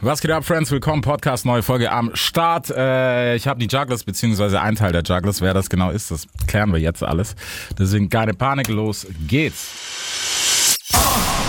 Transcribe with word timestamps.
Was 0.00 0.20
geht 0.20 0.30
ab, 0.30 0.44
Friends? 0.44 0.70
Willkommen, 0.70 1.02
Podcast, 1.02 1.44
neue 1.44 1.64
Folge 1.64 1.90
am 1.90 2.14
Start. 2.14 2.70
Äh, 2.70 3.34
ich 3.34 3.48
habe 3.48 3.58
die 3.58 3.66
Jugglers, 3.66 4.04
beziehungsweise 4.04 4.60
ein 4.60 4.76
Teil 4.76 4.92
der 4.92 5.02
Jugglers. 5.02 5.40
Wer 5.40 5.54
das 5.54 5.68
genau 5.68 5.90
ist, 5.90 6.12
das 6.12 6.28
klären 6.46 6.72
wir 6.72 6.78
jetzt 6.78 7.02
alles. 7.02 7.34
Deswegen 7.76 8.08
keine 8.08 8.32
Panik, 8.32 8.68
los 8.68 9.08
geht's. 9.26 10.78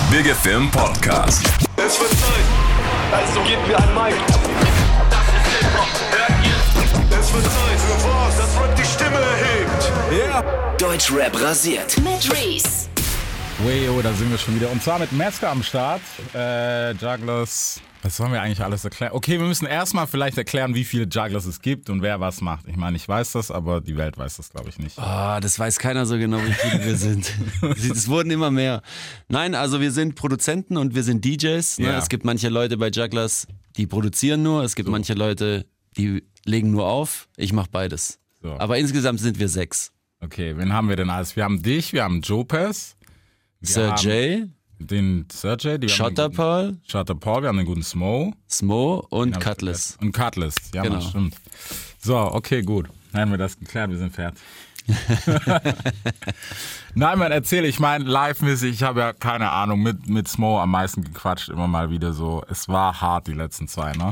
Big 0.10 0.26
FM 0.26 0.72
Podcast. 0.72 1.46
Es 1.78 2.00
wird 2.00 2.10
Zeit. 2.10 2.46
Also 3.12 3.40
gebt 3.44 3.68
mir 3.68 3.78
ein 3.78 3.94
Mic. 3.94 4.16
Das 5.12 5.28
ist 5.28 5.60
Hip-Hop. 5.60 5.88
Hört 6.10 6.44
ihr? 6.44 7.20
Es 7.20 7.32
wird 7.32 7.44
Zeit 7.44 7.80
für 7.80 8.08
was, 8.10 8.36
das 8.36 8.60
Rap 8.60 8.76
die 8.76 8.84
Stimme 8.84 9.20
erhebt. 9.20 9.92
Yeah. 10.12 10.76
Deutschrap 10.80 11.40
rasiert. 11.40 11.98
mit 11.98 12.34
Reese. 12.34 12.89
Weyo, 13.64 14.02
da 14.02 14.14
sind 14.14 14.32
wir 14.32 14.38
schon 14.38 14.56
wieder. 14.56 14.72
Und 14.72 14.82
zwar 14.82 15.00
mit 15.00 15.12
Metzger 15.12 15.52
am 15.52 15.64
Start. 15.64 16.02
Äh, 16.34 16.94
Jugglers. 16.94 17.82
Was 18.02 18.16
sollen 18.16 18.32
wir 18.32 18.42
eigentlich 18.42 18.64
alles 18.64 18.86
erklären? 18.86 19.12
Okay, 19.14 19.38
wir 19.38 19.46
müssen 19.46 19.66
erstmal 19.66 20.08
vielleicht 20.08 20.38
erklären, 20.38 20.76
wie 20.76 20.86
viele 20.86 21.04
Jugglers 21.04 21.46
es 21.46 21.62
gibt 21.62 21.90
und 21.90 22.02
wer 22.02 22.22
was 22.22 22.40
macht. 22.40 22.70
Ich 22.70 22.78
meine, 22.78 22.96
ich 22.96 23.06
weiß 23.06 23.34
das, 23.34 23.52
aber 23.52 23.82
die 23.82 23.98
Welt 23.98 24.18
weiß 24.18 24.38
das, 24.38 24.50
glaube 24.50 24.70
ich, 24.70 24.80
nicht. 24.80 24.98
Ah, 24.98 25.42
das 25.42 25.60
weiß 25.60 25.78
keiner 25.78 26.06
so 26.06 26.18
genau, 26.18 26.38
wie 26.38 26.54
viele 26.54 26.86
wir 26.86 26.96
sind. 26.96 27.34
Es 27.92 28.08
wurden 28.08 28.32
immer 28.32 28.50
mehr. 28.50 28.82
Nein, 29.28 29.54
also 29.56 29.82
wir 29.82 29.92
sind 29.92 30.16
Produzenten 30.16 30.78
und 30.78 30.96
wir 30.96 31.04
sind 31.04 31.26
DJs. 31.26 31.80
Ne? 31.80 31.88
Ja. 31.88 31.98
Es 31.98 32.08
gibt 32.08 32.24
manche 32.24 32.48
Leute 32.48 32.78
bei 32.78 32.88
Jugglers, 32.88 33.46
die 33.76 33.88
produzieren 33.88 34.42
nur. 34.42 34.64
Es 34.64 34.76
gibt 34.76 34.88
manche 34.88 35.16
Leute, 35.16 35.66
die 35.98 36.24
legen 36.46 36.72
nur 36.72 36.88
auf. 36.88 37.28
Ich 37.36 37.52
mache 37.52 37.68
beides. 37.70 38.20
So. 38.42 38.58
Aber 38.58 38.78
insgesamt 38.78 39.20
sind 39.20 39.38
wir 39.38 39.50
sechs. 39.50 39.92
Okay, 40.22 40.56
wen 40.58 40.72
haben 40.72 40.88
wir 40.88 40.96
denn 40.96 41.10
alles? 41.10 41.36
Wir 41.36 41.44
haben 41.44 41.62
dich, 41.62 41.92
wir 41.92 42.04
haben 42.04 42.22
Jopez. 42.22 42.96
J, 43.62 44.48
Den 44.80 45.26
J. 45.44 45.78
die- 45.84 45.90
Shutter 45.90 46.26
guten- 46.30 46.36
Paul, 46.38 46.78
Shutter 46.88 47.16
Paul, 47.16 47.42
wir 47.44 47.50
haben 47.50 47.58
den 47.58 47.66
guten 47.66 47.84
Smo. 47.84 48.34
Smo 48.48 49.06
und 49.10 49.40
Cutlass. 49.40 49.98
Und 50.02 50.14
Cutlass, 50.14 50.56
ja, 50.74 50.84
Genau. 50.84 50.96
Mann, 51.00 51.02
stimmt. 51.10 51.36
So, 52.02 52.18
okay, 52.18 52.62
gut. 52.62 52.88
Dann 53.12 53.22
haben 53.22 53.32
wir 53.32 53.38
das 53.38 53.58
geklärt, 53.60 53.90
wir 53.92 53.98
sind 53.98 54.14
fertig. 54.16 54.40
Nein, 56.96 57.20
man, 57.20 57.32
erzähl, 57.32 57.66
ich 57.66 57.80
meine, 57.80 58.06
live-mäßig, 58.06 58.72
ich 58.74 58.84
habe 58.84 59.02
ja 59.02 59.14
keine 59.14 59.52
Ahnung, 59.52 59.82
mit, 59.84 60.08
mit 60.08 60.28
Smo 60.28 60.60
am 60.62 60.72
meisten 60.72 61.04
gequatscht, 61.04 61.50
immer 61.50 61.68
mal 61.68 61.90
wieder 61.92 62.14
so. 62.14 62.44
Es 62.50 62.68
war 62.68 63.00
hart, 63.02 63.28
die 63.28 63.34
letzten 63.34 63.68
zwei, 63.68 63.92
ne? 63.94 64.12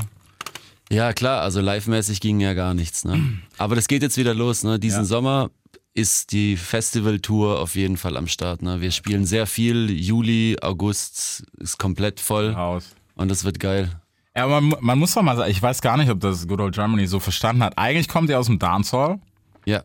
Ja, 0.90 1.12
klar, 1.12 1.42
also 1.42 1.60
live-mäßig 1.60 2.20
ging 2.20 2.40
ja 2.40 2.54
gar 2.54 2.72
nichts. 2.74 3.04
Ne? 3.04 3.38
Aber 3.58 3.74
das 3.74 3.88
geht 3.88 4.02
jetzt 4.02 4.16
wieder 4.16 4.34
los. 4.34 4.62
Ne? 4.64 4.78
Diesen 4.78 5.00
Ja. 5.00 5.04
Sommer 5.04 5.50
ist 5.98 6.30
die 6.30 6.56
Festivaltour 6.56 7.58
auf 7.58 7.74
jeden 7.74 7.96
Fall 7.96 8.16
am 8.16 8.28
Start. 8.28 8.62
Ne? 8.62 8.80
Wir 8.80 8.92
spielen 8.92 9.24
sehr 9.24 9.46
viel. 9.48 9.90
Juli, 9.90 10.56
August 10.62 11.44
ist 11.58 11.76
komplett 11.76 12.20
voll. 12.20 12.54
Haus. 12.54 12.94
Und 13.16 13.28
das 13.28 13.44
wird 13.44 13.58
geil. 13.58 13.90
Ja, 14.36 14.44
aber 14.44 14.60
man, 14.60 14.78
man 14.80 14.98
muss 15.00 15.14
doch 15.14 15.22
mal 15.22 15.36
sagen, 15.36 15.50
ich 15.50 15.60
weiß 15.60 15.82
gar 15.82 15.96
nicht, 15.96 16.08
ob 16.08 16.20
das 16.20 16.46
Good 16.46 16.60
Old 16.60 16.74
Germany 16.76 17.08
so 17.08 17.18
verstanden 17.18 17.64
hat. 17.64 17.76
Eigentlich 17.76 18.06
kommt 18.06 18.30
ihr 18.30 18.38
aus 18.38 18.46
dem 18.46 18.60
Dancehall. 18.60 19.18
Ja. 19.64 19.82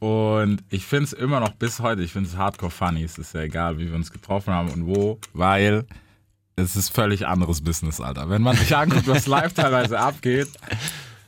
Und 0.00 0.64
ich 0.68 0.84
finde 0.84 1.04
es 1.04 1.12
immer 1.12 1.38
noch 1.38 1.50
bis 1.50 1.78
heute, 1.78 2.02
ich 2.02 2.10
finde 2.12 2.28
es 2.28 2.36
hardcore 2.36 2.72
funny. 2.72 3.04
Es 3.04 3.16
ist 3.16 3.32
ja 3.32 3.42
egal, 3.42 3.78
wie 3.78 3.86
wir 3.86 3.94
uns 3.94 4.10
getroffen 4.10 4.52
haben 4.52 4.70
und 4.70 4.86
wo, 4.88 5.20
weil 5.32 5.86
es 6.56 6.74
ist 6.74 6.88
völlig 6.88 7.24
anderes 7.24 7.62
Business, 7.62 8.00
Alter. 8.00 8.28
Wenn 8.28 8.42
man 8.42 8.56
sich 8.56 8.76
anguckt, 8.76 9.06
was 9.06 9.28
live 9.28 9.52
teilweise 9.54 10.00
abgeht 10.00 10.48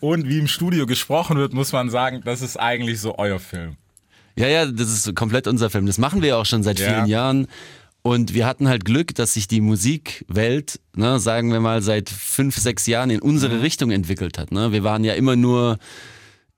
und 0.00 0.28
wie 0.28 0.40
im 0.40 0.48
Studio 0.48 0.86
gesprochen 0.86 1.36
wird, 1.36 1.52
muss 1.54 1.72
man 1.72 1.88
sagen, 1.88 2.22
das 2.24 2.42
ist 2.42 2.56
eigentlich 2.56 3.00
so 3.00 3.16
euer 3.16 3.38
Film. 3.38 3.76
Ja, 4.38 4.48
ja, 4.48 4.66
das 4.66 4.88
ist 4.92 5.14
komplett 5.14 5.46
unser 5.46 5.68
Film. 5.70 5.86
Das 5.86 5.98
machen 5.98 6.22
wir 6.22 6.28
ja 6.30 6.36
auch 6.36 6.46
schon 6.46 6.62
seit 6.62 6.78
Ja. 6.78 6.86
vielen 6.94 7.06
Jahren. 7.06 7.46
Und 8.02 8.32
wir 8.32 8.46
hatten 8.46 8.68
halt 8.68 8.84
Glück, 8.84 9.14
dass 9.16 9.34
sich 9.34 9.48
die 9.48 9.60
Musikwelt, 9.60 10.80
ne, 10.96 11.18
sagen 11.18 11.52
wir 11.52 11.60
mal, 11.60 11.82
seit 11.82 12.08
fünf, 12.08 12.56
sechs 12.56 12.86
Jahren 12.86 13.10
in 13.10 13.20
unsere 13.20 13.56
Mhm. 13.56 13.60
Richtung 13.60 13.90
entwickelt 13.90 14.38
hat. 14.38 14.52
Ne? 14.52 14.72
Wir 14.72 14.84
waren 14.84 15.04
ja 15.04 15.14
immer 15.14 15.36
nur 15.36 15.78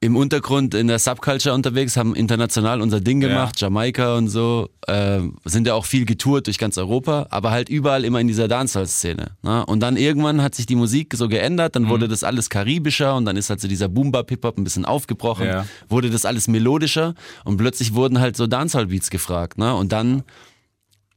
im 0.03 0.17
Untergrund 0.17 0.73
in 0.75 0.87
der 0.87 0.99
Subculture 0.99 1.55
unterwegs, 1.55 1.99
haben 1.99 2.15
international 2.15 2.81
unser 2.81 3.03
Ding 3.03 3.21
gemacht, 3.21 3.61
Jamaika 3.61 4.17
und 4.17 4.29
so, 4.29 4.71
äh, 4.87 5.21
sind 5.45 5.67
ja 5.67 5.75
auch 5.75 5.85
viel 5.85 6.07
getourt 6.07 6.47
durch 6.47 6.57
ganz 6.57 6.79
Europa, 6.79 7.27
aber 7.29 7.51
halt 7.51 7.69
überall 7.69 8.05
immer 8.07 8.19
in 8.19 8.27
dieser 8.27 8.49
Dancehall-Szene. 8.49 9.33
Ne? 9.43 9.67
Und 9.67 9.81
dann 9.81 9.99
irgendwann 9.99 10.41
hat 10.43 10.55
sich 10.55 10.65
die 10.65 10.75
Musik 10.75 11.13
so 11.15 11.29
geändert, 11.29 11.77
dann 11.77 11.83
Mhm. 11.83 11.89
wurde 11.91 12.09
das 12.09 12.25
alles 12.25 12.49
karibischer 12.49 13.15
und 13.15 13.27
dann 13.27 13.37
ist 13.37 13.51
halt 13.51 13.61
so 13.61 13.69
dieser 13.69 13.89
Boom-Bap-Hip-Hop 13.89 14.57
ein 14.57 14.65
bisschen 14.65 14.87
aufgebrochen, 14.87 15.47
Ja. 15.47 15.67
wurde 15.91 16.09
das 16.09 16.25
alles 16.25 16.49
melodischer 16.49 17.15
und 17.45 17.59
plötzlich 17.59 17.93
wurden 17.93 18.21
halt 18.21 18.39
so 18.39 18.47
Dancehall-Beats 18.47 19.11
gefragt. 19.11 19.59
Ne? 19.59 19.75
Und 19.75 19.93
dann 19.93 20.23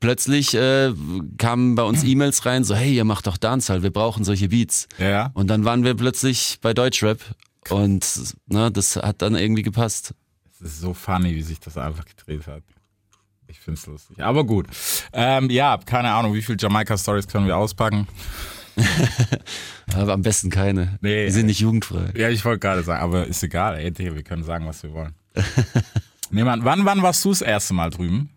plötzlich 0.02 0.56
äh, 0.56 0.92
kamen 1.38 1.76
bei 1.76 1.84
uns 1.84 2.04
E-Mails 2.04 2.46
rein, 2.46 2.66
so 2.66 2.76
hey, 2.76 2.94
ihr 2.94 3.06
macht 3.06 3.28
doch 3.28 3.38
Dancehall, 3.38 3.82
wir 3.82 3.92
brauchen 3.92 4.26
solche 4.26 4.50
Beats. 4.50 4.90
Ja. 5.00 5.32
Und 5.36 5.48
dann 5.48 5.64
waren 5.64 5.86
wir 5.86 5.94
plötzlich 5.94 6.58
bei 6.62 6.74
Deutschrap 6.74 7.22
und 7.72 8.36
ne, 8.48 8.72
das 8.72 8.96
hat 8.96 9.22
dann 9.22 9.36
irgendwie 9.36 9.64
gepasst. 9.64 10.14
Es 10.52 10.62
ist 10.62 10.80
so 10.80 10.94
funny, 10.94 11.36
wie 11.36 11.42
sich 11.42 11.60
das 11.60 11.78
einfach 11.78 12.06
gedreht 12.06 12.48
hat. 12.48 12.64
Ich 13.48 13.60
finde 13.60 13.80
es 13.80 13.86
lustig. 13.86 14.20
Aber 14.20 14.46
gut. 14.46 14.68
Ähm, 15.12 15.50
ja, 15.50 15.78
keine 15.78 16.12
Ahnung, 16.12 16.34
wie 16.34 16.42
viele 16.42 16.58
Jamaika-Stories 16.60 17.28
können 17.28 17.46
wir 17.46 17.58
auspacken. 17.58 18.08
Aber 19.94 20.14
am 20.14 20.22
besten 20.22 20.50
keine. 20.50 20.98
Nee. 21.02 21.26
Die 21.26 21.32
sind 21.32 21.46
nicht 21.46 21.60
jugendfrei. 21.60 22.12
Ja, 22.16 22.30
ich 22.30 22.44
wollte 22.46 22.60
gerade 22.60 22.84
sagen, 22.84 23.04
aber 23.04 23.28
ist 23.28 23.44
egal. 23.44 23.78
Ey, 23.78 23.94
wir 23.98 24.24
können 24.24 24.44
sagen, 24.44 24.66
was 24.66 24.82
wir 24.82 24.94
wollen. 24.94 25.14
nee, 26.32 26.44
Mann, 26.44 26.64
wann, 26.66 26.86
wann 26.86 27.02
warst 27.04 27.24
du 27.26 27.30
das 27.30 27.42
erste 27.42 27.74
Mal 27.74 27.92
drüben? 27.92 28.30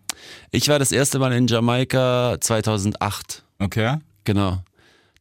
Ich 0.50 0.68
war 0.68 0.78
das 0.78 0.92
erste 0.92 1.18
Mal 1.18 1.32
in 1.32 1.46
Jamaika 1.46 2.36
2008. 2.40 3.44
Okay. 3.58 3.96
Genau. 4.24 4.62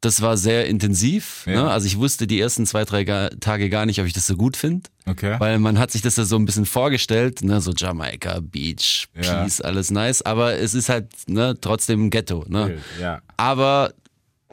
Das 0.05 0.21
war 0.21 0.37
sehr 0.37 0.67
intensiv. 0.67 1.43
Ja. 1.47 1.63
Ne? 1.63 1.71
Also 1.71 1.87
ich 1.87 1.97
wusste 1.97 2.27
die 2.27 2.39
ersten 2.39 2.67
zwei, 2.67 2.85
drei 2.85 3.03
Ga 3.05 3.29
Tage 3.39 3.69
gar 3.69 3.87
nicht, 3.87 3.99
ob 3.99 4.05
ich 4.05 4.13
das 4.13 4.27
so 4.27 4.35
gut 4.35 4.55
finde. 4.55 4.87
Okay. 5.07 5.35
Weil 5.39 5.57
man 5.57 5.79
hat 5.79 5.89
sich 5.89 6.03
das 6.03 6.15
ja 6.15 6.25
so 6.25 6.35
ein 6.35 6.45
bisschen 6.45 6.67
vorgestellt, 6.67 7.41
ne? 7.43 7.59
so 7.59 7.73
Jamaika, 7.75 8.39
Beach, 8.39 9.07
Ja. 9.19 9.41
Peace, 9.41 9.61
alles 9.61 9.89
nice. 9.89 10.21
Aber 10.21 10.53
es 10.53 10.75
ist 10.75 10.89
halt 10.89 11.07
ne, 11.25 11.57
trotzdem 11.59 12.05
ein 12.05 12.09
Ghetto. 12.11 12.45
Ne? 12.47 12.77
Ja. 13.01 13.21
Aber 13.35 13.93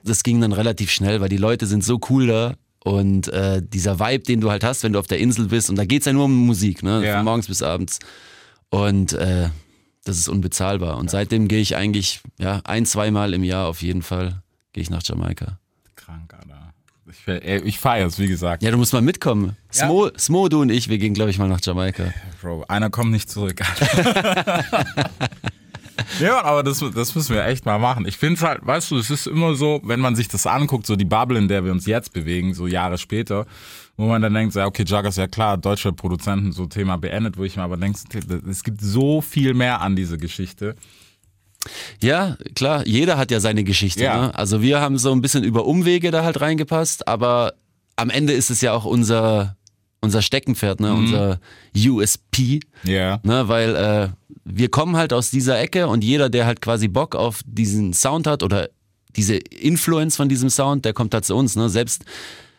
das 0.03 0.23
ging 0.23 0.41
dann 0.41 0.53
relativ 0.53 0.91
schnell, 0.91 1.21
weil 1.21 1.29
die 1.29 1.37
Leute 1.37 1.67
sind 1.67 1.85
so 1.85 2.01
cool 2.09 2.27
da. 2.29 2.55
Und 2.83 3.29
äh, 3.29 3.63
dieser 3.63 4.01
Vibe, 4.01 4.25
den 4.25 4.41
du 4.41 4.51
halt 4.51 4.65
hast, 4.65 4.83
wenn 4.85 4.95
du 4.95 4.99
auf 4.99 5.07
der 5.07 5.19
Insel 5.19 5.49
bist, 5.49 5.69
und 5.69 5.77
da 5.77 5.85
geht's 5.85 6.07
ja 6.07 6.15
nur 6.15 6.25
um 6.25 6.47
Musik, 6.47 6.83
ne? 6.83 7.05
Ja. 7.05 7.17
Von 7.17 7.25
morgens 7.27 7.47
bis 7.47 7.63
abends. 7.63 7.99
Und 8.71 9.13
äh, 9.13 9.51
das 10.05 10.19
ist 10.19 10.29
unbezahlbar. 10.29 10.97
Und 10.97 11.11
seitdem 11.11 11.47
gehe 11.47 11.61
ich 11.61 11.77
eigentlich 11.77 12.21
ja, 12.39 12.61
ein, 12.65 12.87
zweimal 12.87 13.35
im 13.35 13.45
Jahr 13.45 13.69
auf 13.69 13.83
jeden 13.83 14.03
Fall 14.03 14.42
gehe 14.73 14.83
ich 14.83 14.91
nach 14.91 15.03
Jamaika. 15.05 15.59
Krank, 15.97 16.35
Alter. 16.35 16.73
Ich, 17.11 17.27
ich 17.65 17.79
feiere 17.79 18.07
es, 18.07 18.19
wie 18.19 18.29
gesagt. 18.29 18.63
Ja, 18.63 18.71
du 18.71 18.79
musst 18.79 18.93
mal 18.93 19.03
mitkommen. 19.03 19.57
Ja. 19.75 19.87
Smo, 19.87 20.11
Smo, 20.17 20.49
du 20.49 20.63
und 20.63 20.71
ich, 20.71 20.89
wir 20.89 20.99
gehen, 20.99 21.15
glaube 21.15 21.31
ich, 21.31 21.39
mal 21.39 21.49
nach 21.49 21.61
Jamaika. 21.63 22.13
Bro, 22.41 22.65
einer 22.69 22.91
kommt 22.91 23.11
nicht 23.11 23.29
zurück. 23.29 23.61
ja, 26.21 26.45
aber 26.45 26.63
das, 26.63 26.83
das 26.95 27.15
müssen 27.15 27.35
wir 27.35 27.45
echt 27.45 27.67
mal 27.67 27.79
machen. 27.79 28.07
Ich 28.07 28.17
finde 28.17 28.35
es 28.35 28.43
halt, 28.43 28.65
weißt 28.65 28.93
du, 28.93 28.99
es 28.99 29.11
ist 29.11 29.27
immer 29.27 29.57
so, 29.57 29.81
wenn 29.85 30.01
man 30.01 30.15
sich 30.15 30.29
das 30.29 30.47
anguckt, 30.47 30.87
so 30.87 30.95
die 30.95 31.05
Bubble, 31.05 31.39
in 31.39 31.49
der 31.49 31.65
wir 31.65 31.73
uns 31.73 31.87
jetzt 31.87 32.13
bewegen, 32.13 32.55
so 32.55 32.69
Jahre 32.69 32.99
später, 32.99 33.47
wo 33.97 34.07
man 34.07 34.23
dann 34.23 34.33
denkt, 34.33 34.55
ja, 34.55 34.67
okay, 34.67 34.85
Jugger 34.85 35.09
ist 35.09 35.19
ja 35.19 35.27
klar, 35.27 35.59
deutsche 35.59 35.93
Produzenten, 35.93 36.53
so 36.53 36.67
Thema 36.67 36.99
beendet, 36.99 37.37
wo 37.37 37.45
ich 37.45 37.57
mir 37.57 37.65
aber 37.65 37.77
denke, 37.77 37.99
es 38.49 38.63
gibt 38.63 38.81
so 38.81 39.21
viel 39.21 39.55
mehr 39.55 39.81
an 39.81 39.97
diese 39.97 40.19
Geschichte. 40.19 40.77
Ja, 42.01 42.37
klar, 42.55 42.87
jeder 42.87 43.19
hat 43.19 43.31
ja 43.31 43.41
seine 43.41 43.65
Geschichte. 43.65 44.05
Ja. 44.05 44.27
Ne? 44.27 44.35
Also 44.35 44.63
wir 44.63 44.81
haben 44.81 44.99
so 44.99 45.13
ein 45.13 45.23
bisschen 45.23 45.45
über 45.45 45.65
Umwege 45.65 46.11
da 46.11 46.25
halt 46.25 46.41
reingepasst, 46.41 47.07
aber 47.09 47.55
am 47.97 48.11
Ende 48.11 48.33
ist 48.33 48.51
es 48.51 48.61
ja 48.61 48.73
auch 48.73 48.85
unser, 48.85 49.57
unser 50.01 50.23
Steckenpferd, 50.23 50.81
ne? 50.81 50.93
unser 50.95 51.41
USP. 51.77 52.61
Ja. 52.85 53.21
Ne? 53.23 53.49
Weil 53.49 53.77
äh, 53.77 54.09
wir 54.45 54.71
kommen 54.71 54.97
halt 54.97 55.13
aus 55.13 55.31
dieser 55.31 55.61
Ecke 55.61 55.87
und 55.87 56.03
jeder, 56.03 56.29
der 56.29 56.47
halt 56.47 56.61
quasi 56.61 56.89
Bock 56.89 57.15
auf 57.15 57.41
diesen 57.47 57.93
Sound 57.93 58.27
hat 58.27 58.43
oder 58.43 58.69
diese 59.15 59.37
Influence 59.37 60.17
von 60.17 60.29
diesem 60.29 60.51
Sound, 60.51 60.85
der 60.85 60.95
kommt 60.95 61.15
halt 61.15 61.25
zu 61.25 61.37
uns. 61.37 61.55
Ne? 61.55 61.69
Selbst 61.69 62.05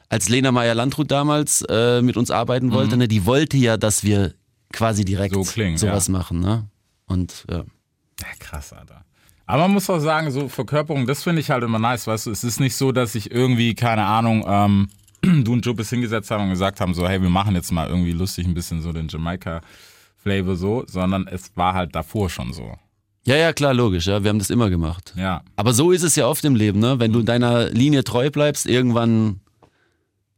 als 0.10 0.30
Lena 0.30 0.52
Meyer-Landrut 0.52 1.10
damals 1.10 1.64
äh, 1.68 2.02
mit 2.02 2.18
uns 2.18 2.32
arbeiten 2.32 2.72
wollte, 2.72 2.98
ne? 2.98 3.08
die 3.08 3.26
wollte 3.26 3.58
ja, 3.58 3.78
dass 3.78 4.04
wir 4.04 4.34
quasi 4.72 5.04
direkt 5.04 5.34
So 5.34 5.44
klingen, 5.44 5.78
sowas 5.78 6.08
ja. 6.08 6.14
machen. 6.14 6.40
Ne? 6.40 6.68
Und 7.08 7.46
ja. 7.50 7.64
Ja, 8.24 8.30
krass, 8.40 8.74
Alter. 8.74 9.04
Aber 9.46 9.64
man 9.64 9.72
muss 9.72 9.90
auch 9.90 10.00
sagen, 10.00 10.32
so 10.32 10.48
Verkörperung, 10.48 11.06
das 11.06 11.24
finde 11.24 11.42
ich 11.42 11.50
halt 11.50 11.64
immer 11.64 11.80
nice, 11.80 12.08
weißt 12.08 12.28
du, 12.28 12.32
es 12.32 12.44
ist 12.44 12.60
nicht 12.60 12.76
so, 12.76 12.92
dass 12.92 13.14
ich 13.16 13.32
irgendwie, 13.32 13.76
keine 13.76 14.06
Ahnung, 14.06 14.46
ähm, 14.48 14.88
du 15.44 15.54
und 15.54 15.66
Jupis 15.66 15.90
hingesetzt 15.90 16.32
haben 16.32 16.46
und 16.46 16.50
gesagt 16.52 16.80
haben, 16.80 16.94
so, 16.94 17.08
hey, 17.08 17.22
wir 17.22 17.30
machen 17.30 17.56
jetzt 17.56 17.72
mal 17.72 17.90
irgendwie 17.90 18.14
lustig 18.14 18.48
ein 18.48 18.54
bisschen 18.54 18.82
so 18.82 18.94
den 18.94 19.10
Jamaika-Flavor 19.10 20.56
so, 20.56 20.86
sondern 20.88 21.28
es 21.28 21.56
war 21.56 21.74
halt 21.74 21.94
davor 21.94 22.30
schon 22.30 22.54
so. 22.54 22.78
Ja, 23.26 23.36
ja, 23.36 23.54
klar, 23.54 23.74
logisch, 23.74 24.08
ja. 24.08 24.24
Wir 24.24 24.30
haben 24.30 24.40
das 24.40 24.50
immer 24.50 24.70
gemacht. 24.70 25.14
Ja. 25.16 25.44
Aber 25.56 25.74
so 25.74 25.92
ist 25.92 26.04
es 26.04 26.16
ja 26.16 26.28
oft 26.28 26.44
im 26.44 26.56
Leben, 26.56 26.80
ne? 26.80 27.00
Wenn 27.00 27.14
du 27.14 27.22
deiner 27.22 27.70
Linie 27.70 28.04
treu 28.04 28.30
bleibst, 28.30 28.66
irgendwann, 28.66 29.40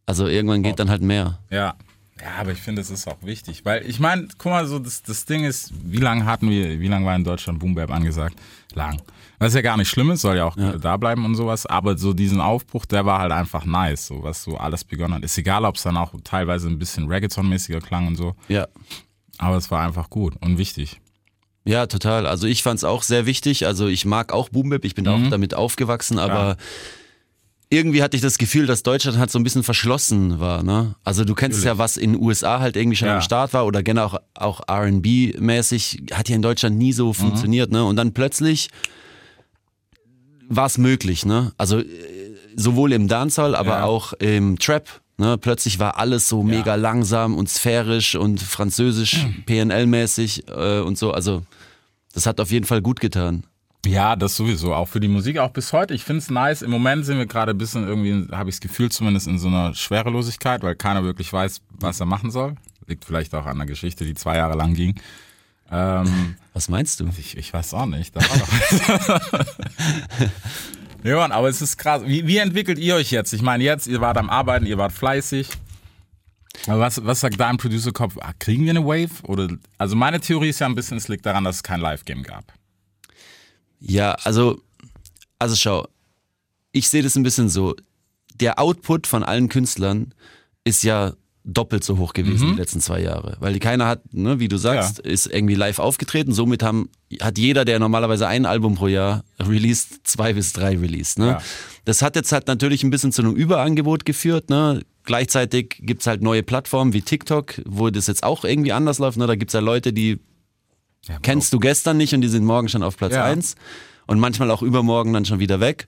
also 0.06 0.28
irgendwann 0.28 0.62
geht 0.62 0.80
dann 0.80 0.90
halt 0.90 1.02
mehr. 1.02 1.40
Ja. 1.50 1.76
Ja, 2.22 2.36
aber 2.40 2.52
ich 2.54 2.60
finde, 2.62 2.82
es 2.82 2.90
ist 2.90 3.08
auch 3.08 3.18
wichtig, 3.24 3.66
weil 3.66 3.86
ich 3.86 4.00
meine, 4.00 4.28
guck 4.38 4.52
mal, 4.52 4.66
so 4.68 4.80
das, 4.80 5.04
das 5.04 5.26
Ding 5.26 5.44
ist, 5.44 5.74
wie 5.84 5.98
lange 5.98 6.26
hatten 6.26 6.50
wir, 6.50 6.80
wie 6.80 6.88
lange 6.88 7.06
war 7.06 7.16
in 7.16 7.26
Deutschland 7.26 7.60
Boom 7.60 7.76
Bap 7.76 7.92
angesagt? 7.92 8.38
Lang. 8.74 9.02
Was 9.38 9.54
ja 9.54 9.62
gar 9.62 9.76
nicht 9.76 9.90
schlimm 9.90 10.12
ist, 10.12 10.22
soll 10.22 10.38
ja 10.38 10.46
auch 10.46 10.56
Ja. 10.56 10.78
da 10.78 10.96
bleiben 10.96 11.26
und 11.26 11.36
sowas, 11.36 11.66
aber 11.66 11.98
so 11.98 12.14
diesen 12.14 12.40
Aufbruch, 12.40 12.86
der 12.86 13.06
war 13.06 13.20
halt 13.20 13.34
einfach 13.34 13.66
nice, 13.66 14.08
so 14.08 14.24
was 14.24 14.44
so 14.44 14.56
alles 14.58 14.86
begonnen 14.86 15.16
hat. 15.16 15.24
Ist 15.24 15.38
egal, 15.38 15.66
ob 15.66 15.76
es 15.76 15.84
dann 15.84 15.98
auch 15.98 16.14
teilweise 16.24 16.70
ein 16.70 16.80
bisschen 16.80 17.10
Reggaeton-mäßiger 17.12 17.82
klang 17.82 18.08
und 18.08 18.16
so, 18.16 18.36
Ja. 18.48 18.68
aber 19.38 19.58
es 19.58 19.70
war 19.70 19.86
einfach 19.86 20.10
gut 20.10 20.36
und 20.40 20.58
wichtig. 20.58 21.02
Ja, 21.66 21.86
total. 21.88 22.28
Also 22.28 22.48
ich 22.48 22.64
fand 22.64 22.78
es 22.78 22.84
auch 22.86 23.04
sehr 23.04 23.26
wichtig. 23.26 23.66
Also 23.66 23.88
ich 23.88 24.06
mag 24.06 24.32
auch 24.32 24.50
Boom 24.50 24.70
Bap, 24.70 24.86
ich 24.86 24.96
bin 24.96 25.04
Mhm. 25.06 25.10
auch 25.26 25.30
damit 25.32 25.54
aufgewachsen, 25.54 26.18
aber 26.20 26.56
irgendwie 27.76 28.02
hatte 28.02 28.16
ich 28.18 28.22
das 28.24 28.38
Gefühl, 28.38 28.66
dass 28.66 28.82
Deutschland 28.84 29.18
halt 29.18 29.30
so 29.30 29.38
ein 29.38 29.44
bisschen 29.44 29.64
verschlossen 29.64 30.40
war. 30.40 30.64
Ne? 30.64 30.96
Also 31.04 31.24
du 31.26 31.36
kennst 31.36 31.64
ja, 31.64 31.78
was 31.78 31.98
in 31.98 32.14
den 32.14 32.22
USA 32.22 32.60
halt 32.60 32.76
irgendwie 32.76 32.96
schon 32.98 33.08
Ja. 33.10 33.16
am 33.18 33.22
Start 33.22 33.54
war 33.54 33.66
oder 33.66 33.84
gerne 33.84 34.04
auch, 34.06 34.18
auch 34.34 34.62
R&B-mäßig, 34.68 36.04
hat 36.14 36.30
ja 36.30 36.36
in 36.36 36.42
Deutschland 36.42 36.78
nie 36.78 36.88
Mhm. 36.92 36.96
so 36.96 37.14
funktioniert. 37.14 37.72
Ne? 37.72 37.84
Und 37.86 37.96
dann 37.98 38.14
plötzlich 38.14 38.70
war 40.48 40.66
es 40.68 40.78
möglich. 40.78 41.26
Ne? 41.26 41.52
Also 41.58 41.80
äh, 41.80 41.86
sowohl 42.56 42.94
im 42.94 43.08
Dancehall, 43.08 43.56
aber 43.56 43.78
Ja. 43.80 43.84
auch 43.86 44.14
im 44.14 44.58
Trap. 44.60 44.90
Ne? 45.18 45.38
Plötzlich 45.38 45.80
war 45.80 45.98
alles 45.98 46.28
so 46.28 46.44
mega 46.44 46.76
langsam 46.76 47.36
und 47.38 47.50
sphärisch 47.50 48.16
und 48.16 48.42
französisch, 48.42 49.26
PNL-mäßig 49.46 50.44
äh, 50.50 50.80
und 50.82 50.98
so. 50.98 51.12
Also 51.12 51.44
das 52.14 52.26
hat 52.26 52.40
auf 52.40 52.52
jeden 52.52 52.66
Fall 52.66 52.82
gut 52.82 53.00
getan. 53.00 53.46
Ja, 53.86 54.16
das 54.16 54.36
sowieso. 54.36 54.74
Auch 54.74 54.88
für 54.88 55.00
die 55.00 55.08
Musik, 55.08 55.38
auch 55.38 55.52
bis 55.52 55.72
heute. 55.74 55.94
Ich 55.94 56.04
finde 56.04 56.20
es 56.20 56.30
nice. 56.30 56.62
Im 56.62 56.72
Moment 56.72 57.06
sind 57.06 57.18
wir 57.18 57.26
gerade 57.26 57.52
ein 57.52 57.58
bisschen 57.58 57.88
irgendwie, 57.88 58.34
habe 58.36 58.50
ich 58.50 58.56
das 58.56 58.62
Gefühl, 58.62 58.92
zumindest 58.92 59.28
in 59.28 59.38
so 59.38 59.48
einer 59.48 59.74
Schwerelosigkeit, 59.74 60.64
weil 60.64 60.76
keiner 60.76 61.04
wirklich 61.04 61.32
weiß, 61.32 61.62
was 61.70 62.00
er 62.00 62.06
machen 62.06 62.32
soll. 62.32 62.56
Liegt 62.88 63.06
vielleicht 63.06 63.34
auch 63.36 63.46
an 63.46 63.58
der 63.58 63.68
Geschichte, 63.68 64.06
die 64.06 64.14
zwei 64.14 64.38
Jahre 64.38 64.56
lang 64.56 64.74
ging. 64.74 65.00
Ähm, 65.72 66.36
Was 66.54 66.70
meinst 66.70 67.00
du? 67.00 67.10
ich, 67.18 67.38
ich 67.38 67.54
weiß 67.54 67.74
auch 67.74 67.88
nicht. 67.88 68.16
Da 68.16 68.22
war 68.22 68.38
doch 68.38 69.46
ja, 71.04 71.16
Mann, 71.18 71.32
aber 71.32 71.50
es 71.50 71.62
ist 71.62 71.78
krass. 71.78 72.04
Wie, 72.06 72.28
wie 72.28 72.38
entwickelt 72.38 72.78
ihr 72.78 72.96
euch 72.96 73.12
jetzt? 73.12 73.34
Ich 73.34 73.42
meine, 73.42 73.64
jetzt, 73.64 73.88
ihr 73.88 74.00
wart 74.00 74.18
am 74.18 74.30
Arbeiten, 74.30 74.66
ihr 74.66 74.78
wart 74.78 74.94
fleißig. 74.94 75.50
Aber 76.68 76.80
was, 76.80 77.04
was 77.04 77.20
sagt 77.20 77.40
dein 77.40 77.58
Producer-Kopf? 77.58 78.18
Ah, 78.22 78.34
kriegen 78.40 78.64
wir 78.64 78.70
eine 78.70 78.86
Wave? 78.86 79.24
Oder, 79.24 79.50
also 79.78 79.96
meine 79.96 80.20
Theorie 80.20 80.50
ist 80.50 80.60
ja 80.60 80.68
ein 80.68 80.76
bisschen, 80.76 80.98
es 80.98 81.08
liegt 81.08 81.26
daran, 81.26 81.44
dass 81.44 81.58
es 81.58 81.64
kein 81.64 81.82
Live-Game 81.82 82.24
gab. 82.24 82.54
Ja, 83.88 84.14
also, 84.24 84.62
also 85.40 85.56
schau, 85.56 85.88
ich 86.72 86.90
sehe 86.90 87.04
das 87.04 87.16
ein 87.16 87.24
bisschen 87.24 87.50
so. 87.50 87.76
Der 88.36 88.60
Output 88.60 89.08
von 89.08 89.24
allen 89.24 89.48
Künstlern 89.48 90.14
ist 90.64 90.84
ja 90.84 91.14
doppelt 91.46 91.84
so 91.84 92.00
hoch 92.00 92.14
gewesen 92.14 92.54
die 92.54 92.60
letzten 92.60 92.82
zwei 92.82 93.02
Jahre. 93.02 93.38
Weil 93.40 93.54
die 93.54 93.60
keiner 93.60 93.86
hat, 93.86 94.14
ne, 94.14 94.40
wie 94.40 94.48
du 94.48 94.58
sagst, 94.58 95.00
ist 95.00 95.28
irgendwie 95.28 95.54
live 95.54 95.78
aufgetreten. 95.78 96.34
Somit 96.34 96.64
haben, 96.64 96.90
hat 97.22 97.38
jeder, 97.38 97.66
der 97.66 97.78
normalerweise 97.78 98.28
ein 98.28 98.48
Album 98.48 98.76
pro 98.76 98.88
Jahr 98.88 99.24
released, 99.40 100.08
zwei 100.08 100.34
bis 100.34 100.54
drei 100.54 100.76
released. 100.76 101.20
Ne? 101.20 101.28
Ja. 101.28 101.42
Das 101.86 102.02
hat 102.02 102.16
jetzt 102.16 102.32
halt 102.32 102.48
natürlich 102.48 102.84
ein 102.84 102.90
bisschen 102.90 103.12
zu 103.12 103.22
einem 103.22 103.36
Überangebot 103.36 104.06
geführt. 104.06 104.50
Ne? 104.50 104.82
Gleichzeitig 105.04 105.78
gibt's 105.82 106.08
halt 106.08 106.24
neue 106.24 106.42
Plattformen 106.42 106.94
wie 106.94 107.04
TikTok, 107.04 107.62
wo 107.66 107.92
das 107.92 108.08
jetzt 108.08 108.24
auch 108.24 108.44
irgendwie 108.44 108.74
anders 108.74 108.98
läuft. 108.98 109.18
Ne? 109.18 109.28
Da 109.28 109.36
gibt's 109.36 109.54
ja 109.54 109.60
Leute, 109.60 109.94
die 109.94 110.20
Ja, 111.08 111.18
kennst 111.22 111.54
du 111.54 111.60
gestern 111.60 111.98
nicht 111.98 112.14
und 112.14 112.22
die 112.22 112.28
sind 112.28 112.46
morgen 112.46 112.68
schon 112.70 112.84
auf 112.84 112.98
Platz 112.98 113.14
Ja. 113.14 113.24
eins 113.26 113.56
und 114.08 114.20
manchmal 114.20 114.50
auch 114.52 114.62
übermorgen 114.62 115.14
dann 115.14 115.26
schon 115.26 115.40
wieder 115.40 115.60
weg. 115.60 115.88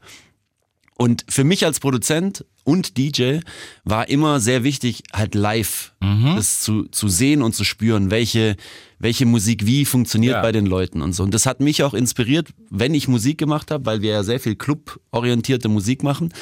Und 1.00 1.25
für 1.30 1.44
mich 1.44 1.64
als 1.64 1.80
Produzent 1.80 2.44
und 2.64 2.98
DJ 2.98 3.40
war 3.84 4.10
immer 4.10 4.40
sehr 4.40 4.64
wichtig, 4.64 5.04
halt 5.14 5.36
live 5.36 5.94
Mhm. 6.02 6.34
das 6.36 6.62
zu, 6.62 6.86
zu 6.86 7.08
sehen 7.08 7.44
und 7.44 7.54
zu 7.54 7.64
spüren, 7.64 8.10
welche, 8.10 8.56
welche 8.98 9.28
Musik 9.28 9.66
wie 9.68 9.86
funktioniert 9.86 10.34
Ja. 10.36 10.42
bei 10.42 10.52
den 10.52 10.66
Leuten 10.66 11.02
und 11.04 11.14
so. 11.14 11.22
Und 11.24 11.34
das 11.36 11.46
hat 11.46 11.60
mich 11.60 11.84
auch 11.84 11.94
inspiriert, 11.94 12.50
wenn 12.72 12.96
ich 12.96 13.08
Musik 13.08 13.38
gemacht 13.38 13.70
habe, 13.70 13.86
weil 13.86 14.02
wir 14.02 14.10
ja 14.12 14.24
sehr 14.24 14.40
viel 14.40 14.56
cluborientierte 14.56 15.70
Musik 15.70 16.02
machen, 16.02 16.34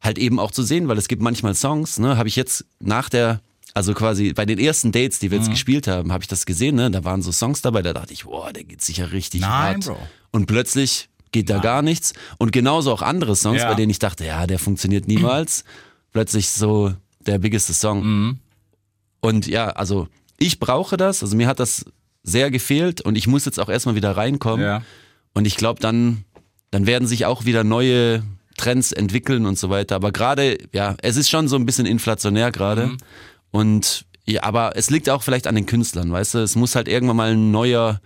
halt 0.00 0.18
eben 0.18 0.40
auch 0.40 0.50
zu 0.50 0.62
sehen, 0.64 0.88
weil 0.88 0.98
es 0.98 1.06
gibt 1.06 1.22
manchmal 1.22 1.54
Songs, 1.54 1.98
ne, 2.00 2.16
habe 2.16 2.28
ich 2.28 2.34
jetzt 2.36 2.64
nach 2.80 3.08
der, 3.10 3.40
also 3.74 3.94
quasi 3.94 4.32
bei 4.32 4.44
den 4.46 4.58
ersten 4.58 4.92
Dates, 4.92 5.18
die 5.18 5.30
wir 5.30 5.38
jetzt 5.38 5.48
Mhm. 5.48 5.52
gespielt 5.52 5.86
haben, 5.86 6.12
habe 6.12 6.22
ich 6.24 6.28
das 6.28 6.46
gesehen, 6.46 6.76
ne, 6.76 6.90
da 6.90 7.04
waren 7.04 7.22
so 7.22 7.32
Songs 7.32 7.62
dabei, 7.62 7.82
da 7.82 7.92
dachte 7.92 8.12
ich, 8.12 8.24
boah, 8.24 8.52
der 8.52 8.64
geht 8.64 8.82
sicher 8.82 9.12
richtig 9.12 9.40
Nein, 9.42 9.50
hart. 9.50 9.84
Bro. 9.86 9.98
Und 10.32 10.46
plötzlich 10.46 11.08
geht 11.32 11.48
da 11.50 11.58
gar 11.58 11.82
nichts. 11.82 12.12
Und 12.38 12.50
genauso 12.52 12.92
auch 12.92 13.02
andere 13.02 13.36
Songs, 13.36 13.60
Ja. 13.62 13.68
bei 13.68 13.74
denen 13.74 13.90
ich 13.90 13.98
dachte, 14.00 14.24
ja, 14.24 14.46
der 14.46 14.58
funktioniert 14.58 15.06
niemals. 15.06 15.64
plötzlich 16.12 16.50
so 16.50 16.92
der 17.20 17.38
biggeste 17.38 17.72
Song. 17.72 18.02
Mhm. 18.04 18.38
Und 19.20 19.46
ja, 19.46 19.68
also 19.68 20.08
ich 20.38 20.58
brauche 20.58 20.96
das, 20.96 21.22
also 21.22 21.36
mir 21.36 21.46
hat 21.46 21.60
das 21.60 21.84
sehr 22.22 22.50
gefehlt 22.50 23.00
und 23.00 23.16
ich 23.16 23.26
muss 23.26 23.44
jetzt 23.44 23.60
auch 23.60 23.68
erstmal 23.68 23.94
wieder 23.94 24.16
reinkommen. 24.16 24.64
Ja. 24.64 24.82
Und 25.34 25.46
ich 25.46 25.56
glaube, 25.56 25.80
dann, 25.80 26.24
dann 26.70 26.86
werden 26.86 27.06
sich 27.06 27.26
auch 27.26 27.44
wieder 27.44 27.62
neue 27.64 28.22
Trends 28.56 28.92
entwickeln 28.92 29.46
und 29.46 29.58
so 29.58 29.70
weiter. 29.70 29.94
Aber 29.96 30.10
gerade, 30.12 30.58
ja, 30.72 30.96
es 31.02 31.16
ist 31.16 31.30
schon 31.30 31.48
so 31.48 31.56
ein 31.56 31.64
bisschen 31.66 31.86
inflationär 31.86 32.50
gerade. 32.50 32.88
Mhm. 32.88 32.96
Und 33.50 34.06
ja, 34.26 34.42
aber 34.42 34.76
es 34.76 34.90
liegt 34.90 35.08
auch 35.10 35.22
vielleicht 35.22 35.46
an 35.46 35.54
den 35.54 35.66
Künstlern, 35.66 36.12
weißt 36.12 36.34
du? 36.34 36.38
Es 36.38 36.56
muss 36.56 36.76
halt 36.76 36.88
irgendwann 36.88 37.16
mal 37.16 37.32
ein 37.32 37.50
neuer, 37.50 38.00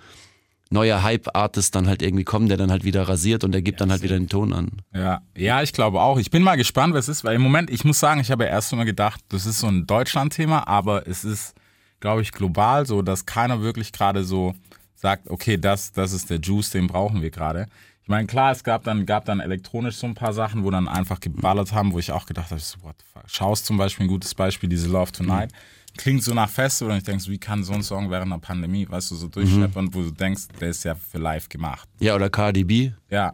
neuer 0.70 1.02
Hype-Artist 1.02 1.75
dann 1.75 1.87
halt 1.87 2.02
irgendwie 2.02 2.25
kommen, 2.25 2.49
der 2.49 2.56
dann 2.56 2.70
halt 2.70 2.85
wieder 2.85 3.08
rasiert 3.08 3.44
und 3.44 3.52
der 3.52 3.62
gibt 3.62 3.81
dann 3.81 3.91
halt 3.91 4.02
wieder 4.02 4.19
den 4.19 4.29
Ton 4.29 4.52
an. 4.52 4.70
Ja, 4.94 5.20
ja, 5.37 5.62
ich 5.62 5.73
glaube 5.73 6.00
auch. 6.00 6.19
Ich 6.19 6.31
bin 6.31 6.43
mal 6.43 6.56
gespannt, 6.56 6.94
was 6.94 7.08
es 7.08 7.19
ist, 7.19 7.25
weil 7.25 7.37
im 7.37 7.43
Moment, 7.43 7.70
ich 7.70 7.85
muss 7.85 8.00
sagen, 8.00 8.20
ich 8.20 8.31
habe 8.31 8.44
ja 8.44 8.50
erst 8.50 8.73
immer 8.73 8.85
gedacht, 8.85 9.20
das 9.29 9.44
ist 9.46 9.61
so 9.61 9.67
ein 9.67 9.87
Deutschland-Thema, 9.87 10.67
aber 10.67 11.06
es 11.06 11.25
ist, 11.25 11.55
glaube 12.00 12.23
ich, 12.23 12.32
global 12.32 12.87
so, 12.87 13.02
dass 13.02 13.26
keiner 13.26 13.61
wirklich 13.61 13.93
gerade 13.93 14.25
so 14.25 14.55
sagt, 14.94 15.29
okay, 15.29 15.58
das, 15.58 15.93
das 15.93 16.12
ist 16.12 16.31
der 16.31 16.38
Juice, 16.41 16.70
den 16.70 16.87
brauchen 16.87 17.20
wir 17.20 17.31
gerade. 17.31 17.67
Ich 18.05 18.09
meine, 18.09 18.27
klar, 18.27 18.53
es 18.53 18.62
gab 18.62 18.85
dann, 18.85 19.06
gab 19.06 19.25
dann 19.25 19.41
elektronisch 19.41 19.97
so 19.97 20.06
ein 20.06 20.15
paar 20.15 20.35
Sachen, 20.35 20.62
wo 20.62 20.71
dann 20.71 20.89
einfach 20.89 21.21
geballert 21.21 21.73
haben, 21.73 21.95
wo 21.95 21.99
ich 21.99 22.12
auch 22.12 22.27
gedacht 22.27 22.51
habe, 22.51 22.61
so, 22.61 22.77
what 22.83 22.97
the 22.99 23.05
fuck. 23.11 23.23
Schaust 23.31 23.65
zum 23.65 23.79
Beispiel 23.79 24.05
ein 24.05 24.09
gutes 24.11 24.35
Beispiel, 24.35 24.69
diese 24.69 24.89
Love 24.89 25.11
Tonight. 25.11 25.51
Klingt 25.97 26.23
so 26.23 26.35
nach 26.35 26.51
Festival 26.51 26.93
und 26.93 26.99
ich 26.99 27.05
denke, 27.05 27.23
so, 27.23 27.31
wie 27.31 27.39
kann 27.39 27.65
so 27.65 27.73
ein 27.73 27.83
Song 27.83 28.11
während 28.11 28.31
einer 28.31 28.41
Pandemie, 28.41 28.87
weißt 28.87 29.11
du, 29.11 29.15
so 29.15 29.29
durchschleppern, 29.29 29.95
wo 29.95 30.03
du 30.03 30.11
denkst, 30.11 30.49
der 30.61 30.69
ist 30.69 30.85
ja 30.85 30.95
für 30.95 31.17
live 31.17 31.49
gemacht. 31.49 31.89
Ja, 31.99 32.15
oder 32.15 32.29
Cardi 32.29 32.62
B. 32.65 32.91
Ja, 33.09 33.33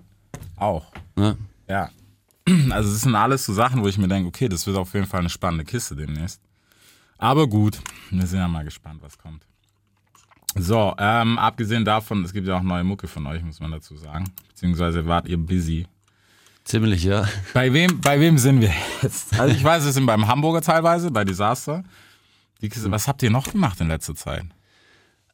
auch. 0.55 0.93
Ne? 1.17 1.37
Ja. 1.69 1.91
Also 2.71 2.91
es 2.91 3.03
sind 3.03 3.17
alles 3.17 3.45
so 3.45 3.53
Sachen, 3.53 3.83
wo 3.83 3.89
ich 3.89 3.99
mir 3.99 4.09
denke, 4.09 4.29
okay, 4.29 4.49
das 4.49 4.67
wird 4.69 4.77
auf 4.77 4.95
jeden 4.95 5.07
Fall 5.07 5.21
eine 5.21 5.31
spannende 5.31 5.65
Kiste 5.65 5.97
demnächst. 5.97 6.41
Aber 7.19 7.49
gut, 7.49 7.81
wir 8.11 8.27
sind 8.27 8.39
ja 8.39 8.47
mal 8.47 8.65
gespannt, 8.65 9.03
was 9.03 9.19
kommt. 9.19 9.45
So, 10.57 10.95
ähm, 10.99 11.39
abgesehen 11.39 11.85
davon, 11.85 12.25
es 12.25 12.33
gibt 12.33 12.47
ja 12.47 12.59
auch 12.59 12.63
neue 12.63 12.83
Mucke 12.83 13.07
von 13.07 13.27
euch, 13.27 13.43
muss 13.43 13.61
man 13.61 13.71
dazu 13.71 13.97
sagen. 13.97 14.25
Beziehungsweise 14.49 15.07
wart 15.07 15.29
ihr 15.29 15.39
busy. 15.39 15.87
Ziemlich, 16.65 17.05
ja. 17.05 17.27
Bei 17.55 17.73
wem, 17.73 18.01
bei 18.01 18.21
wem 18.21 18.37
sind 18.39 18.61
wir 18.61 18.73
jetzt? 19.03 19.33
Also 19.39 19.55
ich 19.55 19.63
weiß, 19.63 19.85
wir 19.85 19.93
sind 19.93 20.07
beim 20.07 20.27
Hamburger 20.27 20.61
teilweise, 20.61 21.11
bei 21.11 21.25
Disaster. 21.25 21.85
Was 22.61 23.09
habt 23.09 23.23
ihr 23.23 23.31
noch 23.31 23.51
gemacht 23.51 23.81
in 23.81 23.89
letzter 23.89 24.15
Zeit? 24.15 24.45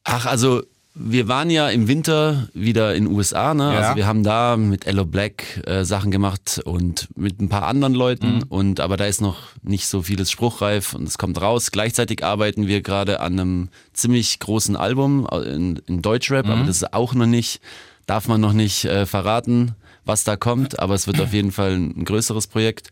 Ach, 0.04 0.26
also 0.26 0.62
wir 0.98 1.28
waren 1.28 1.50
ja 1.50 1.68
im 1.68 1.88
Winter 1.88 2.48
wieder 2.54 2.94
in 2.94 3.04
den 3.04 3.14
USA, 3.14 3.52
ne? 3.52 3.74
Ja. 3.74 3.80
Also 3.80 3.96
wir 3.96 4.06
haben 4.06 4.24
da 4.24 4.56
mit 4.56 4.86
Ello 4.86 5.04
Black 5.04 5.62
äh, 5.66 5.84
Sachen 5.84 6.10
gemacht 6.10 6.60
und 6.64 7.08
mit 7.14 7.38
ein 7.40 7.50
paar 7.50 7.66
anderen 7.66 7.92
Leuten 7.92 8.42
und 8.48 8.80
aber 8.80 8.96
da 8.96 9.04
ist 9.04 9.20
noch 9.20 9.36
nicht 9.62 9.86
so 9.86 10.02
vieles 10.02 10.30
spruchreif 10.30 10.94
und 10.94 11.06
es 11.06 11.18
kommt 11.18 11.40
raus. 11.40 11.70
Gleichzeitig 11.70 12.24
arbeiten 12.24 12.66
wir 12.66 12.80
gerade 12.80 13.20
an 13.20 13.34
einem 13.34 13.68
ziemlich 13.92 14.38
großen 14.38 14.74
Album 14.74 15.28
in, 15.30 15.82
in 15.86 16.00
Deutschrap, 16.00 16.48
aber 16.48 16.64
das 16.64 16.76
ist 16.76 16.94
auch 16.94 17.12
noch 17.12 17.26
nicht, 17.26 17.60
darf 18.06 18.26
man 18.26 18.40
noch 18.40 18.54
nicht 18.54 18.86
äh, 18.86 19.04
verraten, 19.04 19.74
was 20.06 20.24
da 20.24 20.36
kommt, 20.36 20.78
aber 20.78 20.94
es 20.94 21.06
wird 21.06 21.20
auf 21.20 21.34
jeden 21.34 21.52
Fall 21.52 21.72
ein 21.72 22.04
größeres 22.04 22.46
Projekt. 22.46 22.90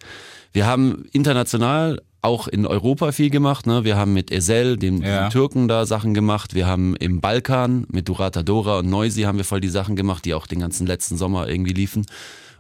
Wir 0.53 0.67
haben 0.67 1.07
international 1.13 2.03
auch 2.25 2.49
in 2.49 2.67
Europa 2.67 3.13
viel 3.13 3.31
gemacht. 3.31 3.67
Ne? 3.67 3.85
Wir 3.85 3.97
haben 3.97 4.13
mit 4.15 4.31
Ezel, 4.33 4.77
dem, 4.77 5.03
Ja. 5.03 5.29
Türken, 5.29 5.69
da 5.69 5.87
Sachen 5.87 6.15
gemacht. 6.15 6.55
Wir 6.55 6.67
haben 6.67 6.97
im 6.97 7.21
Balkan 7.21 7.87
mit 7.93 8.09
Durata 8.09 8.43
Dora 8.43 8.79
und 8.79 8.89
Noisy 8.89 9.23
haben 9.23 9.39
wir 9.39 9.45
voll 9.45 9.61
die 9.61 9.69
Sachen 9.69 9.95
gemacht, 9.97 10.25
die 10.25 10.35
auch 10.35 10.47
den 10.47 10.61
ganzen 10.61 10.87
letzten 10.87 11.17
Sommer 11.17 11.49
irgendwie 11.49 11.73
liefen. 11.73 12.07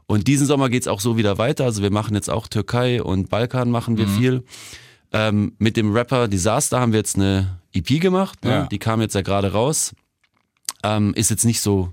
Und 0.06 0.26
diesen 0.28 0.46
Sommer 0.46 0.68
geht's 0.68 0.86
auch 0.86 1.00
so 1.00 1.16
wieder 1.16 1.38
weiter. 1.38 1.64
Also 1.64 1.82
wir 1.82 1.90
machen 1.90 2.14
jetzt 2.14 2.28
auch 2.30 2.46
Türkei 2.46 3.02
und 3.02 3.30
Balkan 3.30 3.70
machen 3.70 3.94
Mhm. 3.94 3.98
wir 3.98 4.08
viel. 4.08 4.44
Ähm, 5.12 5.54
mit 5.58 5.76
dem 5.76 5.92
Rapper 5.92 6.28
Disaster 6.28 6.78
haben 6.80 6.92
wir 6.92 6.98
jetzt 6.98 7.16
eine 7.16 7.58
EP 7.72 8.00
gemacht. 8.00 8.44
Ne? 8.44 8.50
Ja. 8.50 8.66
Die 8.66 8.78
kam 8.78 9.00
jetzt 9.00 9.14
ja 9.14 9.22
gerade 9.22 9.52
raus. 9.52 9.94
Ähm, 10.82 11.14
ist 11.14 11.30
jetzt 11.30 11.44
nicht 11.44 11.60
so 11.60 11.92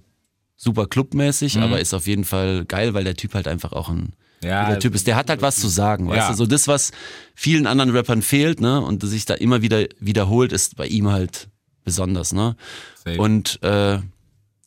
super 0.58 0.88
clubmäßig, 0.88 1.56
Mhm. 1.56 1.64
aber 1.64 1.80
ist 1.80 1.94
auf 1.94 2.06
jeden 2.08 2.26
Fall 2.26 2.66
geil, 2.66 2.94
weil 2.94 3.04
der 3.06 3.16
Typ 3.16 3.34
halt 3.34 3.48
einfach 3.48 3.72
auch 3.72 3.90
ein 3.90 4.14
Ja, 4.44 4.70
der 4.70 4.80
Typ 4.80 4.96
ist, 4.96 5.06
der 5.08 5.16
hat 5.16 5.30
halt 5.30 5.42
was 5.42 5.58
zu 5.58 5.68
sagen, 5.68 6.08
weißt 6.10 6.18
Ja. 6.18 6.30
du, 6.32 6.36
so 6.38 6.46
das, 6.46 6.68
was 6.68 6.92
vielen 7.36 7.68
anderen 7.68 7.92
Rappern 7.92 8.22
fehlt, 8.22 8.60
ne, 8.62 8.82
und 8.82 9.04
das 9.04 9.12
sich 9.12 9.26
da 9.26 9.36
immer 9.36 9.62
wieder 9.62 9.86
wiederholt, 10.00 10.52
ist 10.52 10.76
bei 10.78 10.88
ihm 10.88 11.10
halt 11.10 11.48
besonders, 11.84 12.34
ne. 12.34 12.56
Safe. 13.04 13.20
Und 13.22 13.62
äh, 13.64 14.00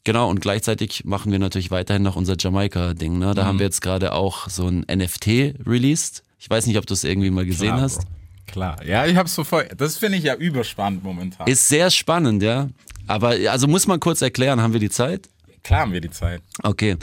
genau, 0.05 0.31
und 0.31 0.41
gleichzeitig 0.41 1.05
machen 1.05 1.33
wir 1.33 1.39
natürlich 1.39 1.71
weiterhin 1.71 2.03
noch 2.03 2.17
unser 2.17 2.37
Jamaika-Ding, 2.39 3.19
ne. 3.19 3.35
Da 3.35 3.43
Mhm. 3.43 3.47
haben 3.49 3.59
wir 3.59 3.67
jetzt 3.67 3.81
gerade 3.83 4.13
auch 4.13 4.49
so 4.49 4.67
ein 4.69 4.85
NFT 4.89 5.55
released. 5.67 6.23
Ich 6.39 6.49
weiß 6.51 6.67
nicht, 6.67 6.77
ob 6.79 6.87
du 6.87 6.95
es 6.95 7.05
irgendwie 7.05 7.31
mal 7.31 7.45
gesehen 7.47 7.69
Klar, 7.69 7.81
hast. 7.81 7.99
Bro. 8.03 8.09
Klar. 8.47 8.85
Ja, 8.87 9.07
ich 9.07 9.17
hab's 9.17 9.35
so 9.35 9.43
voll. 9.43 9.67
Das 9.77 9.97
finde 9.97 10.19
ich 10.19 10.25
ja 10.25 10.35
überspannend 10.37 11.03
momentan. 11.03 11.47
Ist 11.49 11.67
sehr 11.69 11.91
spannend, 11.91 12.43
ja. 12.43 12.69
Aber 13.07 13.31
also 13.51 13.67
muss 13.67 13.87
man 13.87 13.99
kurz 14.01 14.23
erklären, 14.23 14.61
haben 14.61 14.73
wir 14.73 14.81
die 14.81 14.91
Zeit? 14.91 15.29
Klar 15.63 15.81
haben 15.81 15.93
wir 15.95 16.01
die 16.03 16.11
Zeit. 16.11 16.43
Okay. 16.63 16.97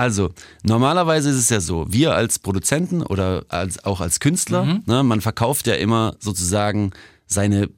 Also, 0.00 0.30
normalerweise 0.62 1.28
ist 1.30 1.36
es 1.36 1.50
ja 1.50 1.60
so, 1.60 1.86
wir 1.90 2.14
als 2.14 2.38
Produzenten 2.38 3.02
oder 3.02 3.44
als, 3.48 3.84
auch 3.84 4.00
als 4.00 4.18
Künstler, 4.18 4.64
Mhm. 4.64 4.82
ne, 4.86 5.02
man 5.02 5.20
verkauft 5.20 5.66
ja 5.66 5.74
immer 5.74 6.16
sozusagen 6.20 6.92
seine 7.26 7.68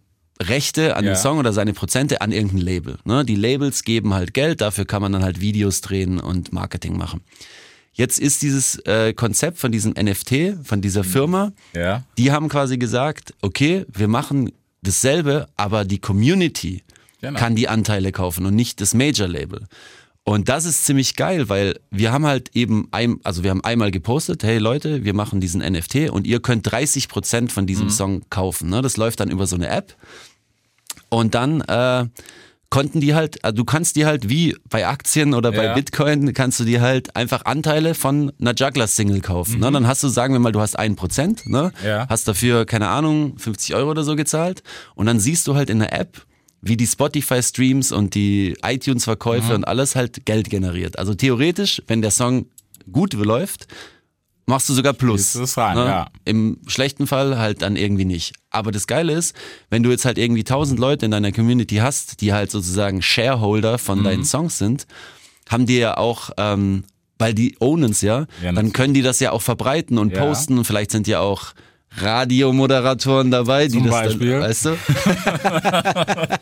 Rechte 0.41 0.97
an 0.97 1.05
Ja. 1.05 1.13
den 1.13 1.17
Song 1.17 1.39
oder 1.39 1.53
seine 1.53 1.73
Prozente 1.73 2.21
an 2.21 2.31
irgendein 2.33 2.61
Label. 2.61 2.99
Ne? 3.05 3.25
Die 3.25 3.35
Labels 3.37 3.83
geben 3.85 4.15
halt 4.15 4.35
Geld, 4.35 4.61
dafür 4.61 4.85
kann 4.85 5.03
man 5.03 5.13
dann 5.13 5.23
halt 5.25 5.41
Videos 5.41 5.81
drehen 5.81 6.21
und 6.21 6.53
Marketing 6.53 6.97
machen. 6.97 7.21
Jetzt 7.93 8.19
ist 8.19 8.41
dieses 8.43 8.77
äh, 8.87 9.13
Konzept 9.15 9.59
von 9.59 9.71
diesem 9.73 9.93
NFT, 9.93 10.55
von 10.65 10.81
dieser 10.81 11.05
Firma, 11.05 11.53
Ja. 11.75 12.05
die 12.19 12.33
haben 12.33 12.49
quasi 12.49 12.79
gesagt, 12.79 13.35
okay, 13.43 13.85
wir 13.93 14.09
machen 14.09 14.51
dasselbe, 14.83 15.49
aber 15.57 15.85
die 15.85 15.99
Community 15.99 16.83
Genau. 17.21 17.39
kann 17.39 17.55
die 17.55 17.69
Anteile 17.69 18.11
kaufen 18.11 18.47
und 18.47 18.55
nicht 18.57 18.81
das 18.81 18.95
Major-Label. 18.95 19.67
Und 20.25 20.49
das 20.49 20.67
ist 20.67 20.85
ziemlich 20.85 21.17
geil, 21.17 21.49
weil 21.49 21.81
wir 21.91 22.13
haben 22.13 22.25
halt 22.27 22.51
eben, 22.55 22.87
ein, 22.93 23.17
also 23.25 23.43
wir 23.43 23.51
haben 23.51 23.65
einmal 23.65 23.91
gepostet, 23.91 24.45
hey 24.45 24.59
Leute, 24.59 25.03
wir 25.05 25.15
machen 25.15 25.41
diesen 25.41 25.61
NFT 25.61 26.11
und 26.11 26.27
ihr 26.29 26.41
könnt 26.41 26.67
30% 26.71 27.51
von 27.51 27.65
Mhm. 27.65 27.67
diesem 27.67 27.91
Song 27.91 28.23
kaufen. 28.31 28.71
Ne? 28.71 28.83
Das 28.83 28.97
läuft 28.97 29.19
dann 29.21 29.31
über 29.31 29.47
so 29.49 29.57
eine 29.57 29.69
App. 29.69 29.97
Und 31.09 31.35
dann 31.35 31.61
äh, 31.63 32.07
konnten 32.71 33.01
die 33.01 33.15
halt, 33.15 33.45
also 33.45 33.57
du 33.57 33.65
kannst 33.65 33.97
die 33.97 34.07
halt 34.07 34.29
wie 34.29 34.57
bei 34.71 34.87
Aktien 34.87 35.35
oder 35.35 35.51
bei 35.51 35.65
Ja. 35.65 35.75
Bitcoin, 35.75 36.33
kannst 36.33 36.61
du 36.61 36.65
dir 36.65 36.81
halt 36.81 37.17
einfach 37.17 37.45
Anteile 37.45 37.95
von 37.95 38.33
einer 38.41 38.55
Juggler-Single 38.55 39.21
kaufen. 39.23 39.59
Ne? 39.59 39.73
Dann 39.73 39.89
hast 39.89 40.05
du, 40.05 40.09
sagen 40.09 40.33
wir 40.35 40.39
mal, 40.41 40.53
du 40.53 40.61
hast 40.61 40.79
ein 40.79 40.95
Prozent, 40.95 41.49
ne? 41.49 41.73
Mhm. 41.83 41.87
Ja. 41.87 42.07
hast 42.09 42.29
dafür, 42.29 42.65
keine 42.65 42.89
Ahnung, 42.89 43.37
50 43.39 43.75
Euro 43.75 43.91
oder 43.91 44.05
so 44.05 44.15
gezahlt. 44.15 44.63
Und 44.95 45.07
dann 45.07 45.19
siehst 45.19 45.49
du 45.49 45.57
halt 45.57 45.69
in 45.69 45.81
der 45.81 45.93
App, 45.93 46.25
wie 46.63 46.77
die 46.77 46.87
Spotify-Streams 46.87 47.93
und 47.93 48.15
die 48.15 48.57
iTunes-Verkäufe 48.63 49.49
Mhm. 49.49 49.55
und 49.57 49.65
alles 49.65 49.97
halt 49.97 50.25
Geld 50.25 50.49
generiert. 50.49 50.99
Also 50.99 51.15
theoretisch, 51.15 51.83
wenn 51.89 52.03
der 52.03 52.13
Song 52.13 52.47
gut 52.91 53.13
läuft, 53.15 53.67
machst 54.47 54.69
du 54.69 54.75
sogar 54.75 54.93
Plus. 54.93 55.35
Es 55.35 55.57
rein, 55.59 55.77
ja. 55.77 56.07
Im 56.25 56.59
schlechten 56.67 57.07
Fall 57.07 57.39
halt 57.39 57.63
dann 57.63 57.77
irgendwie 57.77 58.05
nicht. 58.05 58.35
Aber 58.51 58.71
das 58.73 58.87
Geile 58.87 59.13
ist, 59.13 59.35
wenn 59.71 59.83
du 59.83 59.91
jetzt 59.91 60.05
halt 60.05 60.19
irgendwie 60.19 60.45
tausend 60.45 60.79
Leute 60.79 61.05
in 61.05 61.11
deiner 61.11 61.33
Community 61.33 61.77
hast, 61.77 62.21
die 62.21 62.33
halt 62.33 62.51
sozusagen 62.51 63.03
Shareholder 63.03 63.79
von 63.79 64.01
Mhm. 64.01 64.05
deinen 64.05 64.25
Songs 64.25 64.59
sind, 64.59 64.87
haben 65.49 65.67
die 65.67 65.79
ja 65.79 65.97
auch, 65.97 66.31
ähm, 66.37 66.85
weil 67.19 67.35
die 67.35 67.57
ownen's 67.61 68.01
ja, 68.03 68.27
Ja, 68.43 68.53
dann 68.53 68.73
können 68.73 68.95
die 68.95 69.03
das 69.03 69.21
ja 69.21 69.33
auch 69.33 69.43
verbreiten 69.43 69.99
und 69.99 70.13
Ja. 70.15 70.21
posten 70.25 70.59
und 70.59 70.65
vielleicht 70.65 70.91
sind 70.93 71.07
ja 71.09 71.21
auch 71.21 71.53
Radiomoderatoren 71.97 73.31
dabei, 73.31 73.67
die 73.69 73.75
Zum 73.79 73.85
das 73.85 73.91
Beispiel. 73.93 74.31
dann, 74.33 74.41
weißt 74.43 74.65
du? 74.67 74.77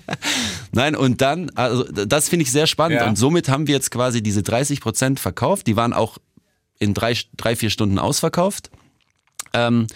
Nein, 0.72 0.94
und 0.96 1.20
dann, 1.20 1.50
also 1.56 1.84
das 1.84 2.28
finde 2.28 2.44
ich 2.44 2.52
sehr 2.52 2.66
spannend 2.66 3.00
Ja. 3.00 3.08
und 3.08 3.16
somit 3.16 3.48
haben 3.48 3.66
wir 3.66 3.74
jetzt 3.74 3.90
quasi 3.90 4.22
diese 4.22 4.42
30 4.42 4.80
Prozent 4.80 5.20
verkauft, 5.20 5.66
die 5.66 5.76
waren 5.76 5.92
auch 5.92 6.18
in 6.78 6.94
drei, 6.94 7.14
drei 7.36 7.56
vier 7.56 7.70
Stunden 7.70 7.98
ausverkauft. 7.98 8.70
Ähm, 9.52 9.86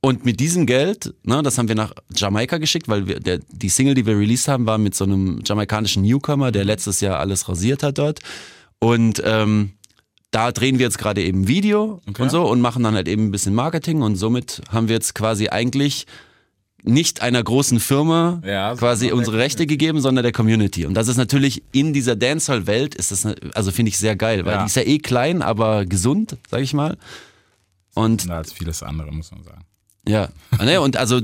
und 0.00 0.24
mit 0.24 0.38
diesem 0.38 0.66
Geld, 0.66 1.14
ne, 1.24 1.42
das 1.42 1.56
haben 1.58 1.68
wir 1.68 1.74
nach 1.74 1.92
Jamaika 2.14 2.58
geschickt, 2.58 2.88
weil 2.88 3.06
wir, 3.06 3.20
der, 3.20 3.40
die 3.50 3.68
Single, 3.70 3.94
die 3.94 4.06
wir 4.06 4.16
released 4.18 4.48
haben, 4.48 4.66
war 4.66 4.78
mit 4.78 4.94
so 4.94 5.04
einem 5.04 5.40
jamaikanischen 5.44 6.02
Newcomer, 6.02 6.52
der 6.52 6.64
letztes 6.64 7.00
Jahr 7.00 7.18
alles 7.18 7.48
rasiert 7.48 7.82
hat 7.82 7.98
dort. 7.98 8.20
Und 8.78 9.22
ähm, 9.24 9.72
da 10.34 10.50
drehen 10.52 10.78
wir 10.78 10.86
jetzt 10.86 10.98
gerade 10.98 11.22
eben 11.22 11.46
Video 11.48 12.00
und 12.18 12.30
so 12.30 12.42
und 12.50 12.60
machen 12.60 12.82
dann 12.82 12.94
halt 12.94 13.08
eben 13.08 13.26
ein 13.26 13.30
bisschen 13.30 13.54
Marketing 13.54 14.02
und 14.02 14.16
somit 14.16 14.62
haben 14.70 14.88
wir 14.88 14.94
jetzt 14.96 15.14
quasi 15.14 15.48
eigentlich 15.48 16.06
nicht 16.82 17.22
einer 17.22 17.42
großen 17.42 17.80
Firma 17.80 18.42
Ja, 18.44 18.74
quasi 18.74 19.10
unsere 19.12 19.38
Rechte 19.38 19.66
gegeben, 19.66 20.00
sondern 20.02 20.22
der 20.22 20.32
Community. 20.32 20.84
Und 20.84 20.94
das 20.94 21.08
ist 21.08 21.16
natürlich 21.16 21.62
in 21.72 21.92
dieser 21.94 22.14
Dancehall-Welt 22.16 22.94
ist 22.94 23.10
das, 23.10 23.26
also 23.54 23.70
finde 23.70 23.88
ich 23.88 23.96
sehr 23.98 24.16
geil, 24.16 24.44
weil 24.44 24.52
Ja. 24.54 24.60
die 24.60 24.66
ist 24.66 24.76
ja 24.76 24.82
eh 24.82 24.98
klein, 24.98 25.40
aber 25.40 25.86
gesund, 25.86 26.36
sag 26.50 26.60
ich 26.60 26.74
mal. 26.74 26.98
Und 27.94 28.28
Als 28.28 28.52
vieles 28.52 28.82
andere, 28.82 29.12
muss 29.12 29.30
man 29.30 29.44
sagen. 29.44 29.64
ja, 30.06 30.28
ne, 30.62 30.80
und 30.80 30.96
also 30.98 31.20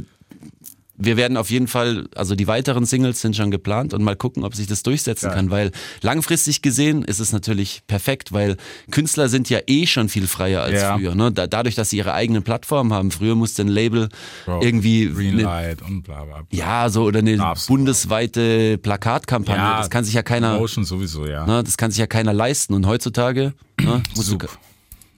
wir 1.00 1.16
werden 1.16 1.37
auf 1.37 1.50
jeden 1.50 1.66
Fall, 1.66 2.07
also 2.14 2.35
die 2.35 2.47
weiteren 2.47 2.85
Singles 2.85 3.21
sind 3.21 3.35
schon 3.35 3.50
geplant 3.50 3.95
und 3.95 4.02
mal 4.02 4.16
gucken, 4.16 4.45
ob 4.45 4.54
sich 4.54 4.66
das 4.66 4.83
durchsetzen 4.83 5.26
Geil. 5.26 5.35
kann, 5.35 5.50
weil 5.50 5.71
langfristig 6.02 6.62
gesehen 6.62 7.02
ist 7.04 7.19
es 7.19 7.33
natürlich 7.33 7.83
perfekt, 7.87 8.33
weil 8.33 8.57
Künstler 8.90 9.28
sind 9.28 9.49
ja 9.50 9.61
eh 9.66 9.87
schon 9.87 10.09
viel 10.09 10.26
freier 10.26 10.62
als 10.62 10.80
Ja. 10.83 10.97
früher. 10.97 11.14
Ne? 11.14 11.33
Da, 11.33 11.47
dadurch, 11.47 11.75
dass 11.75 11.90
sie 11.90 11.97
ihre 11.97 12.12
eigene 12.14 12.40
Plattform 12.42 12.92
haben. 12.92 13.11
Früher 13.11 13.35
musste 13.35 13.62
ein 13.62 13.69
Label 13.69 14.09
Bro, 14.45 14.62
irgendwie 14.62 15.07
ne, 15.07 15.12
Greenlight 15.14 15.83
und 15.83 16.02
bla 16.02 16.25
bla. 16.25 16.42
bla. 16.42 16.59
ja, 16.59 16.88
so 16.90 17.04
oder 17.04 17.21
eine 17.21 17.42
Absolut. 17.42 17.78
bundesweite 17.80 18.78
Plakatkampagne. 18.78 19.62
Ja, 19.62 19.78
das 19.78 19.90
kann 19.90 20.04
sich 20.04 20.14
ja 20.14 20.23
keiner, 20.23 20.59
Motion 20.59 20.85
sowieso, 20.85 21.26
ja. 21.26 21.47
ne, 21.47 21.64
das 21.64 21.76
kann 21.76 21.90
sich 21.90 21.99
ja 21.99 22.07
keiner 22.07 22.33
leisten. 22.33 22.75
Und 22.75 22.87
heutzutage 22.87 23.54
ne, 23.80 24.02
musst 24.14 24.28
du 24.28 24.33
Super. 24.33 24.49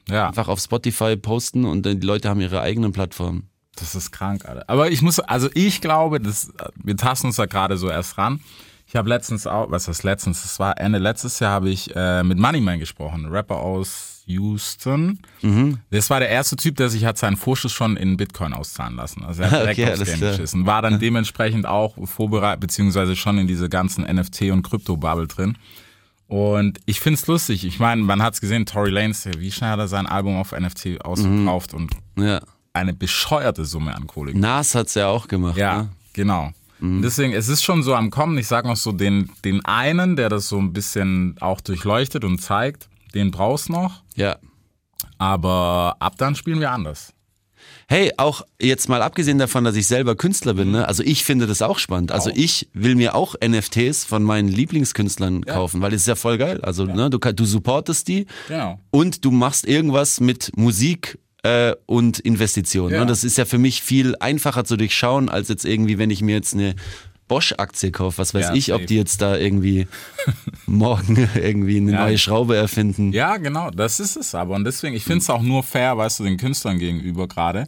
Ja, 0.09 0.29
einfach 0.29 0.49
auf 0.49 0.61
Spotify 0.61 1.17
posten 1.17 1.65
und 1.65 1.87
dann 1.87 2.01
die 2.01 2.07
Leute 2.07 2.29
haben 2.29 2.41
ihre 2.41 2.61
eigenen 2.61 2.93
Plattformen. 2.93 3.49
Das 3.77 3.95
ist 3.95 4.11
krank, 4.13 4.45
Alter. 4.47 4.65
Aber 4.69 4.91
ich 4.91 5.03
muss, 5.03 5.19
also 5.21 5.49
ich 5.55 5.81
glaube, 5.81 6.21
das, 6.21 6.53
wir 6.77 6.97
tasten 6.97 7.29
uns 7.29 7.37
da 7.37 7.47
gerade 7.47 7.77
so 7.79 7.89
erst 7.89 8.19
ran. 8.19 8.41
Ich 8.87 8.97
habe 8.97 9.09
letztens 9.09 9.47
auch, 9.47 9.71
was 9.71 9.89
ist 9.89 10.03
letztens? 10.03 10.43
Das 10.43 10.59
war 10.59 10.79
Ende 10.79 10.99
letztes 10.99 11.39
Jahr, 11.41 11.53
habe 11.53 11.71
ich 11.71 11.95
äh, 11.97 12.23
mit 12.23 12.39
Moneyman 12.39 12.79
gesprochen, 12.79 13.27
Rapper 13.27 13.57
aus 13.57 14.23
Houston. 14.27 15.21
Mhm. 15.41 15.79
Das 15.91 16.11
war 16.11 16.21
der 16.21 16.29
erste 16.29 16.57
Typ, 16.57 16.77
der 16.77 16.91
sich 16.91 17.05
hat 17.07 17.17
seinen 17.17 17.37
Vorschuss 17.39 17.73
schon 17.73 17.97
in 17.97 18.19
Bitcoin 18.19 18.53
auszahlen 18.53 18.95
lassen. 18.97 19.25
Also 19.25 19.43
er 19.43 19.51
hat 19.51 19.63
direkt 19.77 19.81
Okay, 19.81 19.93
aufs 20.03 20.13
klar. 20.19 20.31
geschissen. 20.33 20.67
War 20.67 20.83
dann 20.83 20.99
dementsprechend 20.99 21.67
auch 21.67 21.95
vorbereitet, 22.07 22.61
beziehungsweise 22.61 23.17
schon 23.17 23.39
in 23.39 23.47
diese 23.47 23.69
ganzen 23.71 24.05
NFT- 24.07 24.53
und 24.53 24.63
Krypto-Bubble 24.63 25.27
drin. 25.27 25.57
Und 26.29 26.79
ich 26.87 27.01
find's 27.01 27.27
lustig. 27.27 27.65
Ich 27.67 27.79
meine, 27.79 28.03
man 28.03 28.23
hat's 28.23 28.41
gesehen, 28.41 28.65
Tory 28.67 28.91
Lanez, 28.91 29.27
wie 29.39 29.53
schnell 29.53 29.71
hat 29.71 29.79
er 29.79 29.89
sein 29.89 30.07
Album 30.07 30.37
auf 30.37 30.53
NFT 30.53 31.05
ausverkauft 31.05 31.75
und 31.75 31.93
Ja. 32.19 32.41
Eine 32.73 32.93
bescheuerte 32.93 33.65
Summe 33.65 33.95
an 33.95 34.07
Kohle. 34.07 34.37
Nas 34.39 34.75
hat's 34.75 34.95
ja 34.95 35.09
auch 35.09 35.29
gemacht. 35.29 35.57
Ja, 35.57 35.83
Ne? 35.83 35.89
genau. 36.13 36.51
Und 36.81 37.03
Deswegen, 37.03 37.33
es 37.33 37.49
ist 37.49 37.63
schon 37.63 37.83
so 37.85 37.95
am 37.95 38.11
Kommen. 38.11 38.37
Ich 38.39 38.49
sag 38.49 38.65
noch 38.65 38.77
so, 38.77 38.91
den, 38.91 39.31
den 39.45 39.65
einen, 39.65 40.17
der 40.17 40.29
das 40.29 40.49
so 40.49 40.59
ein 40.59 40.73
bisschen 40.73 41.37
auch 41.41 41.61
durchleuchtet 41.61 42.25
und 42.25 42.39
zeigt, 42.41 42.89
den 43.15 43.31
brauchst 43.31 43.71
noch. 43.71 44.03
Ja. 44.17 44.37
Aber 45.19 45.97
ab 46.01 46.15
dann 46.19 46.35
spielen 46.35 46.61
wir 46.61 46.71
anders. 46.73 47.13
Hey, 47.89 48.11
auch 48.17 48.43
jetzt 48.61 48.89
mal 48.89 49.03
abgesehen 49.03 49.39
davon, 49.39 49.65
dass 49.65 49.77
ich 49.77 49.87
selber 49.87 50.17
Künstler 50.17 50.55
bin, 50.55 50.71
ne? 50.71 50.89
also 50.89 51.03
ich 51.03 51.25
finde 51.25 51.47
das 51.47 51.63
auch 51.63 51.79
spannend. 51.79 52.11
Also 52.11 52.31
ich 52.35 52.69
will 52.73 52.95
mir 52.95 53.15
auch 53.15 53.35
NFTs 53.47 54.05
von 54.05 54.23
meinen 54.23 54.49
Lieblingskünstlern 54.49 55.45
kaufen, 55.45 55.81
weil 55.83 55.91
das 55.91 56.01
ist 56.03 56.07
ja 56.09 56.15
voll 56.17 56.39
geil. 56.39 56.61
Also 56.63 56.87
ne, 56.87 57.11
du, 57.11 57.19
du 57.19 57.45
supportest 57.45 58.09
die 58.09 58.27
Genau. 58.49 58.81
und 58.91 59.25
du 59.25 59.31
machst 59.31 59.67
irgendwas 59.67 60.21
mit 60.21 60.51
Musik 60.57 61.19
äh, 61.43 61.75
und 61.87 62.19
Investitionen. 62.21 62.95
Ja. 62.95 63.01
Ne? 63.01 63.07
Das 63.07 63.25
ist 63.25 63.37
ja 63.39 63.45
für 63.45 63.59
mich 63.59 63.83
viel 63.83 64.15
einfacher 64.21 64.65
zu 64.65 64.77
durchschauen, 64.77 65.29
als 65.29 65.49
jetzt 65.49 65.65
irgendwie, 65.65 65.99
wenn 65.99 66.11
ich 66.11 66.23
mir 66.23 66.35
jetzt 66.37 66.55
eine 66.55 66.75
Bosch-Aktie 67.29 67.93
kaufe, 67.93 68.19
was 68.19 68.35
weiß 68.35 68.49
Ja, 68.49 68.55
ich, 68.55 68.73
ob 68.75 68.87
die 68.87 68.97
jetzt 68.97 69.23
da 69.23 69.37
irgendwie 69.37 69.87
morgen 70.67 71.29
irgendwie 71.35 71.79
eine 71.79 71.93
Ja. 71.93 72.01
neue 72.05 72.19
Schraube 72.19 72.57
erfinden. 72.57 73.13
Ja, 73.13 73.37
genau, 73.39 73.71
das 73.71 74.01
ist 74.01 74.17
es 74.17 74.35
aber. 74.35 74.55
Und 74.55 74.65
deswegen, 74.65 74.95
ich 74.95 75.05
finde 75.05 75.19
es 75.21 75.31
auch 75.31 75.43
nur 75.43 75.63
fair, 75.63 75.97
weißt 75.97 76.21
du, 76.21 76.25
den 76.25 76.37
Künstlern 76.37 76.79
gegenüber 76.79 77.27
gerade, 77.29 77.67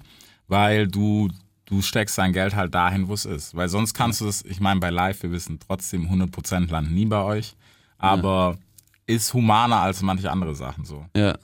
weil 0.49 0.87
du, 0.87 1.31
du 1.65 1.81
steckst 1.83 2.19
dein 2.19 2.33
Geld 2.33 2.55
halt 2.55 2.75
dahin, 2.75 3.09
wo 3.09 3.15
es 3.15 3.25
ist. 3.25 3.55
Weil 3.55 3.69
sonst 3.69 3.95
kannst 3.95 4.21
du 4.21 4.29
es, 4.29 4.45
ich 4.45 4.61
meine, 4.61 4.81
bei 4.81 4.91
Live, 4.91 5.23
wir 5.23 5.31
wissen 5.33 5.59
trotzdem, 5.67 6.09
100% 6.11 6.71
landen 6.71 6.95
nie 6.95 7.07
bei 7.07 7.23
euch, 7.23 7.55
aber 7.99 8.59
ist 9.07 9.33
humaner 9.35 9.81
als 9.81 10.03
manche 10.03 10.31
andere 10.31 10.55
Sachen 10.55 10.85
so. 10.85 11.07
Ja. 11.17 11.37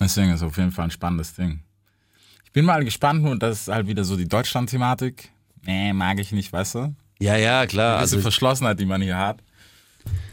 Deswegen 0.00 0.30
ist 0.30 0.36
es 0.36 0.42
auf 0.42 0.56
jeden 0.56 0.72
Fall 0.72 0.84
ein 0.84 0.90
spannendes 0.90 1.34
Ding. 1.34 1.60
Ich 2.44 2.52
bin 2.52 2.64
mal 2.64 2.84
gespannt, 2.84 3.22
nur 3.22 3.38
das 3.38 3.62
ist 3.62 3.68
halt 3.68 3.86
wieder 3.86 4.04
so 4.04 4.16
die 4.16 4.28
Deutschland-Thematik. 4.28 5.30
Nee, 5.64 5.92
mag 5.92 6.18
ich 6.20 6.32
nicht, 6.32 6.52
weißt 6.52 6.74
du? 6.76 6.94
Ja, 7.18 7.36
ja, 7.36 7.66
klar. 7.66 7.96
Diese 7.96 8.16
Also, 8.16 8.20
Verschlossenheit, 8.20 8.78
die 8.80 8.86
man 8.86 9.02
hier 9.02 9.16
hat. 9.18 9.38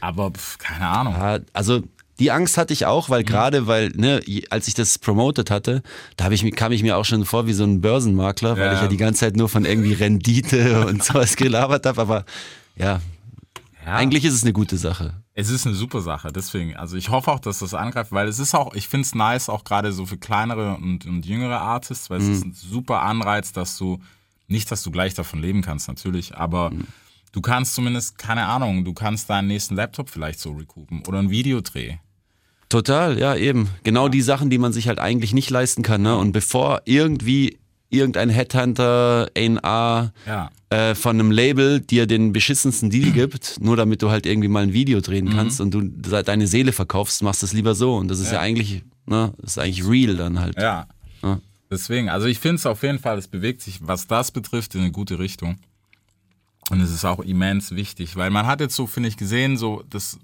Aber 0.02 0.32
pf, 0.32 0.58
keine 0.58 0.88
Ahnung. 0.88 1.14
ja, 1.14 1.40
also 1.54 1.82
die 2.20 2.30
Angst 2.32 2.58
hatte 2.58 2.74
ich 2.74 2.86
auch, 2.86 3.08
Mhm. 3.08 3.12
weil 3.14 3.24
gerade, 3.24 3.68
weil, 3.68 3.90
ne, 3.96 4.22
als 4.50 4.68
ich 4.68 4.74
das 4.76 5.00
promotet 5.00 5.50
hatte, 5.50 5.82
da 6.16 6.30
ich, 6.30 6.56
kam 6.56 6.72
ich 6.72 6.84
mir 6.84 6.96
auch 6.98 7.06
schon 7.06 7.26
vor 7.26 7.48
wie 7.48 7.54
so 7.54 7.64
ein 7.64 7.82
Börsenmakler, 7.82 8.56
weil 8.58 8.66
Ja. 8.68 8.74
ich 8.76 8.82
ja 8.82 8.88
die 8.88 8.98
ganze 8.98 9.22
Zeit 9.22 9.36
nur 9.36 9.50
von 9.50 9.66
irgendwie 9.66 9.94
Rendite 9.94 10.86
und 10.88 11.04
sowas 11.04 11.36
gelabert 11.36 11.86
habe. 11.86 12.00
Aber 12.02 12.26
ja, 12.76 13.02
Ja. 13.86 13.96
eigentlich 13.96 14.24
ist 14.26 14.34
es 14.34 14.44
eine 14.44 14.54
gute 14.54 14.78
Sache. 14.78 15.14
Es 15.34 15.50
ist 15.50 15.66
eine 15.66 15.76
super 15.76 16.02
Sache, 16.02 16.32
deswegen. 16.32 16.76
Also 16.76 16.96
ich 16.96 17.10
hoffe 17.10 17.32
auch, 17.32 17.40
dass 17.40 17.60
das 17.60 17.74
angreift, 17.74 18.12
weil 18.12 18.28
es 18.28 18.40
ist 18.40 18.54
auch, 18.54 18.74
ich 18.76 18.88
finde 18.88 19.06
es 19.06 19.16
nice, 19.16 19.50
auch 19.50 19.64
gerade 19.64 19.92
so 19.92 20.06
für 20.06 20.18
kleinere 20.18 20.76
und, 20.76 21.06
und 21.06 21.26
jüngere 21.26 21.60
Artists, 21.60 22.10
weil 22.10 22.22
es 22.22 22.28
ist 22.28 22.46
ein 22.46 22.54
super 22.54 23.02
Anreiz, 23.02 23.52
dass 23.52 23.78
du, 23.78 24.00
nicht, 24.48 24.72
dass 24.72 24.84
du 24.84 24.92
gleich 24.92 25.14
davon 25.14 25.42
leben 25.42 25.62
kannst, 25.62 25.88
natürlich, 25.88 26.36
aber 26.36 26.72
du 27.32 27.42
kannst 27.42 27.76
zumindest, 27.76 28.18
keine 28.18 28.46
Ahnung, 28.46 28.86
du 28.86 28.94
kannst 28.94 29.30
deinen 29.30 29.48
nächsten 29.48 29.76
Laptop 29.76 30.10
vielleicht 30.10 30.40
so 30.40 30.52
recoupen 30.52 31.04
oder 31.08 31.20
ein 31.20 31.30
Videodreh. 31.30 31.98
Total, 32.70 33.20
ja, 33.20 33.36
eben. 33.36 33.70
Genau 33.84 34.08
die 34.08 34.22
Sachen, 34.22 34.50
die 34.50 34.58
man 34.58 34.74
sich 34.74 34.88
halt 34.88 35.00
eigentlich 35.00 35.34
nicht 35.34 35.50
leisten 35.52 35.84
kann. 35.84 36.02
Ne? 36.02 36.18
Und 36.18 36.32
bevor 36.32 36.82
irgendwie 36.86 37.60
irgendein 37.94 38.30
Headhunter, 38.30 39.30
A&R 39.38 40.14
Ja. 40.26 40.50
äh, 40.70 40.96
von 40.96 41.20
einem 41.20 41.32
Label 41.32 41.80
dir 41.80 42.08
den 42.08 42.34
beschissensten 42.34 42.90
Deal 42.90 43.12
gibt, 43.14 43.58
nur 43.62 43.78
damit 43.78 44.02
du 44.02 44.10
halt 44.10 44.26
irgendwie 44.26 44.48
mal 44.50 44.64
ein 44.64 44.74
Video 44.74 45.00
drehen 45.02 45.26
Mhm. 45.26 45.30
kannst 45.34 45.62
und 45.62 45.72
du 45.72 45.82
deine 45.82 46.48
Seele 46.48 46.72
verkaufst, 46.72 47.22
machst 47.24 47.44
es 47.44 47.54
lieber 47.54 47.76
so. 47.76 47.96
Und 47.96 48.08
das 48.10 48.20
ist 48.20 48.32
ja, 48.32 48.40
eigentlich, 48.40 48.84
ne, 49.06 49.34
das 49.38 49.52
ist 49.52 49.58
eigentlich 49.60 49.86
real 49.88 50.16
dann 50.16 50.40
halt. 50.40 50.58
Ja. 50.60 50.88
Ja. 51.22 51.40
Deswegen, 51.72 52.10
also 52.10 52.28
ich 52.28 52.40
finde 52.40 52.56
es 52.58 52.66
auf 52.66 52.84
jeden 52.84 53.00
Fall, 53.00 53.18
es 53.18 53.28
bewegt 53.28 53.62
sich, 53.62 53.80
was 53.82 54.08
das 54.08 54.32
betrifft, 54.32 54.76
in 54.76 54.82
eine 54.82 54.92
gute 54.92 55.18
Richtung. 55.20 55.58
Und 56.70 56.80
es 56.82 56.92
ist 56.92 57.04
auch 57.04 57.20
immens 57.20 57.72
wichtig, 57.72 58.16
weil 58.16 58.30
man 58.30 58.46
hat 58.46 58.62
jetzt 58.62 58.76
so, 58.76 58.88
finde 58.88 59.10
ich, 59.10 59.18
gesehen, 59.18 59.58
so, 59.58 59.84
dass 59.90 60.18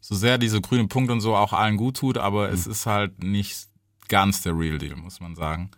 so 0.00 0.14
sehr 0.16 0.36
diese 0.36 0.60
grüne 0.60 0.88
Punkt 0.88 1.10
und 1.12 1.20
so 1.20 1.34
auch 1.36 1.52
allen 1.52 1.76
gut 1.76 1.96
tut, 1.96 2.18
aber 2.18 2.50
es 2.50 2.66
ist 2.66 2.86
halt 2.86 3.22
nicht 3.22 3.66
ganz 4.12 4.42
der 4.42 4.52
Real 4.56 4.76
Deal, 4.78 4.94
muss 4.96 5.20
man 5.20 5.34
sagen. 5.34 5.70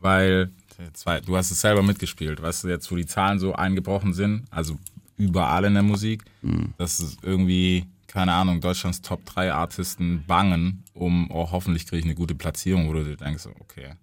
Weil, 0.00 0.50
zwei, 0.92 1.20
du 1.20 1.34
hast 1.36 1.50
es 1.50 1.60
selber 1.62 1.82
mitgespielt, 1.82 2.40
weißt 2.42 2.64
du, 2.64 2.68
jetzt 2.68 2.90
wo 2.92 2.96
die 2.96 3.06
Zahlen 3.06 3.38
so 3.38 3.54
eingebrochen 3.54 4.12
sind, 4.12 4.44
also 4.50 4.78
überall 5.16 5.64
in 5.64 5.72
der 5.74 5.82
Musik, 5.82 6.24
dass 6.78 7.00
es 7.00 7.16
irgendwie, 7.22 7.86
keine 8.06 8.32
Ahnung, 8.34 8.60
Deutschlands 8.60 9.00
Top 9.00 9.24
3 9.26 9.52
Artisten 9.52 10.24
bangen, 10.26 10.84
um, 10.94 11.30
oh, 11.30 11.50
hoffentlich 11.50 11.86
kriege 11.86 12.00
ich 12.00 12.04
eine 12.04 12.14
gute 12.14 12.34
Platzierung, 12.34 12.88
wo 12.88 12.92
du 12.92 13.04
dir 13.04 13.16
denkst, 13.16 13.46
okay, 13.60 13.94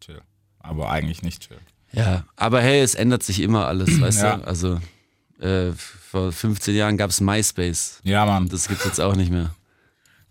chill. 0.00 0.20
Aber 0.58 0.90
eigentlich 0.90 1.22
nicht 1.22 1.46
chill. 1.46 1.58
Ja, 1.92 2.24
aber 2.36 2.60
hey, 2.62 2.80
es 2.80 2.94
ändert 2.94 3.22
sich 3.22 3.40
immer 3.40 3.66
alles, 3.66 4.00
weißt 4.00 4.22
Ja. 4.22 4.36
du? 4.38 4.46
Also 4.46 4.80
äh, 5.40 5.72
vor 5.72 6.32
15 6.32 6.74
Jahren 6.74 6.96
gab 6.96 7.10
es 7.10 7.20
MySpace. 7.20 8.00
Ja, 8.04 8.24
Mann. 8.24 8.48
Das 8.48 8.68
gibt's 8.68 8.84
jetzt 8.84 9.00
auch 9.00 9.16
nicht 9.16 9.30
mehr. 9.30 9.54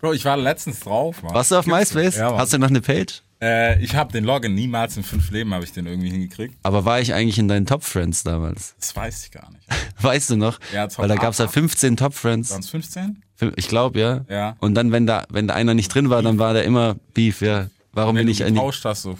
Bro, 0.03 0.11
ich 0.11 0.25
war 0.25 0.35
letztens 0.35 0.81
drauf, 0.81 1.23
Mann. 1.23 1.33
Warst 1.33 1.51
du 1.51 1.55
auf 1.55 1.63
Gibt's 1.63 1.93
MySpace? 1.93 2.17
Ja. 2.17 2.37
Hast 2.37 2.51
du 2.51 2.57
noch 2.57 2.67
eine 2.67 2.81
Page? 2.81 3.21
Äh, 3.41 3.81
ich 3.81 3.95
habe 3.95 4.11
den 4.11 4.25
Login 4.25 4.53
niemals 4.53 4.97
in 4.97 5.03
fünf 5.03 5.31
Leben 5.31 5.53
habe 5.53 5.63
ich 5.63 5.71
den 5.71 5.85
irgendwie 5.87 6.09
hingekriegt. 6.09 6.57
Aber 6.61 6.83
war 6.83 6.99
ich 6.99 7.13
eigentlich 7.13 7.39
in 7.39 7.47
deinen 7.47 7.65
Top 7.65 7.85
Friends 7.85 8.21
damals? 8.21 8.75
Das 8.81 8.93
weiß 8.93 9.23
ich 9.23 9.31
gar 9.31 9.49
nicht. 9.51 9.65
Weißt 10.01 10.29
du 10.29 10.35
noch? 10.35 10.59
Ja, 10.73 10.87
Top 10.87 10.97
Weil 10.99 11.07
da 11.07 11.15
gab's 11.15 11.37
ja 11.37 11.45
8. 11.45 11.53
15 11.53 11.95
Top 11.95 12.13
Friends. 12.15 12.51
Waren 12.51 12.59
es 12.59 12.69
15? 12.69 13.23
Ich 13.55 13.69
glaube, 13.69 13.97
ja. 13.97 14.25
Ja. 14.27 14.57
Und 14.59 14.75
dann, 14.75 14.91
wenn 14.91 15.07
da, 15.07 15.23
wenn 15.29 15.47
da 15.47 15.53
einer 15.53 15.73
nicht 15.73 15.87
drin 15.87 16.09
war, 16.09 16.21
dann 16.21 16.37
war 16.37 16.51
der 16.53 16.65
immer 16.65 16.97
Beef, 17.13 17.39
ja. 17.39 17.67
Warum 17.93 18.17
bin 18.17 18.27
ich 18.27 18.43
eigentlich. 18.43 18.55
getauscht 18.55 18.83
hast, 18.83 19.03
so 19.03 19.17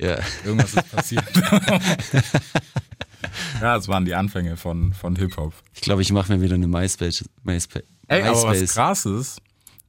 Ja. 0.00 0.18
irgendwas 0.44 0.74
ist 0.74 0.90
passiert. 0.90 1.24
ja, 3.60 3.76
das 3.76 3.86
waren 3.86 4.04
die 4.04 4.16
Anfänge 4.16 4.56
von, 4.56 4.92
von 4.92 5.14
Hip-Hop. 5.14 5.52
Ich 5.72 5.82
glaube, 5.82 6.02
ich 6.02 6.10
mache 6.10 6.32
mir 6.34 6.42
wieder 6.42 6.56
eine 6.56 6.66
MySpace. 6.66 7.24
MySpace. 7.44 7.84
Ey, 8.08 8.22
aber 8.22 8.42
was 8.42 8.44
MySpace. 8.44 8.74
krass 8.74 9.06
ist, 9.06 9.40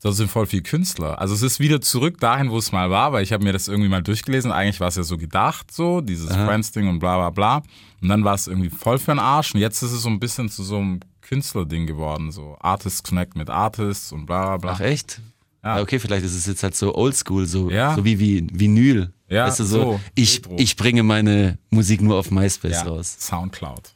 da 0.01 0.12
sind 0.12 0.30
voll 0.30 0.46
viele 0.46 0.63
Künstler. 0.63 1.20
Also 1.20 1.34
es 1.34 1.42
ist 1.42 1.60
wieder 1.60 1.82
zurück 1.82 2.20
dahin, 2.20 2.51
wo 2.51 2.58
es 2.58 2.72
mal 2.72 2.89
war, 2.89 3.13
weil 3.13 3.24
ich 3.24 3.34
habe 3.34 3.44
mir 3.44 3.54
das 3.54 3.68
irgendwie 3.68 3.89
mal 3.89 4.04
durchgelesen. 4.04 4.51
Eigentlich 4.51 4.80
war 4.80 4.89
es 4.89 4.96
ja 4.96 5.04
so 5.04 5.18
gedacht, 5.18 5.72
so, 5.72 6.01
dieses 6.01 6.30
Friends-Ding 6.30 6.88
und 6.88 7.00
bla 7.00 7.18
bla 7.18 7.30
bla. 7.32 7.63
Und 8.01 8.10
dann 8.10 8.24
war 8.24 8.36
es 8.36 8.48
irgendwie 8.48 8.70
voll 8.70 9.00
für 9.00 9.12
den 9.12 9.20
Arsch. 9.20 9.56
Und 9.56 9.60
jetzt 9.60 9.82
ist 9.82 9.92
es 9.92 10.01
so 10.04 10.10
ein 10.10 10.20
bisschen 10.20 10.50
zu 10.50 10.63
so 10.63 10.77
einem 10.77 11.00
Künstler-Ding 11.22 11.88
geworden. 11.88 12.32
So 12.32 12.58
Artists 12.60 13.01
Connect 13.04 13.36
mit 13.36 13.50
Artists 13.50 14.12
und 14.12 14.27
bla 14.27 14.46
bla 14.46 14.58
bla. 14.58 14.72
Ach 14.74 14.80
echt? 14.82 15.20
Ja. 15.63 15.77
Ja. 15.77 15.82
Okay, 15.82 16.00
vielleicht 16.00 16.24
ist 16.24 16.36
es 16.36 16.46
jetzt 16.46 16.63
halt 16.63 16.75
so 16.75 16.96
oldschool, 16.96 17.46
so, 17.46 17.70
Ja. 17.70 17.96
so 17.96 18.06
wie, 18.06 18.20
wie 18.20 18.48
Vinyl. 18.51 19.12
Ja, 19.30 19.48
weißt 19.48 19.60
du, 19.60 19.63
so, 19.66 19.82
so, 19.82 20.00
ich, 20.16 20.38
Retro. 20.38 20.56
ich 20.58 20.75
bringe 20.77 21.04
meine 21.04 21.58
Musik 21.70 22.01
nur 22.01 22.18
auf 22.18 22.32
MySpace 22.32 22.72
ja, 22.72 22.84
raus. 22.84 23.18
Soundcloud. 23.20 23.92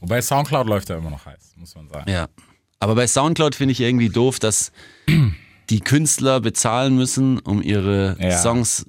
Wobei 0.00 0.20
Soundcloud 0.20 0.66
läuft 0.66 0.88
ja 0.90 0.98
immer 0.98 1.10
noch 1.10 1.24
heiß, 1.24 1.54
muss 1.56 1.74
man 1.74 1.88
sagen. 1.88 2.10
Ja. 2.10 2.28
Aber 2.80 2.94
bei 2.94 3.06
Soundcloud 3.06 3.54
finde 3.54 3.72
ich 3.72 3.80
irgendwie 3.80 4.08
doof, 4.08 4.38
dass 4.38 4.72
die 5.68 5.80
Künstler 5.80 6.40
bezahlen 6.40 6.96
müssen, 6.96 7.38
um 7.38 7.62
ihre 7.62 8.16
Ja. 8.18 8.36
Mhm. 8.38 8.42
Songs 8.42 8.86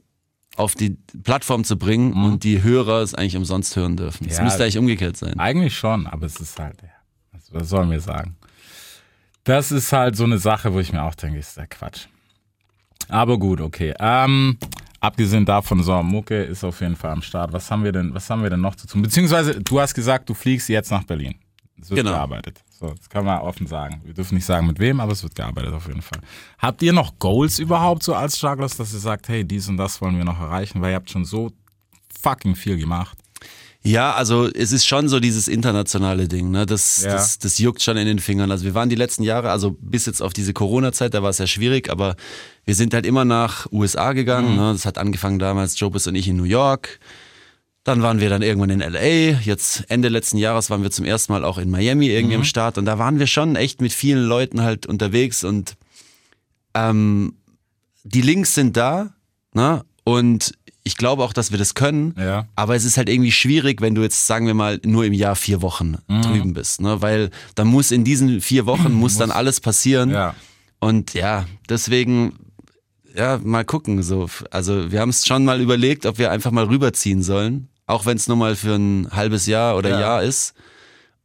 auf 0.58 0.76
die 0.76 0.98
Plattform 1.24 1.64
zu 1.64 1.78
bringen 1.78 2.14
und 2.14 2.44
die 2.44 2.64
Hörer 2.64 3.02
es 3.02 3.14
eigentlich 3.16 3.38
umsonst 3.38 3.76
hören 3.76 3.98
dürfen. 3.98 4.28
Das 4.28 4.38
Ja. 4.38 4.44
müsste 4.44 4.64
eigentlich 4.64 4.78
umgekehrt 4.78 5.18
sein. 5.18 5.40
Eigentlich 5.40 5.76
schon, 5.78 6.08
aber 6.08 6.26
es 6.26 6.40
ist 6.40 6.60
halt, 6.60 6.78
was 7.52 7.70
sollen 7.70 7.90
wir 7.92 8.00
sagen? 8.02 8.36
Das 9.44 9.72
ist 9.72 9.92
halt 9.92 10.16
so 10.16 10.24
eine 10.24 10.38
Sache, 10.38 10.74
wo 10.74 10.80
ich 10.80 10.92
mir 10.94 11.04
auch 11.04 11.16
denke, 11.16 11.40
ist 11.40 11.58
der 11.58 11.68
Quatsch. 11.68 12.06
Aber 13.08 13.38
gut, 13.40 13.60
okay. 13.60 13.94
Ähm, 14.00 14.58
abgesehen 15.00 15.46
davon, 15.46 15.82
so, 15.84 16.02
Mucke 16.04 16.44
ist 16.44 16.64
auf 16.64 16.80
jeden 16.82 16.96
Fall 16.96 17.12
am 17.12 17.22
Start. 17.22 17.52
Was 17.52 17.72
haben 17.72 17.84
wir 17.84 17.92
denn, 17.92 18.14
was 18.14 18.30
haben 18.30 18.44
wir 18.44 18.50
denn 18.50 18.62
noch 18.62 18.76
zu 18.76 18.88
tun? 18.88 19.02
Beziehungsweise, 19.02 19.60
du 19.60 19.80
hast 19.82 19.94
gesagt, 19.96 20.30
du 20.30 20.34
fliegst 20.34 20.70
jetzt 20.70 20.92
nach 20.92 21.04
Berlin. 21.04 21.36
Es 21.82 21.90
wird 21.90 22.00
Genau. 22.01 22.12
gearbeitet. 22.12 22.62
So, 22.81 22.87
das 22.98 23.09
kann 23.09 23.24
man 23.25 23.39
offen 23.41 23.67
sagen. 23.67 24.01
Wir 24.03 24.15
dürfen 24.15 24.33
nicht 24.35 24.46
sagen, 24.46 24.65
mit 24.65 24.79
wem, 24.79 25.00
aber 25.00 25.11
es 25.11 25.22
wird 25.22 25.35
gearbeitet 25.35 25.72
auf 25.72 25.85
jeden 25.87 26.01
Fall. 26.01 26.20
Habt 26.57 26.81
ihr 26.81 26.94
noch 26.94 27.20
Goals 27.20 27.59
überhaupt 27.59 28.01
so 28.01 28.15
als 28.15 28.41
Jugglers, 28.41 28.75
dass 28.75 28.91
ihr 28.91 29.00
sagt, 29.00 29.29
hey, 29.29 29.46
dies 29.46 29.67
und 29.70 29.77
das 29.77 30.01
wollen 30.01 30.17
wir 30.17 30.25
noch 30.25 30.39
erreichen? 30.41 30.81
Weil 30.81 30.89
ihr 30.91 30.96
habt 30.96 31.11
schon 31.11 31.24
so 31.24 31.51
fucking 32.24 32.55
viel 32.55 32.77
gemacht. 32.79 33.17
Ja, 33.83 34.13
also 34.13 34.48
es 34.48 34.72
ist 34.72 34.85
schon 34.85 35.09
so 35.09 35.20
dieses 35.20 35.48
internationale 35.48 36.27
Ding, 36.27 36.51
ne? 36.51 36.65
Das, 36.67 37.03
Ja. 37.03 37.13
das, 37.13 37.39
das 37.39 37.57
juckt 37.59 37.81
schon 37.81 37.98
in 37.98 38.05
den 38.07 38.20
Fingern. 38.20 38.51
Also 38.51 38.63
wir 38.63 38.74
waren 38.75 38.89
die 38.89 38.96
letzten 38.96 39.24
Jahre, 39.24 39.51
also 39.51 39.75
bis 39.79 40.05
jetzt 40.07 40.22
auf 40.22 40.33
diese 40.33 40.53
Corona-Zeit, 40.53 41.13
da 41.13 41.24
war 41.24 41.29
es 41.31 41.39
ja 41.39 41.48
schwierig, 41.48 41.89
aber 41.91 42.15
wir 42.65 42.75
sind 42.75 42.94
halt 42.94 43.05
immer 43.07 43.25
nach 43.25 43.65
USA 43.72 44.13
gegangen. 44.13 44.55
Ne? 44.55 44.72
Das 44.74 44.85
hat 44.85 44.98
angefangen 45.00 45.39
damals, 45.39 45.79
Jobus 45.79 46.05
und 46.07 46.13
ich 46.15 46.27
in 46.27 46.35
New 46.37 46.44
York. 46.44 47.00
Dann 47.83 48.03
waren 48.03 48.20
wir 48.20 48.29
dann 48.29 48.44
irgendwann 48.44 48.70
in 48.70 48.79
LA. 48.81 49.39
Jetzt 49.41 49.85
Ende 49.89 50.09
letzten 50.09 50.37
Jahres 50.37 50.70
waren 50.70 50.83
wir 50.83 50.91
zum 50.91 51.03
ersten 51.05 51.33
Mal 51.33 51.44
auch 51.44 51.57
in 51.57 51.70
Miami 51.72 52.07
irgendwie 52.09 52.35
am 52.35 52.44
Start. 52.44 52.77
Und 52.77 52.85
da 52.85 53.00
waren 53.00 53.17
wir 53.17 53.25
schon 53.27 53.55
echt 53.55 53.81
mit 53.81 53.91
vielen 53.91 54.24
Leuten 54.24 54.61
halt 54.61 54.85
unterwegs 54.85 55.44
und 55.44 55.75
ähm, 56.74 57.33
die 58.03 58.22
Links 58.22 58.53
sind 58.53 58.77
da, 58.77 59.13
ne? 59.53 59.83
Und 60.03 60.53
ich 60.83 60.98
glaube 60.98 61.24
auch, 61.24 61.33
dass 61.33 61.51
wir 61.51 61.59
das 61.59 61.75
können. 61.75 62.15
Ja. 62.17 62.48
Aber 62.55 62.75
es 62.75 62.85
ist 62.85 62.98
halt 62.98 63.07
irgendwie 63.09 63.31
schwierig, 63.31 63.81
wenn 63.81 63.94
du 63.94 64.01
jetzt, 64.01 64.25
sagen 64.25 64.48
wir 64.48 64.55
mal, 64.55 64.79
nur 64.83 65.05
im 65.05 65.13
Jahr 65.13 65.35
vier 65.35 65.61
Wochen 65.61 65.98
Mhm. 66.07 66.22
drüben 66.24 66.53
bist, 66.53 66.81
ne? 66.81 67.01
Weil 67.01 67.29
dann 67.55 67.67
muss 67.67 67.91
in 67.91 68.03
diesen 68.03 68.41
vier 68.41 68.65
Wochen 68.65 68.91
muss 69.00 69.17
dann 69.17 69.31
alles 69.31 69.59
passieren. 69.59 70.09
Ja. 70.11 70.35
Und 70.79 71.13
ja, 71.13 71.46
deswegen, 71.70 72.33
ja, 73.16 73.40
mal 73.44 73.66
gucken. 73.66 74.04
So. 74.04 74.28
Also 74.50 74.92
wir 74.92 75.00
haben 75.00 75.10
es 75.10 75.26
schon 75.26 75.46
mal 75.46 75.62
überlegt, 75.62 76.06
ob 76.06 76.18
wir 76.18 76.32
einfach 76.32 76.52
mal 76.52 76.66
rüberziehen 76.66 77.24
sollen. 77.24 77.68
Auch 77.86 78.06
wenn 78.06 78.18
es 78.18 78.28
nur 78.28 78.38
mal 78.38 78.56
für 78.56 78.76
ein 78.76 79.10
halbes 79.12 79.46
Jahr 79.48 79.78
oder 79.78 79.90
Ja. 79.90 80.00
Jahr 80.00 80.24
ist. 80.24 80.54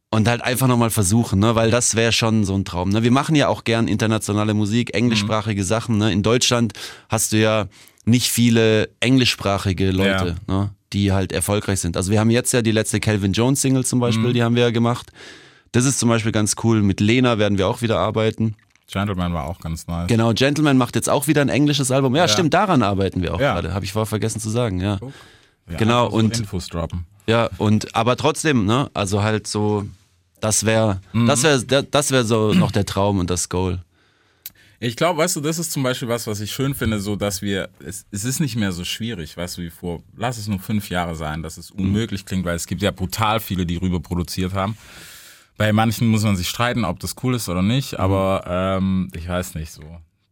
Und 0.09 0.27
halt 0.29 0.41
einfach 0.41 0.67
nochmal 0.67 0.89
versuchen, 0.89 1.39
ne? 1.39 1.55
weil 1.55 1.69
das 1.69 1.95
wäre 1.95 2.13
schon 2.13 2.45
so 2.45 2.55
ein 2.55 2.63
Traum. 2.63 2.89
Ne? 2.89 3.03
Wir 3.03 3.11
machen 3.11 3.35
ja 3.35 3.49
auch 3.49 3.65
gern 3.65 3.89
internationale 3.89 4.53
Musik, 4.53 4.93
englischsprachige 4.95 5.65
Sachen. 5.65 5.97
Ne? 5.97 6.13
In 6.13 6.23
Deutschland 6.23 6.71
hast 7.09 7.33
du 7.33 7.37
ja 7.37 7.67
nicht 8.05 8.29
viele 8.29 8.89
englischsprachige 9.01 9.91
Leute, 9.91 10.37
ne? 10.47 10.71
die 10.93 11.11
halt 11.11 11.33
erfolgreich 11.33 11.81
sind. 11.81 11.97
Also 11.97 12.09
wir 12.09 12.21
haben 12.21 12.29
jetzt 12.29 12.53
ja 12.53 12.61
die 12.61 12.71
letzte 12.71 13.01
Calvin 13.01 13.33
Jones 13.33 13.61
Single 13.61 13.83
zum 13.83 13.99
Beispiel, 13.99 14.31
die 14.31 14.43
haben 14.43 14.55
wir 14.55 14.63
ja 14.63 14.71
gemacht. 14.71 15.11
Das 15.73 15.83
ist 15.83 15.99
zum 15.99 16.07
Beispiel 16.07 16.31
ganz 16.31 16.55
cool. 16.63 16.81
Mit 16.81 17.01
Lena 17.01 17.37
werden 17.37 17.57
wir 17.57 17.67
auch 17.67 17.81
wieder 17.81 17.99
arbeiten. 17.99 18.55
Gentleman 18.91 19.33
war 19.33 19.45
auch 19.45 19.59
ganz 19.59 19.85
nice. 19.87 20.07
Genau, 20.07 20.33
Gentleman 20.33 20.77
macht 20.77 20.95
jetzt 20.95 21.09
auch 21.09 21.27
wieder 21.27 21.41
ein 21.41 21.49
englisches 21.49 21.91
Album. 21.91 22.15
Ja, 22.15 22.27
stimmt, 22.27 22.53
daran 22.53 22.83
arbeiten 22.83 23.21
wir 23.21 23.33
auch 23.35 23.39
Ja. 23.39 23.53
gerade. 23.53 23.73
Habe 23.73 23.83
ich 23.85 23.91
vorher 23.91 24.05
vergessen 24.05 24.39
zu 24.39 24.49
sagen, 24.49 24.79
ja. 24.79 24.97
Ja, 25.69 25.77
Genau, 25.77 26.07
und- 26.07 26.37
Infos 26.39 26.67
droppen. 26.67 27.05
Ja, 27.27 27.49
und 27.57 27.93
aber 27.93 28.15
trotzdem, 28.15 28.65
ne? 28.65 28.89
Also 28.93 29.21
halt 29.21 29.47
so, 29.47 29.85
das 30.39 30.65
wäre, 30.65 31.01
das 31.13 31.43
wäre, 31.43 31.83
das 31.83 32.11
wäre 32.11 32.23
so 32.23 32.53
noch 32.53 32.71
der 32.71 32.85
Traum 32.85 33.19
und 33.19 33.29
das 33.29 33.49
Goal. 33.49 33.79
Ich 34.79 34.95
glaube, 34.95 35.17
weißt 35.17 35.35
du, 35.35 35.41
das 35.41 35.57
ist 35.59 35.71
zum 35.71 35.81
Beispiel 35.83 36.07
was, 36.07 36.27
was 36.27 36.39
ich 36.39 36.51
schön 36.51 36.73
finde, 36.75 36.99
so 36.99 37.15
dass 37.15 37.41
wir, 37.41 37.67
es, 37.85 38.05
es 38.11 38.23
ist 38.23 38.39
nicht 38.39 38.55
mehr 38.55 38.71
so 38.71 38.85
schwierig, 38.85 39.35
weißt 39.35 39.57
du, 39.57 39.63
wie 39.63 39.71
vor, 39.71 40.03
lass 40.15 40.37
es 40.37 40.47
nur 40.47 40.59
fünf 40.59 40.89
Jahre 40.91 41.15
sein, 41.15 41.41
dass 41.41 41.57
es 41.57 41.71
unmöglich 41.71 42.25
klingt, 42.25 42.45
weil 42.45 42.55
es 42.55 42.67
gibt 42.67 42.81
ja 42.83 42.91
brutal 42.91 43.39
viele, 43.39 43.65
die 43.65 43.75
rüber 43.77 43.99
produziert 43.99 44.53
haben. 44.53 44.77
Bei 45.57 45.73
manchen 45.73 46.07
muss 46.07 46.23
man 46.23 46.35
sich 46.35 46.47
streiten, 46.47 46.85
ob 46.85 46.99
das 46.99 47.15
cool 47.23 47.35
ist 47.35 47.49
oder 47.49 47.61
nicht, 47.63 47.99
aber 47.99 48.43
ähm, 48.47 49.09
ich 49.15 49.27
weiß 49.27 49.55
nicht 49.55 49.71
so. 49.71 49.83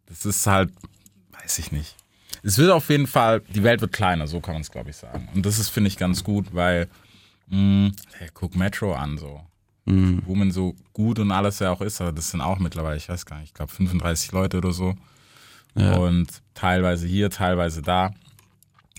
Das 0.05 0.25
ist 0.25 0.45
halt, 0.45 0.71
weiß 1.41 1.59
ich 1.59 1.71
nicht. 1.71 1.95
Es 2.43 2.59
wird 2.59 2.69
auf 2.69 2.89
jeden 2.89 3.07
Fall, 3.07 3.41
die 3.41 3.63
Welt 3.63 3.81
wird 3.81 3.91
kleiner, 3.91 4.27
so 4.27 4.39
kann 4.39 4.53
man 4.53 4.61
es, 4.61 4.69
glaube 4.71 4.91
ich, 4.91 4.95
sagen. 4.95 5.27
Und 5.33 5.45
das 5.45 5.57
ist, 5.57 5.69
finde 5.69 5.87
ich, 5.87 5.97
ganz 5.97 6.23
gut, 6.23 6.53
weil, 6.53 6.87
mh, 7.47 7.91
hey, 8.19 8.29
guck 8.35 8.55
Metro 8.55 8.93
an, 8.93 9.17
so. 9.17 9.41
Wo 10.25 10.35
man 10.35 10.51
so 10.51 10.75
gut 10.93 11.19
und 11.19 11.31
alles 11.31 11.59
ja 11.59 11.71
auch 11.71 11.81
ist, 11.81 12.01
aber 12.01 12.11
das 12.11 12.29
sind 12.31 12.41
auch 12.41 12.59
mittlerweile, 12.59 12.97
ich 12.97 13.09
weiß 13.09 13.25
gar 13.25 13.37
nicht, 13.39 13.49
ich 13.49 13.53
glaube 13.53 13.71
35 13.71 14.31
Leute 14.31 14.57
oder 14.57 14.71
so. 14.73 14.95
Und 15.99 16.27
teilweise 16.53 17.05
hier, 17.07 17.29
teilweise 17.29 17.81
da. 17.81 18.13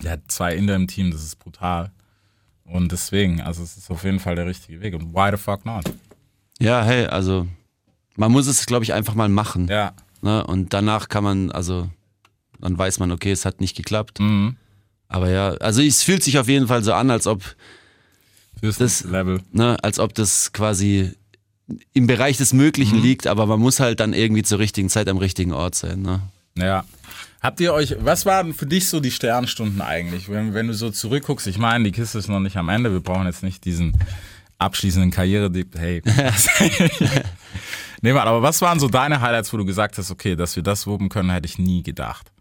Der 0.03 0.11
hat 0.11 0.21
zwei 0.27 0.55
Inder 0.55 0.75
im 0.75 0.87
Team, 0.87 1.09
das 1.11 1.23
ist 1.23 1.39
brutal. 1.39 1.91
Und 2.65 2.91
deswegen, 2.91 3.41
also 3.41 3.63
es 3.63 3.77
ist 3.77 3.89
auf 3.89 4.03
jeden 4.03 4.19
Fall 4.19 4.35
der 4.35 4.45
richtige 4.45 4.79
Weg. 4.81 4.93
Und 4.93 5.13
why 5.13 5.31
the 5.31 5.37
fuck 5.37 5.65
not? 5.65 5.85
Ja, 6.59 6.83
hey, 6.83 7.05
also 7.05 7.47
man 8.15 8.31
muss 8.31 8.47
es, 8.47 8.65
glaube 8.65 8.83
ich, 8.83 8.93
einfach 8.93 9.13
mal 9.15 9.29
machen. 9.29 9.67
Ja. 9.67 9.93
Ne? 10.21 10.45
Und 10.45 10.73
danach 10.73 11.07
kann 11.09 11.23
man, 11.23 11.51
also 11.51 11.89
dann 12.59 12.77
weiß 12.77 12.99
man, 12.99 13.11
okay, 13.11 13.31
es 13.31 13.45
hat 13.45 13.61
nicht 13.61 13.75
geklappt. 13.77 14.19
Mhm. 14.19 14.55
Aber 15.07 15.29
ja, 15.29 15.49
also 15.57 15.81
es 15.81 16.03
fühlt 16.03 16.23
sich 16.23 16.37
auf 16.39 16.47
jeden 16.49 16.67
Fall 16.67 16.83
so 16.83 16.93
an, 16.93 17.11
als 17.11 17.27
ob, 17.27 17.43
Fürs 18.59 18.77
Das- 18.77 19.03
Level. 19.03 19.41
ne, 19.51 19.77
als 19.83 19.99
ob 19.99 20.15
das 20.15 20.51
quasi 20.51 21.11
im 21.93 22.07
Bereich 22.07 22.37
des 22.37 22.53
Möglichen 22.53 22.99
liegt, 23.01 23.27
aber 23.27 23.45
man 23.45 23.59
muss 23.59 23.79
halt 23.79 23.99
dann 23.99 24.13
irgendwie 24.13 24.41
zur 24.43 24.57
richtigen 24.59 24.89
Zeit 24.89 25.07
am 25.09 25.17
richtigen 25.17 25.51
Ort 25.53 25.75
sein. 25.75 26.01
Ne? 26.01 26.21
Ja. 26.55 26.83
Habt 27.41 27.59
ihr 27.59 27.71
euch, 27.73 27.95
was 27.99 28.25
waren 28.25 28.53
für 28.55 28.65
dich 28.65 28.89
so 28.89 28.99
die 28.99 29.11
Sternstunden 29.11 29.81
eigentlich? 29.81 30.27
Wenn, 30.27 30.53
wenn 30.55 30.67
du 30.67 30.73
so 30.73 30.89
zurückguckst, 30.89 31.45
ich 31.45 31.59
meine, 31.59 31.83
die 31.83 31.91
Kiste 31.91 32.17
ist 32.17 32.29
noch 32.29 32.39
nicht 32.39 32.57
am 32.57 32.69
Ende, 32.69 32.91
wir 32.91 32.99
brauchen 32.99 33.27
jetzt 33.27 33.43
nicht 33.43 33.63
diesen 33.63 33.93
abschließenden 34.57 35.11
karriere 35.11 35.51
hey. 35.77 36.01
nee, 38.01 38.13
Mann, 38.13 38.27
aber 38.27 38.41
was 38.41 38.61
waren 38.61 38.79
so 38.79 38.87
deine 38.87 39.21
Highlights, 39.21 39.53
wo 39.53 39.57
du 39.57 39.65
gesagt 39.65 39.97
hast, 39.97 40.11
okay, 40.11 40.35
dass 40.35 40.55
wir 40.55 40.63
das 40.63 40.87
wuppen 40.87 41.09
können, 41.09 41.29
hätte 41.29 41.45
ich 41.45 41.59
nie 41.59 41.83
gedacht? 41.83 42.31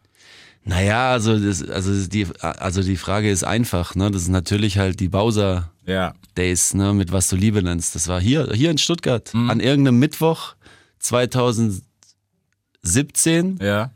Naja, 0.64 1.12
also, 1.12 1.38
das, 1.38 1.68
also, 1.68 2.08
die, 2.08 2.26
also 2.40 2.82
die 2.82 2.96
Frage 2.96 3.30
ist 3.30 3.44
einfach, 3.44 3.94
ne? 3.94 4.10
Das 4.10 4.22
ist 4.22 4.28
natürlich 4.28 4.78
halt 4.78 4.98
die 4.98 5.08
Bowser 5.08 5.70
ja. 5.86 6.14
Days, 6.36 6.74
ne, 6.74 6.92
mit 6.92 7.12
was 7.12 7.28
du 7.28 7.36
Liebe 7.36 7.62
nennst. 7.62 7.94
Das 7.94 8.08
war 8.08 8.20
hier, 8.20 8.50
hier 8.52 8.72
in 8.72 8.78
Stuttgart, 8.78 9.32
mhm. 9.32 9.48
an 9.48 9.60
irgendeinem 9.60 10.00
Mittwoch 10.00 10.56
2017. 10.98 13.60
Ja. 13.62 13.92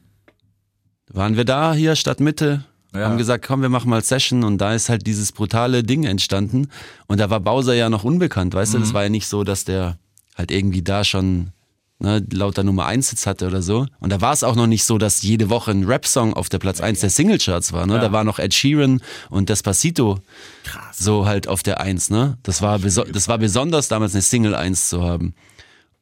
Waren 1.09 1.37
wir 1.37 1.45
da 1.45 1.75
hier 1.75 1.97
Stadtmitte, 1.97 2.65
ja. 2.95 3.09
haben 3.09 3.19
gesagt, 3.19 3.47
komm, 3.47 3.63
wir 3.63 3.69
machen 3.69 3.91
mal 3.91 4.03
Session 4.03 4.45
und 4.45 4.59
da 4.59 4.75
ist 4.75 4.89
halt 4.89 5.07
dieses 5.07 5.33
brutale 5.33 5.83
Ding 5.83 6.05
entstanden. 6.05 6.69
Und 7.07 7.19
da 7.19 7.31
war 7.31 7.41
Bowser 7.41 7.75
ja 7.75 7.89
noch 7.89 8.05
unbekannt, 8.05 8.55
weißt 8.55 8.75
mhm. 8.75 8.79
du? 8.79 8.85
Das 8.85 8.95
war 8.95 9.03
ja 9.05 9.09
nicht 9.09 9.27
so, 9.27 9.45
dass 9.45 9.65
der 9.65 9.99
halt 10.37 10.51
irgendwie 10.51 10.83
da 10.83 11.05
schon 11.05 11.53
ne, 12.01 12.25
lauter 12.33 12.65
Nummer 12.65 12.87
1 12.87 13.11
Sitz 13.11 13.27
hatte 13.27 13.47
oder 13.47 13.63
so. 13.63 13.87
Und 14.01 14.11
da 14.11 14.21
war 14.21 14.33
es 14.33 14.43
auch 14.43 14.57
noch 14.57 14.67
nicht 14.67 14.85
so, 14.85 14.99
dass 14.99 15.23
jede 15.23 15.51
Woche 15.51 15.71
ein 15.71 15.85
Rap-Song 15.85 16.35
auf 16.35 16.49
der 16.49 16.59
Platz 16.59 16.81
1 16.81 17.01
der 17.01 17.11
Singlecharts 17.11 17.73
war. 17.73 17.87
Ne? 17.87 17.95
Ja. 17.95 18.01
Da 18.01 18.13
war 18.13 18.25
noch 18.25 18.39
Ed 18.39 18.55
Sheeran 18.55 19.01
und 19.29 19.49
Despacito 19.49 20.19
Krass. 20.65 20.99
so 20.99 21.27
halt 21.27 21.47
auf 21.47 21.63
der 21.63 21.81
1. 21.81 22.11
Ne? 22.11 22.39
Das, 22.43 22.63
war 22.63 22.79
das 22.79 23.29
war 23.29 23.39
besonders 23.39 23.89
damals 23.89 24.15
eine 24.15 24.23
Single 24.23 24.55
1 24.55 24.89
zu 24.89 25.03
haben. 25.03 25.35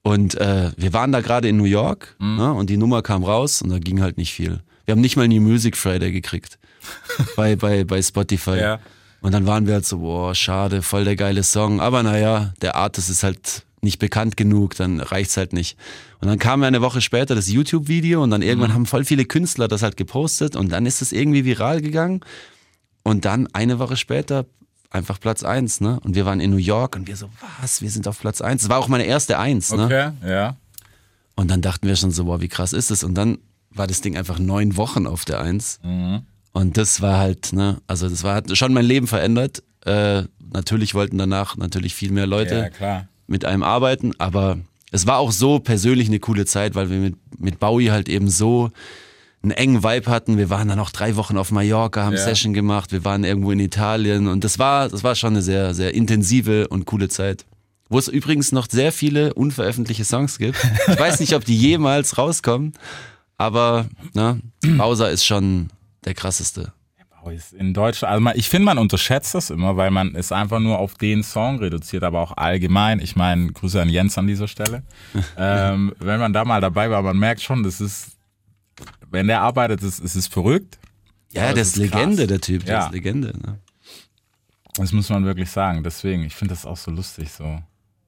Und 0.02 0.36
äh, 0.36 0.70
wir 0.76 0.92
waren 0.92 1.12
da 1.12 1.20
gerade 1.20 1.48
in 1.48 1.56
New 1.56 1.64
York 1.64 2.16
mhm. 2.18 2.36
ne? 2.36 2.52
und 2.54 2.70
die 2.70 2.76
Nummer 2.76 3.02
kam 3.02 3.24
raus 3.24 3.60
und 3.60 3.68
da 3.70 3.78
ging 3.78 4.00
halt 4.00 4.16
nicht 4.16 4.32
viel. 4.32 4.60
Wir 4.88 4.92
haben 4.92 5.02
nicht 5.02 5.18
mal 5.18 5.28
nie 5.28 5.38
Music 5.38 5.76
Friday 5.76 6.10
gekriegt 6.12 6.58
bei, 7.36 7.56
bei, 7.56 7.84
bei 7.84 8.00
Spotify. 8.00 8.58
Ja. 8.58 8.80
Und 9.20 9.32
dann 9.32 9.46
waren 9.46 9.66
wir 9.66 9.74
halt 9.74 9.84
so, 9.84 9.98
boah, 9.98 10.34
schade, 10.34 10.80
voll 10.80 11.04
der 11.04 11.14
geile 11.14 11.42
Song. 11.42 11.78
Aber 11.78 12.02
naja, 12.02 12.54
der 12.62 12.74
Artist 12.74 13.10
ist 13.10 13.22
halt 13.22 13.66
nicht 13.82 13.98
bekannt 13.98 14.38
genug, 14.38 14.76
dann 14.76 15.00
reicht's 15.00 15.36
halt 15.36 15.52
nicht. 15.52 15.76
Und 16.22 16.28
dann 16.28 16.38
kam 16.38 16.62
eine 16.62 16.80
Woche 16.80 17.02
später 17.02 17.34
das 17.34 17.48
YouTube-Video 17.48 18.22
und 18.22 18.30
dann 18.30 18.40
irgendwann 18.40 18.70
mhm. 18.70 18.76
haben 18.76 18.86
voll 18.86 19.04
viele 19.04 19.26
Künstler 19.26 19.68
das 19.68 19.82
halt 19.82 19.98
gepostet 19.98 20.56
und 20.56 20.72
dann 20.72 20.86
ist 20.86 21.02
es 21.02 21.12
irgendwie 21.12 21.44
viral 21.44 21.82
gegangen. 21.82 22.20
Und 23.02 23.26
dann 23.26 23.46
eine 23.52 23.78
Woche 23.78 23.98
später 23.98 24.46
einfach 24.88 25.20
Platz 25.20 25.42
eins, 25.42 25.82
ne? 25.82 26.00
Und 26.02 26.14
wir 26.14 26.24
waren 26.24 26.40
in 26.40 26.50
New 26.50 26.56
York 26.56 26.96
und 26.96 27.08
wir 27.08 27.16
so, 27.16 27.28
was? 27.60 27.82
Wir 27.82 27.90
sind 27.90 28.08
auf 28.08 28.18
Platz 28.18 28.40
eins. 28.40 28.62
Das 28.62 28.70
war 28.70 28.78
auch 28.78 28.88
meine 28.88 29.04
erste 29.04 29.38
Eins, 29.38 29.70
ne? 29.70 29.84
Okay, 29.84 30.10
ja. 30.26 30.56
Und 31.36 31.50
dann 31.50 31.60
dachten 31.60 31.86
wir 31.86 31.94
schon 31.94 32.10
so, 32.10 32.24
boah, 32.24 32.40
wie 32.40 32.48
krass 32.48 32.72
ist 32.72 32.90
es? 32.90 33.04
Und 33.04 33.14
dann 33.14 33.36
war 33.78 33.86
das 33.86 34.00
Ding 34.00 34.16
einfach 34.16 34.38
neun 34.38 34.76
Wochen 34.76 35.06
auf 35.06 35.24
der 35.24 35.40
Eins. 35.40 35.80
Mhm. 35.82 36.22
Und 36.52 36.76
das 36.76 37.00
war 37.00 37.18
halt, 37.18 37.52
ne, 37.52 37.80
also 37.86 38.08
das 38.08 38.24
war 38.24 38.34
hat 38.34 38.56
schon 38.56 38.72
mein 38.72 38.84
Leben 38.84 39.06
verändert. 39.06 39.62
Äh, 39.84 40.24
natürlich 40.52 40.94
wollten 40.94 41.18
danach 41.18 41.56
natürlich 41.56 41.94
viel 41.94 42.10
mehr 42.10 42.26
Leute. 42.26 42.70
Ja, 42.80 43.06
mit 43.28 43.44
einem 43.44 43.62
arbeiten, 43.62 44.12
aber 44.18 44.58
es 44.90 45.06
war 45.06 45.18
auch 45.18 45.30
so 45.30 45.60
persönlich 45.60 46.08
eine 46.08 46.18
coole 46.18 46.46
Zeit, 46.46 46.74
weil 46.74 46.90
wir 46.90 46.98
mit, 46.98 47.16
mit 47.38 47.60
Bowie 47.60 47.90
halt 47.90 48.08
eben 48.08 48.28
so 48.28 48.70
einen 49.42 49.52
engen 49.52 49.84
Vibe 49.84 50.10
hatten. 50.10 50.38
Wir 50.38 50.50
waren 50.50 50.66
dann 50.66 50.78
noch 50.78 50.90
drei 50.90 51.14
Wochen 51.14 51.36
auf 51.36 51.52
Mallorca, 51.52 52.02
haben 52.02 52.16
ja. 52.16 52.24
Session 52.24 52.54
gemacht, 52.54 52.90
wir 52.90 53.04
waren 53.04 53.22
irgendwo 53.22 53.52
in 53.52 53.60
Italien 53.60 54.26
und 54.26 54.42
das 54.42 54.58
war, 54.58 54.88
das 54.88 55.04
war 55.04 55.14
schon 55.14 55.34
eine 55.34 55.42
sehr, 55.42 55.74
sehr 55.74 55.94
intensive 55.94 56.68
und 56.68 56.86
coole 56.86 57.08
Zeit. 57.08 57.44
Wo 57.90 57.98
es 57.98 58.08
übrigens 58.08 58.50
noch 58.50 58.66
sehr 58.68 58.92
viele 58.92 59.32
unveröffentlichte 59.34 60.04
Songs 60.04 60.38
gibt. 60.38 60.58
Ich 60.88 60.98
weiß 60.98 61.20
nicht, 61.20 61.34
ob 61.34 61.44
die 61.44 61.56
jemals 61.56 62.18
rauskommen, 62.18 62.72
aber 63.38 63.86
ne, 64.12 64.40
Bowser 64.62 65.10
ist 65.10 65.24
schon 65.24 65.68
der 66.04 66.14
krasseste 66.14 66.72
in 67.58 67.74
Deutschland, 67.74 68.26
also 68.26 68.38
ich 68.38 68.48
finde, 68.48 68.66
man 68.66 68.78
unterschätzt 68.78 69.34
das 69.34 69.50
immer, 69.50 69.76
weil 69.76 69.90
man 69.90 70.14
es 70.14 70.32
einfach 70.32 70.60
nur 70.60 70.78
auf 70.78 70.94
den 70.94 71.22
Song 71.22 71.58
reduziert, 71.58 72.02
aber 72.02 72.20
auch 72.20 72.36
allgemein. 72.36 73.00
Ich 73.00 73.16
meine, 73.16 73.52
Grüße 73.52 73.80
an 73.80 73.88
Jens 73.88 74.18
an 74.18 74.26
dieser 74.26 74.48
Stelle. 74.48 74.82
ähm, 75.36 75.92
wenn 75.98 76.20
man 76.20 76.32
da 76.32 76.44
mal 76.44 76.60
dabei 76.60 76.90
war, 76.90 77.02
man 77.02 77.18
merkt 77.18 77.42
schon, 77.42 77.62
das 77.62 77.80
ist, 77.80 78.16
wenn 79.10 79.26
der 79.26 79.40
arbeitet, 79.40 79.82
ist, 79.82 79.98
ist 79.98 80.14
es 80.14 80.26
verrückt. 80.26 80.78
Ja, 81.32 81.52
der 81.52 81.62
ist, 81.62 81.76
Legende, 81.76 82.16
krass. 82.16 82.26
der 82.28 82.40
Typ, 82.40 82.64
der 82.64 82.74
ja. 82.74 82.86
ist 82.86 82.92
Legende. 82.92 83.32
Ne? 83.38 83.58
Das 84.76 84.92
muss 84.92 85.08
man 85.10 85.24
wirklich 85.24 85.50
sagen. 85.50 85.82
Deswegen, 85.82 86.22
ich 86.24 86.34
finde 86.34 86.54
das 86.54 86.64
auch 86.64 86.76
so 86.76 86.90
lustig 86.90 87.30
so. 87.30 87.62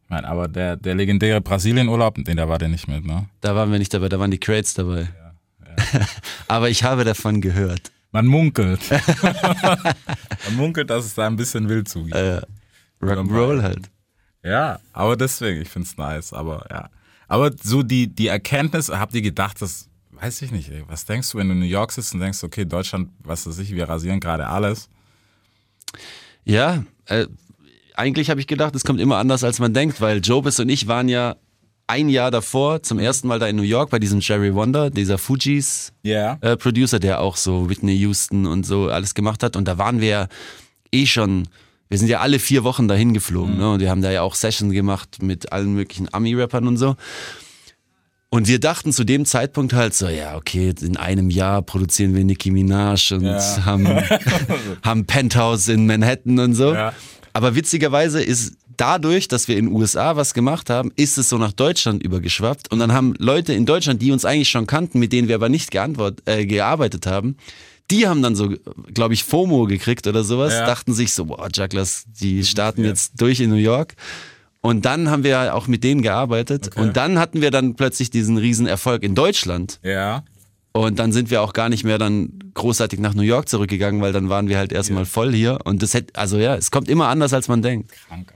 Ich 0.04 0.10
meine, 0.10 0.26
aber 0.26 0.48
der, 0.48 0.76
der 0.76 0.94
legendäre 0.94 1.40
Brasilien-Urlaub, 1.40 2.24
den 2.24 2.36
da 2.36 2.48
war 2.48 2.58
der 2.58 2.68
nicht 2.68 2.88
mit, 2.88 3.04
ne? 3.04 3.26
Da 3.40 3.54
waren 3.54 3.70
wir 3.70 3.78
nicht 3.78 3.92
dabei, 3.94 4.08
da 4.08 4.18
waren 4.18 4.30
die 4.30 4.40
Crates 4.40 4.74
dabei. 4.74 5.08
Ja, 5.92 6.00
aber 6.48 6.70
ich 6.70 6.85
habe 6.85 7.04
davon 7.04 7.40
gehört. 7.40 7.90
Man 8.12 8.26
munkelt. 8.26 8.80
Man 9.20 10.56
munkelt, 10.56 10.90
dass 10.90 11.04
es 11.04 11.14
da 11.14 11.26
ein 11.26 11.37
bisschen 11.37 11.68
wild 11.68 11.88
zugeht. 11.88 12.14
Äh, 12.14 12.40
Rock'n'Roll 13.00 13.62
halt. 13.62 13.88
Ja, 14.42 14.80
aber 14.92 15.16
deswegen, 15.16 15.61
ich 15.62 15.68
finde 15.68 15.87
es 15.87 15.96
nice, 15.96 16.33
aber 16.33 16.66
ja. 16.70 16.90
Aber 17.28 17.52
so 17.62 17.83
die, 17.83 18.09
die 18.09 18.26
Erkenntnis, 18.26 18.88
habt 18.88 19.14
ihr 19.14 19.22
gedacht, 19.22 19.62
das 19.62 19.88
weiß 20.11 20.42
ich 20.42 20.50
nicht, 20.50 20.70
ey. 20.70 20.83
Was 20.88 21.04
denkst 21.04 21.30
du, 21.30 21.38
wenn 21.38 21.48
du 21.48 21.54
in 21.54 21.61
New 21.61 21.66
York 21.66 21.92
sitzt 21.92 22.14
und 22.14 22.20
denkst, 22.20 22.42
okay, 22.42 22.64
Deutschland, 22.64 23.11
was 23.22 23.46
weiß 23.46 23.59
ich, 23.59 23.72
wir 23.72 23.88
rasieren 23.88 24.18
gerade 24.18 24.48
alles? 24.48 24.88
Ja, 26.44 26.85
äh, 27.06 27.26
eigentlich 27.94 28.30
habe 28.30 28.40
ich 28.40 28.46
gedacht, 28.46 28.74
es 28.74 28.85
kommt 28.85 29.00
immer 29.00 29.18
anders, 29.18 29.44
als 29.44 29.59
man 29.59 29.74
denkt, 29.74 30.00
weil 30.00 30.18
Jobis 30.18 30.59
und 30.59 30.68
ich 30.68 30.88
waren 30.88 31.09
ja 31.09 31.37
ein 31.90 32.09
Jahr 32.09 32.31
davor 32.31 32.85
zum 32.85 33.00
ersten 33.00 33.26
Mal 33.26 33.40
da 33.40 33.48
in 33.48 33.57
New 33.57 33.62
York 33.62 33.90
bei 33.90 33.98
diesem 33.98 34.20
Jerry 34.20 34.55
Wonder, 34.55 34.90
dieser 34.90 35.18
Fujis 35.18 35.92
yeah. 36.05 36.38
äh, 36.40 36.57
Producer, 36.57 37.00
der 37.00 37.20
auch 37.20 37.37
so 37.37 37.68
Whitney 37.68 37.94
Houston 37.96 38.46
und 38.46 38.64
so 38.64 38.88
alles 38.88 39.14
gemacht 39.14 39.42
hat. 39.42 39.57
Und 39.57 39.66
da 39.66 39.76
waren 39.76 40.00
wir 40.00 40.29
eh 40.92 41.05
schon, 41.07 41.48
wir 41.88 41.98
sind 41.98 42.07
ja 42.07 42.20
alle 42.20 42.38
vier 42.38 42.62
Wochen 42.62 42.87
dahin 42.87 43.12
geflogen. 43.12 43.55
Mhm. 43.55 43.59
Ne? 43.59 43.70
Und 43.72 43.81
wir 43.81 43.90
haben 43.90 44.03
da 44.03 44.12
ja 44.12 44.22
auch 44.22 44.37
Sessions 44.37 44.72
gemacht 44.72 45.20
mit 45.20 45.53
allen 45.53 45.74
möglichen 45.74 46.12
Ami-Rappern 46.14 46.68
und 46.68 46.76
so. 46.76 46.94
Und 48.29 48.46
wir 48.46 48.61
dachten 48.61 48.92
zu 48.92 49.03
dem 49.03 49.24
Zeitpunkt 49.24 49.72
halt 49.72 49.92
so, 49.92 50.09
ja, 50.09 50.37
okay, 50.37 50.72
in 50.81 50.96
einem 50.96 51.29
Jahr 51.29 51.62
produzieren 51.62 52.14
wir 52.14 52.22
Nicki 52.22 52.53
Minaj 52.53 53.12
und 53.12 53.24
ja. 53.24 53.64
haben, 53.64 53.88
haben 54.85 55.07
Penthouse 55.07 55.66
in 55.66 55.87
Manhattan 55.87 56.38
und 56.38 56.55
so. 56.55 56.72
Ja. 56.72 56.94
Aber 57.33 57.57
witzigerweise 57.57 58.22
ist 58.22 58.57
dadurch, 58.80 59.28
dass 59.28 59.48
wir 59.48 59.56
in 59.56 59.66
den 59.66 59.74
USA 59.74 60.16
was 60.16 60.34
gemacht 60.34 60.70
haben, 60.70 60.90
ist 60.96 61.18
es 61.18 61.28
so 61.28 61.38
nach 61.38 61.52
Deutschland 61.52 62.02
übergeschwappt. 62.02 62.70
Und 62.72 62.78
dann 62.78 62.92
haben 62.92 63.14
Leute 63.18 63.52
in 63.52 63.66
Deutschland, 63.66 64.00
die 64.00 64.10
uns 64.10 64.24
eigentlich 64.24 64.48
schon 64.48 64.66
kannten, 64.66 64.98
mit 64.98 65.12
denen 65.12 65.28
wir 65.28 65.34
aber 65.34 65.48
nicht 65.48 65.74
äh, 65.74 66.46
gearbeitet 66.46 67.06
haben, 67.06 67.36
die 67.90 68.06
haben 68.06 68.22
dann 68.22 68.36
so, 68.36 68.54
glaube 68.94 69.14
ich, 69.14 69.24
FOMO 69.24 69.66
gekriegt 69.66 70.06
oder 70.06 70.22
sowas, 70.22 70.54
ja. 70.54 70.64
dachten 70.64 70.94
sich 70.94 71.12
so, 71.12 71.24
boah, 71.26 71.48
Jugglers, 71.52 72.04
die 72.20 72.44
starten 72.44 72.84
jetzt 72.84 73.20
durch 73.20 73.40
in 73.40 73.50
New 73.50 73.56
York. 73.56 73.94
Und 74.62 74.84
dann 74.84 75.10
haben 75.10 75.24
wir 75.24 75.54
auch 75.54 75.66
mit 75.66 75.82
denen 75.84 76.02
gearbeitet. 76.02 76.68
Okay. 76.68 76.80
Und 76.80 76.96
dann 76.96 77.18
hatten 77.18 77.40
wir 77.40 77.50
dann 77.50 77.76
plötzlich 77.76 78.10
diesen 78.10 78.36
riesen 78.36 78.66
Erfolg 78.66 79.02
in 79.02 79.14
Deutschland. 79.14 79.80
Ja. 79.82 80.22
Und 80.72 80.98
dann 80.98 81.12
sind 81.12 81.30
wir 81.30 81.42
auch 81.42 81.52
gar 81.52 81.68
nicht 81.68 81.82
mehr 81.82 81.98
dann 81.98 82.30
großartig 82.54 83.00
nach 83.00 83.14
New 83.14 83.22
York 83.22 83.48
zurückgegangen, 83.48 84.00
weil 84.00 84.12
dann 84.12 84.28
waren 84.28 84.48
wir 84.48 84.58
halt 84.58 84.72
erstmal 84.72 85.02
Ja. 85.02 85.08
voll 85.08 85.32
hier. 85.32 85.58
Und 85.64 85.82
das 85.82 85.94
hätte, 85.94 86.14
also 86.14 86.38
ja, 86.38 86.54
es 86.54 86.70
kommt 86.70 86.88
immer 86.88 87.08
anders, 87.08 87.32
als 87.32 87.48
man 87.48 87.60
denkt. 87.62 87.92
Krank. 88.06 88.32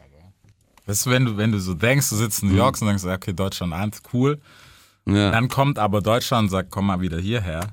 Weißt 0.87 1.07
du, 1.07 1.11
wenn 1.11 1.25
du, 1.25 1.37
wenn 1.37 1.53
du 1.53 1.59
so 1.61 1.75
denkst, 1.75 2.11
du 2.11 2.16
sitzt 2.16 2.42
in 2.42 2.51
New 2.51 2.57
York 2.57 2.81
und 2.81 2.87
denkst, 2.88 3.05
okay, 3.05 3.33
Deutschland 3.33 3.73
1, 3.73 4.03
cool. 4.12 4.38
Ja. 5.07 5.31
Dann 5.31 5.49
kommt 5.49 5.79
aber 5.79 6.01
Deutschland 6.03 6.44
und 6.44 6.51
sagt, 6.51 6.70
komm 6.70 6.87
mal 6.87 7.01
wieder 7.01 7.18
hierher. 7.18 7.73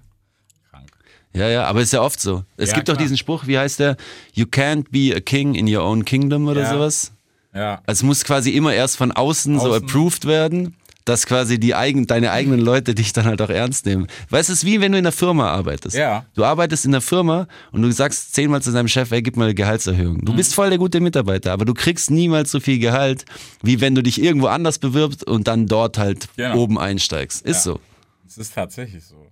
Krank. 0.69 0.89
Ja, 1.33 1.47
ja, 1.49 1.65
aber 1.65 1.81
ist 1.81 1.93
ja 1.93 2.01
oft 2.01 2.19
so. 2.19 2.43
Es 2.57 2.69
Ja, 2.69 2.75
gibt 2.75 2.89
doch 2.89 2.93
klar. 2.95 3.03
diesen 3.03 3.17
Spruch, 3.17 3.47
wie 3.47 3.57
heißt 3.57 3.79
der? 3.79 3.97
You 4.33 4.45
can't 4.45 4.85
be 4.91 5.15
a 5.15 5.19
king 5.19 5.55
in 5.55 5.73
your 5.73 5.83
own 5.83 6.05
kingdom 6.05 6.47
oder 6.47 6.61
Ja. 6.61 6.73
sowas. 6.73 7.13
Ja. 7.53 7.81
Also 7.85 7.99
es 7.99 8.03
muss 8.03 8.23
quasi 8.23 8.51
immer 8.51 8.73
erst 8.73 8.95
von 8.97 9.11
außen, 9.11 9.59
so 9.59 9.69
Außen. 9.73 9.83
approved 9.83 10.25
werden, 10.25 10.75
dass 11.05 11.25
quasi 11.25 11.59
die 11.59 11.73
eigen, 11.75 12.07
deine 12.07 12.31
eigenen 12.31 12.59
Leute 12.59 12.93
dich 12.95 13.13
dann 13.13 13.25
halt 13.25 13.41
auch 13.41 13.49
ernst 13.49 13.85
nehmen. 13.85 14.07
Weißt 14.29 14.49
du, 14.49 14.53
es 14.53 14.59
ist 14.59 14.65
wie 14.65 14.81
wenn 14.81 14.91
du 14.91 14.97
in 14.97 15.05
einer 15.05 15.11
Firma 15.11 15.49
arbeitest. 15.49 15.95
Ja. 15.95 16.25
Du 16.35 16.43
arbeitest 16.43 16.85
in 16.85 16.91
einer 16.93 17.01
Firma 17.01 17.47
und 17.71 17.81
du 17.81 17.91
sagst 17.91 18.33
zehnmal 18.33 18.61
zu 18.61 18.71
deinem 18.71 18.87
Chef, 18.87 19.11
ey, 19.11 19.21
gib 19.21 19.37
mal 19.37 19.45
eine 19.45 19.55
Gehaltserhöhung. 19.55 20.17
Mhm. 20.17 20.25
Du 20.25 20.35
bist 20.35 20.53
voll 20.53 20.69
der 20.69 20.77
gute 20.77 20.99
Mitarbeiter, 20.99 21.51
aber 21.53 21.65
du 21.65 21.73
kriegst 21.73 22.11
niemals 22.11 22.51
so 22.51 22.59
viel 22.59 22.79
Gehalt, 22.79 23.25
wie 23.63 23.81
wenn 23.81 23.95
du 23.95 24.03
dich 24.03 24.21
irgendwo 24.21 24.47
anders 24.47 24.79
bewirbst 24.79 25.23
und 25.25 25.47
dann 25.47 25.67
dort 25.67 25.97
halt 25.97 26.27
Genau. 26.35 26.57
oben 26.57 26.77
einsteigst. 26.79 27.45
Ist 27.45 27.65
Ja. 27.65 27.73
so. 27.73 27.79
Es 28.27 28.37
ist 28.37 28.53
tatsächlich 28.55 29.03
so. 29.03 29.27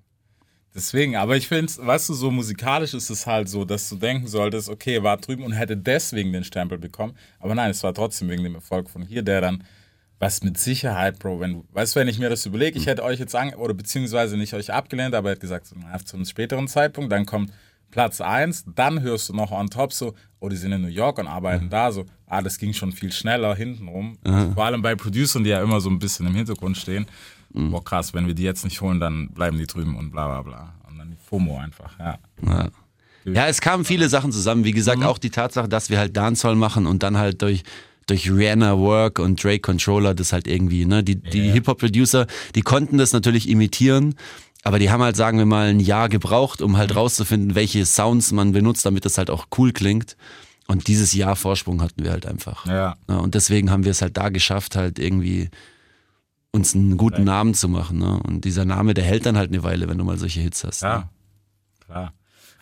Deswegen, 0.76 1.16
aber 1.16 1.36
ich 1.36 1.48
finde, 1.48 1.72
weißt 1.78 2.10
du, 2.10 2.14
so 2.14 2.30
musikalisch 2.30 2.94
ist 2.94 3.10
es 3.10 3.26
halt 3.26 3.50
so, 3.50 3.66
dass 3.66 3.90
du 3.90 3.96
denken 3.96 4.28
solltest, 4.28 4.70
okay, 4.70 5.02
war 5.02 5.18
drüben 5.18 5.44
und 5.44 5.52
hätte 5.54 5.76
deswegen 5.76 6.32
den 6.32 6.44
Stempel 6.44 6.78
bekommen. 6.78 7.16
Aber 7.40 7.56
nein, 7.56 7.72
es 7.72 7.82
war 7.84 7.94
trotzdem 7.94 8.30
wegen 8.30 8.44
dem 8.44 8.54
Erfolg 8.56 8.88
von 8.90 9.02
hier, 9.02 9.24
der 9.24 9.42
dann, 9.42 9.64
was 10.20 10.44
mit 10.44 10.58
Sicherheit, 10.58 11.18
Bro, 11.20 11.40
wenn 11.40 11.54
du, 11.54 11.66
weißt 11.72 11.96
du, 11.96 12.02
wenn 12.02 12.08
ich 12.08 12.20
mir 12.20 12.30
das 12.30 12.46
überlege, 12.46 12.78
ich 12.78 12.88
hätte 12.88 13.04
euch 13.04 13.20
jetzt 13.20 13.36
an, 13.36 13.54
oder 13.54 13.74
beziehungsweise 13.74 14.38
nicht 14.38 14.54
euch 14.54 14.72
abgelehnt, 14.72 15.16
aber 15.16 15.30
er 15.30 15.36
hat 15.36 15.40
gesagt, 15.40 15.68
zu 15.68 15.76
einem 16.16 16.26
späteren 16.26 16.68
Zeitpunkt, 16.68 17.12
dann 17.12 17.26
kommt 17.26 17.52
Platz 17.90 18.22
1, 18.22 18.66
dann 18.76 19.02
hörst 19.02 19.30
du 19.30 19.34
noch 19.34 19.52
on 19.52 19.70
top 19.70 19.94
so, 19.94 20.14
oh, 20.40 20.50
die 20.50 20.58
sind 20.58 20.74
in 20.74 20.82
New 20.82 20.90
York 20.90 21.18
und 21.18 21.28
arbeiten 21.28 21.70
da, 21.70 21.92
so, 21.92 22.06
ah, 22.28 22.42
das 22.42 22.60
ging 22.60 22.74
schon 22.74 22.92
viel 22.92 23.12
schneller 23.12 23.56
hintenrum. 23.56 24.18
Vor 24.54 24.66
allem 24.66 24.82
bei 24.82 24.96
Producern, 24.96 25.44
die 25.44 25.50
ja 25.50 25.62
immer 25.62 25.82
so 25.82 25.90
ein 25.90 26.00
bisschen 26.00 26.28
im 26.28 26.36
Hintergrund 26.36 26.78
stehen. 26.78 27.08
Boah, 27.52 27.84
krass, 27.84 28.14
wenn 28.14 28.28
wir 28.28 28.36
die 28.36 28.44
jetzt 28.44 28.64
nicht 28.64 28.80
holen, 28.82 29.00
dann 29.00 29.30
bleiben 29.30 29.58
die 29.58 29.66
drüben 29.66 29.96
und 29.98 30.12
bla 30.12 30.28
bla 30.28 30.42
bla. 30.44 30.74
Und 30.88 31.00
dann 31.00 31.18
FOMO 31.18 31.58
einfach, 31.58 31.98
ja. 31.98 32.20
Ja. 32.46 32.70
Ja, 33.26 33.48
es 33.48 33.60
kamen 33.60 33.86
viele 33.86 34.08
Sachen 34.08 34.32
zusammen. 34.32 34.64
Wie 34.64 34.72
gesagt, 34.72 35.04
auch 35.04 35.18
die 35.18 35.30
Tatsache, 35.30 35.68
dass 35.68 35.90
wir 35.90 36.00
halt 36.00 36.16
Dancehall 36.16 36.56
machen 36.56 36.86
und 36.86 37.04
dann 37.04 37.18
halt 37.18 37.42
durch 37.42 37.64
durch 38.10 38.30
Rihanna 38.30 38.78
Work 38.78 39.20
und 39.20 39.44
Drake 39.44 39.60
Controller 39.60 40.14
das 40.14 40.34
halt 40.34 40.48
irgendwie, 40.48 40.86
ne? 40.86 41.04
Die, 41.04 41.16
die 41.16 41.52
Hip-Hop-Producer, 41.52 42.28
die 42.56 42.62
konnten 42.62 42.98
das 42.98 43.14
natürlich 43.14 43.50
imitieren, 43.50 44.16
aber 44.64 44.80
die 44.80 44.92
haben 44.92 45.02
halt, 45.02 45.16
sagen 45.16 45.38
wir 45.38 45.46
mal, 45.46 45.68
ein 45.70 45.80
Jahr 45.80 46.10
gebraucht, 46.10 46.62
um 46.62 46.78
halt 46.78 46.96
rauszufinden, 46.96 47.56
welche 47.56 47.86
Sounds 47.86 48.32
man 48.32 48.52
benutzt, 48.52 48.86
damit 48.86 49.06
das 49.06 49.18
halt 49.18 49.30
auch 49.30 49.48
cool 49.58 49.72
klingt. 49.72 50.18
Und 50.68 50.88
dieses 50.88 51.14
Jahr 51.14 51.36
Vorsprung 51.36 51.82
hatten 51.82 52.04
wir 52.04 52.12
halt 52.12 52.26
einfach. 52.26 52.66
Ja. 52.68 52.96
Ne? 53.08 53.20
Und 53.20 53.36
deswegen 53.36 53.72
haben 53.72 53.86
wir 53.86 53.92
es 53.92 54.02
halt 54.02 54.18
da 54.18 54.30
geschafft, 54.30 54.76
halt 54.76 55.00
irgendwie 55.00 55.50
uns 56.52 56.76
einen 56.76 56.98
guten 56.98 57.24
Namen 57.24 57.54
zu 57.54 57.70
machen. 57.70 58.00
Ne? 58.00 58.20
Und 58.28 58.46
dieser 58.46 58.66
Name, 58.66 58.94
der 58.94 59.04
hält 59.04 59.26
dann 59.26 59.38
halt 59.38 59.50
eine 59.50 59.64
Weile, 59.64 59.88
wenn 59.88 59.98
du 59.98 60.04
mal 60.04 60.18
solche 60.18 60.42
Hits 60.42 60.64
hast. 60.64 60.84
Ne? 60.84 60.90
Ja, 60.90 61.10
klar. 61.86 62.14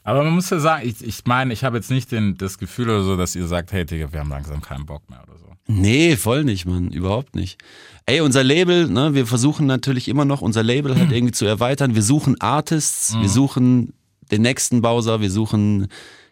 Aber 0.08 0.24
man 0.24 0.36
muss 0.36 0.50
ja 0.50 0.60
sagen, 0.60 0.88
ich, 0.88 1.04
ich 1.04 1.26
meine, 1.26 1.52
ich 1.52 1.66
habe 1.66 1.76
jetzt 1.76 1.92
nicht 1.92 2.14
den, 2.14 2.38
das 2.38 2.58
Gefühl 2.58 2.86
oder 2.90 3.04
so, 3.04 3.18
dass 3.18 3.36
ihr 3.36 3.46
sagt, 3.46 3.74
hey 3.74 3.86
Digga, 3.86 4.14
wir 4.14 4.22
haben 4.22 4.30
langsam 4.30 4.62
keinen 4.62 4.86
Bock 4.86 5.02
mehr 5.10 5.22
oder 5.28 5.38
so. 5.38 5.48
Nee, 5.68 6.16
voll 6.16 6.46
nicht, 6.46 6.66
Mann. 6.66 6.92
Überhaupt 6.94 7.36
nicht. 7.36 7.62
Ey, 8.06 8.22
unser 8.22 8.42
Label, 8.42 8.88
ne, 8.88 9.14
wir 9.16 9.28
versuchen 9.28 9.66
natürlich 9.68 10.08
immer 10.08 10.24
noch, 10.24 10.40
unser 10.40 10.64
Label 10.64 10.98
halt 10.98 11.12
irgendwie 11.12 11.34
zu 11.34 11.46
erweitern. 11.46 11.94
Wir 11.94 12.04
suchen 12.04 12.40
Artists, 12.40 13.18
wir 13.20 13.28
suchen 13.28 13.92
den 14.32 14.44
nächsten 14.44 14.82
Bowser, 14.82 15.20
wir 15.20 15.30
suchen, 15.30 15.88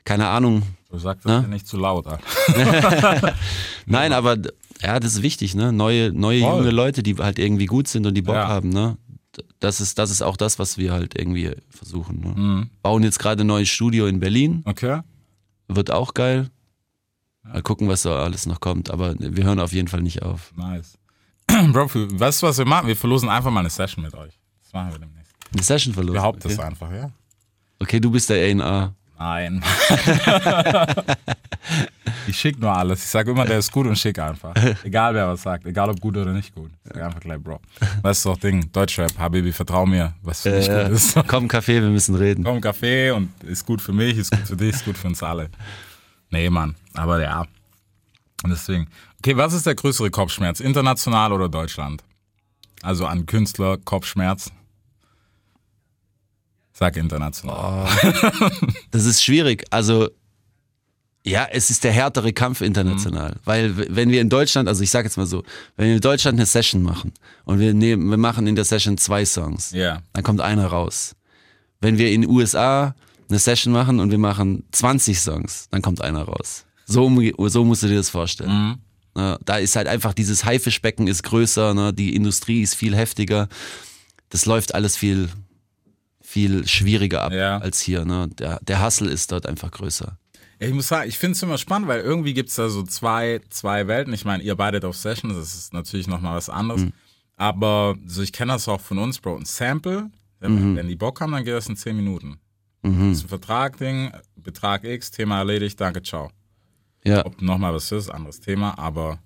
keine 0.06 0.28
Ahnung. 0.28 0.62
Du 0.90 0.98
sagst 0.98 1.26
das 1.26 1.32
Na? 1.34 1.42
ja 1.42 1.48
nicht 1.50 1.68
zu 1.68 1.76
laut, 1.76 2.08
Alter. 2.08 2.24
Nein, 3.86 4.14
aber 4.14 4.38
ja, 4.82 5.02
das 5.02 5.16
ist 5.16 5.22
wichtig, 5.22 5.54
ne? 5.54 5.74
Neue, 5.74 6.14
neue 6.14 6.40
Voll. 6.40 6.58
junge 6.60 6.72
Leute, 6.72 7.04
die 7.04 7.16
halt 7.16 7.40
irgendwie 7.40 7.66
gut 7.66 7.90
sind 7.90 8.06
und 8.06 8.14
die 8.14 8.22
Bock 8.22 8.36
Ja. 8.36 8.48
haben, 8.48 8.70
ne? 8.70 8.98
Das 9.60 9.82
ist, 9.82 9.98
das 9.98 10.12
ist 10.12 10.22
auch 10.22 10.38
das, 10.38 10.60
was 10.60 10.78
wir 10.78 10.94
halt 10.94 11.18
irgendwie 11.18 11.52
versuchen. 11.70 12.20
Ne? 12.20 12.28
Mhm. 12.36 12.70
Bauen 12.82 13.04
jetzt 13.04 13.20
gerade 13.20 13.44
ein 13.44 13.48
neues 13.48 13.70
Studio 13.70 14.08
in 14.08 14.20
Berlin, 14.20 14.62
Okay? 14.66 15.02
wird 15.68 15.92
auch 15.92 16.14
geil. 16.14 16.50
Mal 17.44 17.62
gucken, 17.62 17.88
was 17.88 18.02
da 18.02 18.24
alles 18.24 18.46
noch 18.46 18.60
kommt, 18.60 18.90
aber 18.90 19.16
wir 19.20 19.44
hören 19.44 19.60
auf 19.60 19.72
jeden 19.72 19.88
Fall 19.88 20.02
nicht 20.02 20.24
auf. 20.24 20.52
Nice. 20.56 20.98
Bro, 21.48 21.90
weißt 21.94 22.42
du, 22.42 22.48
was 22.48 22.58
wir 22.58 22.66
machen? 22.66 22.88
Wir 22.88 22.96
verlosen 22.96 23.30
einfach 23.30 23.52
mal 23.52 23.60
eine 23.60 23.70
Session 23.70 24.04
mit 24.04 24.16
euch. 24.16 24.40
Das 24.64 24.74
machen 24.74 24.92
wir 24.92 25.00
demnächst. 25.00 25.32
Eine 25.54 25.64
Session 25.64 25.94
verloren. 25.94 26.16
Behauptet 26.16 26.46
okay. 26.46 26.56
das 26.56 26.66
einfach, 26.66 26.92
ja? 26.92 27.12
okay, 27.80 28.00
du 28.00 28.12
bist 28.12 28.30
der 28.30 28.38
A&R. 28.38 28.94
Nein. 29.18 29.64
ich 32.28 32.38
schick 32.38 32.60
nur 32.60 32.72
alles. 32.76 33.04
Ich 33.04 33.10
sage 33.10 33.32
immer, 33.32 33.46
der 33.46 33.60
ist 33.60 33.72
gut 33.72 33.88
und 33.88 33.98
schick 33.98 34.20
einfach. 34.20 34.54
Egal 34.84 35.14
wer 35.16 35.28
was 35.30 35.42
sagt, 35.44 35.66
egal 35.66 35.90
ob 35.90 36.00
gut 36.02 36.18
oder 36.18 36.32
nicht 36.34 36.54
gut. 36.54 36.72
Ich 36.84 36.92
sag 36.94 37.04
einfach 37.04 37.20
gleich, 37.22 37.40
Bro. 37.40 37.60
Weißt 38.02 38.26
du 38.26 38.30
doch 38.30 38.38
Ding, 38.38 38.72
Deutschrap, 38.72 39.18
Habibi, 39.18 39.52
vertrau 39.52 39.86
mir, 39.86 40.14
was 40.22 40.42
für 40.42 40.52
dich 40.52 40.68
Äh, 40.70 40.84
gut 40.86 40.94
ist. 40.94 41.18
komm, 41.28 41.48
Kaffee, 41.48 41.82
wir 41.82 41.90
müssen 41.90 42.16
reden. 42.16 42.44
Komm, 42.44 42.62
Kaffee 42.62 43.12
und 43.12 43.32
ist 43.44 43.66
gut 43.66 43.82
für 43.82 43.94
mich, 43.94 44.18
ist 44.18 44.32
gut 44.32 44.48
für 44.48 44.58
dich, 44.58 44.76
ist 44.76 44.86
gut 44.86 44.98
für 44.98 45.08
uns 45.08 45.24
alle. 45.24 45.50
Nee, 46.30 46.50
Mann, 46.50 46.76
aber 46.94 47.22
ja. 47.22 47.46
Und 48.44 48.50
deswegen. 48.50 48.88
Okay, 49.20 49.38
was 49.38 49.54
ist 49.54 49.66
der 49.66 49.76
größere 49.76 50.10
Kopfschmerz? 50.12 50.60
International 50.60 51.32
oder 51.32 51.50
Deutschland? 51.50 52.04
Also 52.84 53.06
an 53.08 53.26
Künstler, 53.26 53.78
Kopfschmerz? 53.78 54.52
Sag 56.78 56.98
international. 56.98 57.88
Das 58.92 59.06
ist 59.06 59.24
schwierig. 59.24 59.64
Also, 59.70 60.10
ja, 61.24 61.48
es 61.50 61.70
ist 61.70 61.86
der 61.86 61.94
härtere 61.94 62.34
Kampf 62.34 62.60
international. 62.60 63.32
Mhm. 63.32 63.40
Weil, 63.46 63.96
wenn 63.96 64.10
wir 64.10 64.20
in 64.20 64.30
Deutschland, 64.30 64.68
also 64.68 64.84
ich 64.84 64.90
sag 64.92 65.06
jetzt 65.06 65.16
mal 65.16 65.26
so, 65.26 65.44
wenn 65.78 65.88
wir 65.88 65.96
in 65.96 66.02
Deutschland 66.02 66.38
eine 66.38 66.46
Session 66.46 66.84
machen 66.84 67.14
und 67.46 67.60
wir, 67.60 67.74
nehmen, 67.74 68.10
wir 68.10 68.18
machen 68.18 68.46
in 68.46 68.56
der 68.56 68.66
Session 68.66 68.98
zwei 68.98 69.26
Songs, 69.26 69.72
Ja. 69.72 70.02
dann 70.12 70.24
kommt 70.24 70.42
einer 70.42 70.68
raus. 70.68 71.16
Wenn 71.80 71.98
wir 71.98 72.12
in 72.12 72.22
den 72.22 72.30
USA 72.30 72.94
eine 73.30 73.40
Session 73.40 73.72
machen 73.72 74.02
und 74.02 74.12
wir 74.12 74.18
machen 74.18 74.66
20 74.74 75.18
Songs, 75.18 75.68
dann 75.72 75.82
kommt 75.82 76.02
einer 76.02 76.24
raus. 76.24 76.66
So, 76.86 77.10
so 77.48 77.64
musst 77.64 77.84
du 77.84 77.88
dir 77.88 77.96
das 77.96 78.10
vorstellen. 78.10 78.78
Mhm. 79.16 79.38
Da 79.46 79.58
ist 79.58 79.78
halt 79.78 79.88
einfach 79.88 80.14
dieses 80.14 80.44
Haifischbecken 80.44 81.08
ist 81.08 81.24
größer, 81.24 81.74
ne, 81.74 81.94
die 81.94 82.14
Industrie 82.16 82.62
ist 82.62 82.76
viel 82.76 82.94
heftiger. 82.96 83.48
Das 84.30 84.46
läuft 84.46 84.76
alles 84.76 84.98
viel, 84.98 85.30
viel 86.36 86.68
schwieriger 86.68 87.22
ab 87.22 87.32
Ja. 87.32 87.60
als 87.60 87.80
hier. 87.80 88.04
Ne? 88.04 88.28
Der, 88.38 88.60
der 88.62 88.84
Hustle 88.86 89.10
ist 89.10 89.32
dort 89.32 89.46
einfach 89.46 89.72
größer. 89.72 90.18
Ich 90.60 90.74
muss 90.74 90.90
sagen, 90.90 91.08
ich 91.08 91.18
finde 91.18 91.32
es 91.38 91.44
immer 91.44 91.58
spannend, 91.58 91.88
weil 91.88 92.02
irgendwie 92.02 92.34
gibt 92.34 92.50
es 92.50 92.56
da 92.56 92.68
so 92.68 92.84
zwei, 92.84 93.40
zwei 93.50 93.88
Welten. 93.88 94.14
Ich 94.14 94.26
meine, 94.26 94.44
ihr 94.44 94.56
beide 94.56 94.86
auf 94.86 94.98
Sessions, 94.98 95.34
das 95.34 95.56
ist 95.56 95.74
natürlich 95.74 96.08
nochmal 96.08 96.36
was 96.36 96.50
anderes. 96.50 96.82
Mhm. 96.82 96.92
Aber 97.38 97.96
so, 98.06 98.22
ich 98.22 98.34
kenne 98.34 98.52
das 98.52 98.68
auch 98.68 98.82
von 98.82 98.98
uns, 98.98 99.20
Bro. 99.20 99.38
Ein 99.38 99.46
Sample, 99.46 100.10
wenn, 100.42 100.72
Mhm. 100.74 100.76
wenn 100.76 100.88
die 100.90 100.98
Bock 100.98 101.22
haben, 101.22 101.32
dann 101.32 101.46
geht 101.46 101.54
das 101.54 101.68
in 101.70 101.78
10 101.78 101.96
Minuten. 101.96 102.38
Das 102.84 102.92
ist 103.18 103.24
ein 103.24 103.30
Vertrag-Ding, 103.30 104.12
Betrag 104.36 104.84
X, 104.84 105.10
Thema 105.10 105.38
erledigt, 105.40 105.80
danke, 105.80 106.04
ciao. 106.04 106.30
Ja. 107.06 107.26
Ob 107.26 107.42
nochmal 107.42 107.74
was 107.74 107.92
ist, 107.94 108.10
anderes 108.10 108.42
Thema, 108.42 108.78
aber 108.78 109.20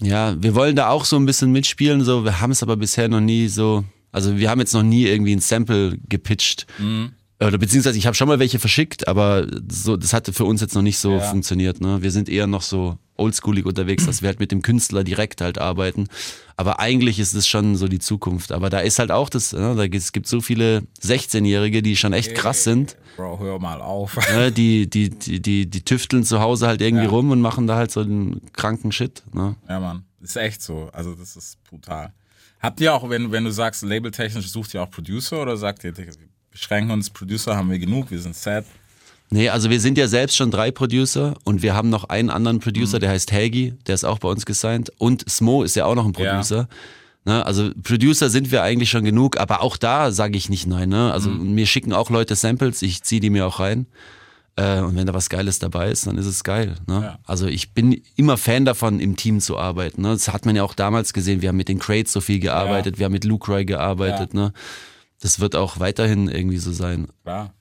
ja, 0.00 0.40
wir 0.40 0.54
wollen 0.54 0.76
da 0.76 0.88
auch 0.90 1.04
so 1.04 1.16
ein 1.16 1.26
bisschen 1.26 1.50
mitspielen. 1.50 2.02
So, 2.04 2.24
wir 2.24 2.40
haben 2.40 2.52
es 2.52 2.62
aber 2.62 2.76
bisher 2.76 3.08
noch 3.08 3.20
nie 3.20 3.48
so. 3.48 3.84
Also 4.12 4.36
wir 4.36 4.50
haben 4.50 4.60
jetzt 4.60 4.72
noch 4.74 4.82
nie 4.82 5.04
irgendwie 5.04 5.32
ein 5.34 5.40
Sample 5.40 5.98
gepitcht. 6.08 6.66
Mhm. 6.78 7.12
Oder 7.40 7.56
beziehungsweise 7.58 7.96
ich 7.98 8.06
habe 8.06 8.16
schon 8.16 8.26
mal 8.26 8.40
welche 8.40 8.58
verschickt, 8.58 9.06
aber 9.06 9.46
so, 9.70 9.96
das 9.96 10.12
hatte 10.12 10.32
für 10.32 10.44
uns 10.44 10.60
jetzt 10.60 10.74
noch 10.74 10.82
nicht 10.82 10.98
so 10.98 11.12
Ja. 11.12 11.20
funktioniert. 11.20 11.80
Ne? 11.80 12.02
Wir 12.02 12.10
sind 12.10 12.28
eher 12.28 12.48
noch 12.48 12.62
so 12.62 12.98
oldschoolig 13.16 13.64
unterwegs, 13.64 14.06
dass 14.06 14.22
wir 14.22 14.28
halt 14.28 14.40
mit 14.40 14.50
dem 14.50 14.60
Künstler 14.62 15.04
direkt 15.04 15.40
halt 15.40 15.58
arbeiten. 15.58 16.08
Aber 16.56 16.80
eigentlich 16.80 17.20
ist 17.20 17.34
es 17.34 17.46
schon 17.46 17.76
so 17.76 17.86
die 17.86 18.00
Zukunft. 18.00 18.50
Aber 18.50 18.70
da 18.70 18.80
ist 18.80 18.98
halt 18.98 19.12
auch 19.12 19.28
das, 19.28 19.52
ne? 19.52 19.74
da 19.76 19.86
gibt- 19.86 20.02
es 20.02 20.10
gibt 20.12 20.26
so 20.26 20.40
viele 20.40 20.82
16-Jährige, 21.00 21.82
die 21.82 21.96
schon 21.96 22.12
echt 22.12 22.34
krass 22.34 22.64
sind. 22.64 22.96
Bro, 23.16 23.38
hör 23.40 23.58
mal 23.60 23.80
auf. 23.82 24.16
Ne? 24.34 24.50
Die, 24.52 24.88
die, 24.90 25.10
die, 25.10 25.40
die, 25.40 25.66
die 25.70 25.82
tüfteln 25.84 26.24
zu 26.24 26.40
Hause 26.40 26.66
halt 26.66 26.80
irgendwie 26.80 27.04
Ja. 27.04 27.10
rum 27.10 27.30
und 27.30 27.40
machen 27.40 27.66
da 27.68 27.76
halt 27.76 27.90
so 27.92 28.00
einen 28.00 28.40
kranken 28.52 28.90
Shit. 28.92 29.22
Ne? 29.32 29.54
Ja, 29.68 29.78
Mann. 29.80 30.04
Ist 30.20 30.36
echt 30.36 30.60
so. 30.62 30.88
Also, 30.92 31.14
das 31.14 31.36
ist 31.36 31.62
brutal. 31.64 32.12
Habt 32.60 32.80
ihr 32.80 32.92
auch, 32.94 33.08
wenn, 33.08 33.30
wenn 33.30 33.44
du 33.44 33.50
sagst, 33.52 33.82
labeltechnisch, 33.82 34.48
sucht 34.50 34.74
ihr 34.74 34.82
auch 34.82 34.90
Producer 34.90 35.40
oder 35.42 35.56
sagt 35.56 35.84
ihr, 35.84 35.96
wir 35.96 36.06
beschränken 36.50 36.90
uns, 36.90 37.10
Producer 37.10 37.56
haben 37.56 37.70
wir 37.70 37.78
genug, 37.78 38.10
wir 38.10 38.18
sind 38.20 38.34
set? 38.34 38.64
Nee, 39.30 39.48
also 39.50 39.68
wir 39.70 39.78
sind 39.80 39.98
ja 39.98 40.08
selbst 40.08 40.36
schon 40.36 40.50
drei 40.50 40.70
Producer 40.70 41.34
und 41.44 41.62
wir 41.62 41.74
haben 41.74 41.90
noch 41.90 42.04
einen 42.08 42.30
anderen 42.30 42.56
Mhm. 42.56 42.60
Producer, 42.62 42.98
der 42.98 43.10
heißt 43.10 43.30
Helgi, 43.30 43.74
der 43.86 43.94
ist 43.94 44.04
auch 44.04 44.18
bei 44.18 44.28
uns 44.28 44.46
gesigned. 44.46 44.90
Und 44.98 45.28
Smo 45.28 45.62
ist 45.62 45.76
ja 45.76 45.84
auch 45.84 45.94
noch 45.94 46.06
ein 46.06 46.14
Ja. 46.18 46.30
Producer. 46.30 46.68
Ne, 47.24 47.44
also 47.44 47.70
Producer 47.82 48.30
sind 48.30 48.50
wir 48.50 48.62
eigentlich 48.62 48.88
schon 48.88 49.04
genug, 49.04 49.36
aber 49.38 49.60
auch 49.60 49.76
da 49.76 50.12
sage 50.12 50.38
ich 50.38 50.48
nicht 50.48 50.66
nein. 50.66 50.88
Ne? 50.88 51.12
Also 51.12 51.28
Mhm. 51.28 51.54
mir 51.54 51.66
schicken 51.66 51.92
auch 51.92 52.08
Leute 52.10 52.34
Samples, 52.36 52.80
ich 52.80 53.02
ziehe 53.02 53.20
die 53.20 53.28
mir 53.28 53.46
auch 53.46 53.60
rein. 53.60 53.86
Äh, 54.58 54.80
und 54.80 54.96
wenn 54.96 55.06
da 55.06 55.14
was 55.14 55.28
Geiles 55.28 55.60
dabei 55.60 55.88
ist, 55.88 56.08
dann 56.08 56.18
ist 56.18 56.26
es 56.26 56.42
geil. 56.42 56.74
Ne? 56.88 57.00
Ja. 57.02 57.18
Also 57.24 57.46
ich 57.46 57.74
bin 57.74 58.02
immer 58.16 58.36
Fan 58.36 58.64
davon, 58.64 58.98
im 58.98 59.14
Team 59.14 59.38
zu 59.38 59.56
arbeiten. 59.56 60.02
Ne? 60.02 60.08
Das 60.08 60.32
hat 60.32 60.46
man 60.46 60.56
ja 60.56 60.64
auch 60.64 60.74
damals 60.74 61.12
gesehen. 61.12 61.42
Wir 61.42 61.50
haben 61.50 61.56
mit 61.56 61.68
den 61.68 61.78
Crates 61.78 62.12
so 62.12 62.20
viel 62.20 62.40
gearbeitet, 62.40 62.98
wir 62.98 63.04
haben 63.04 63.12
mit 63.12 63.24
Luke 63.24 63.50
Roy 63.50 63.64
gearbeitet. 63.64 64.34
Ne? 64.34 64.52
Das 65.20 65.38
wird 65.38 65.54
auch 65.54 65.78
weiterhin 65.78 66.28
irgendwie 66.28 66.58
so 66.58 66.72
sein. 66.72 67.06
Klar. 67.22 67.54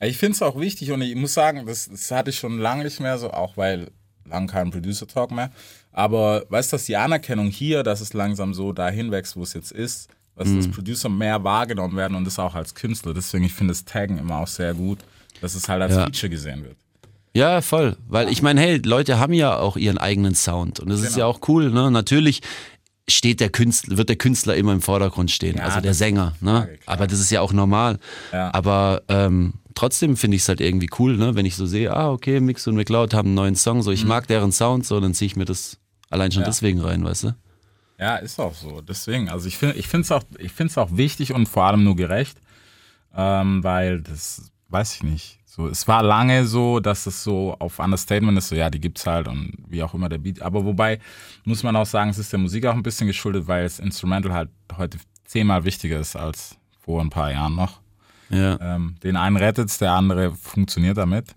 Ich 0.00 0.16
finde 0.16 0.34
es 0.34 0.42
auch 0.42 0.60
wichtig 0.60 0.92
und 0.92 1.02
ich 1.02 1.16
muss 1.16 1.34
sagen, 1.34 1.66
das, 1.66 1.88
das 1.88 2.08
hatte 2.12 2.30
ich 2.30 2.38
schon 2.38 2.58
lange 2.60 2.84
nicht 2.84 3.00
mehr 3.00 3.18
so, 3.18 3.32
auch 3.32 3.56
weil 3.56 3.90
lang 4.24 4.46
kein 4.46 4.70
Producer-Talk 4.70 5.32
mehr. 5.32 5.50
Aber 5.90 6.44
weißt 6.50 6.70
du, 6.70 6.76
dass 6.76 6.84
die 6.84 6.96
Anerkennung 6.96 7.48
hier, 7.48 7.82
dass 7.82 8.00
es 8.00 8.12
langsam 8.12 8.54
so 8.54 8.72
dahin 8.72 9.10
wächst, 9.10 9.34
wo 9.34 9.42
es 9.42 9.54
jetzt 9.54 9.72
ist, 9.72 10.08
dass 10.38 10.54
das 10.54 10.68
Producer 10.68 11.08
mehr 11.08 11.42
wahrgenommen 11.44 11.96
werden 11.96 12.16
und 12.16 12.24
das 12.24 12.38
auch 12.38 12.54
als 12.54 12.74
Künstler. 12.74 13.12
Deswegen, 13.14 13.44
ich 13.44 13.52
finde 13.54 13.72
das 13.72 13.84
Taggen 13.84 14.18
immer 14.18 14.38
auch 14.38 14.46
sehr 14.46 14.74
gut, 14.74 14.98
dass 15.40 15.54
es 15.54 15.68
halt 15.68 15.82
als 15.82 15.94
Ja. 15.94 16.04
Feature 16.04 16.30
gesehen 16.30 16.64
wird. 16.64 16.76
Ja, 17.34 17.60
voll. 17.60 17.96
Weil 18.08 18.30
ich 18.30 18.42
meine, 18.42 18.60
hey, 18.60 18.78
Leute 18.84 19.18
haben 19.18 19.32
ja 19.32 19.56
auch 19.58 19.76
ihren 19.76 19.98
eigenen 19.98 20.34
Sound 20.34 20.80
und 20.80 20.88
das 20.88 21.00
ist 21.00 21.14
Genau. 21.14 21.18
ja 21.18 21.26
auch 21.26 21.40
cool. 21.48 21.70
Ne? 21.70 21.90
Natürlich 21.90 22.40
steht 23.08 23.40
der 23.40 23.48
Künstler, 23.50 23.96
wird 23.96 24.08
der 24.08 24.16
Künstler 24.16 24.56
immer 24.56 24.72
im 24.72 24.82
Vordergrund 24.82 25.30
stehen, 25.30 25.56
Ja, 25.58 25.64
also 25.64 25.80
der 25.80 25.94
Sänger. 25.94 26.34
Ne? 26.40 26.50
Frage. 26.62 26.78
Aber 26.86 27.06
das 27.06 27.20
ist 27.20 27.30
ja 27.30 27.40
auch 27.40 27.52
normal. 27.52 27.98
Ja. 28.32 28.52
Aber 28.52 29.02
ähm, 29.08 29.54
trotzdem 29.74 30.16
finde 30.16 30.36
ich 30.36 30.42
es 30.42 30.48
halt 30.48 30.60
irgendwie 30.60 30.88
cool, 30.98 31.16
ne? 31.16 31.34
wenn 31.34 31.46
ich 31.46 31.54
so 31.56 31.64
sehe, 31.66 31.94
ah, 31.94 32.10
okay, 32.10 32.40
Mix 32.40 32.66
und 32.66 32.74
McLeod 32.76 33.14
haben 33.14 33.28
einen 33.28 33.34
neuen 33.34 33.54
Song, 33.56 33.82
so 33.82 33.92
ich 33.92 34.04
mag 34.04 34.26
deren 34.26 34.52
Sound, 34.52 34.84
so 34.84 34.98
dann 35.00 35.14
ziehe 35.14 35.26
ich 35.26 35.36
mir 35.36 35.44
das 35.44 35.78
allein 36.10 36.32
schon 36.32 36.40
Mhm. 36.40 36.44
Ja. 36.44 36.50
deswegen 36.50 36.80
rein, 36.80 37.04
weißt 37.04 37.24
du? 37.24 37.34
Ja, 37.98 38.16
ist 38.16 38.38
auch 38.38 38.54
so. 38.54 38.80
Deswegen, 38.80 39.28
also 39.28 39.48
ich 39.48 39.58
finde 39.58 39.76
ich 39.76 39.92
es 39.92 40.12
auch, 40.12 40.22
ich 40.38 40.52
find's 40.52 40.78
auch 40.78 40.96
wichtig 40.96 41.34
und 41.34 41.48
vor 41.48 41.64
allem 41.64 41.82
nur 41.82 41.96
gerecht, 41.96 42.38
ähm, 43.14 43.64
weil 43.64 44.00
das, 44.02 44.52
weiß 44.68 44.94
ich 44.96 45.02
nicht, 45.02 45.40
so, 45.44 45.66
es 45.66 45.88
war 45.88 46.04
lange 46.04 46.46
so, 46.46 46.78
dass 46.78 47.06
es 47.06 47.24
so 47.24 47.56
auf 47.58 47.80
Understatement 47.80 48.38
ist, 48.38 48.48
so 48.48 48.54
ja, 48.54 48.70
die 48.70 48.80
gibt's 48.80 49.04
halt 49.06 49.26
und 49.26 49.52
wie 49.66 49.82
auch 49.82 49.94
immer 49.94 50.08
der 50.08 50.18
Beat. 50.18 50.40
Aber 50.42 50.64
wobei, 50.64 51.00
muss 51.44 51.64
man 51.64 51.74
auch 51.74 51.86
sagen, 51.86 52.10
es 52.10 52.18
ist 52.18 52.32
der 52.32 52.38
Musik 52.38 52.66
auch 52.66 52.74
ein 52.74 52.84
bisschen 52.84 53.08
geschuldet, 53.08 53.48
weil 53.48 53.64
das 53.64 53.80
Instrumental 53.80 54.32
halt 54.32 54.50
heute 54.76 54.98
zehnmal 55.24 55.64
wichtiger 55.64 55.98
ist 55.98 56.14
als 56.14 56.56
vor 56.78 57.00
ein 57.00 57.10
paar 57.10 57.32
Jahren 57.32 57.56
noch. 57.56 57.80
Ja. 58.30 58.60
Ähm, 58.60 58.94
den 59.02 59.16
einen 59.16 59.36
rettet's, 59.36 59.78
der 59.78 59.92
andere 59.92 60.32
funktioniert 60.36 60.98
damit. 60.98 61.34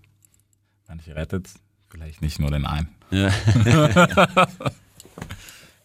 Manche 0.86 1.16
rettet's, 1.16 1.54
vielleicht 1.90 2.22
nicht 2.22 2.38
nur 2.38 2.52
den 2.52 2.66
einen. 2.66 2.88
ja. 3.10 3.30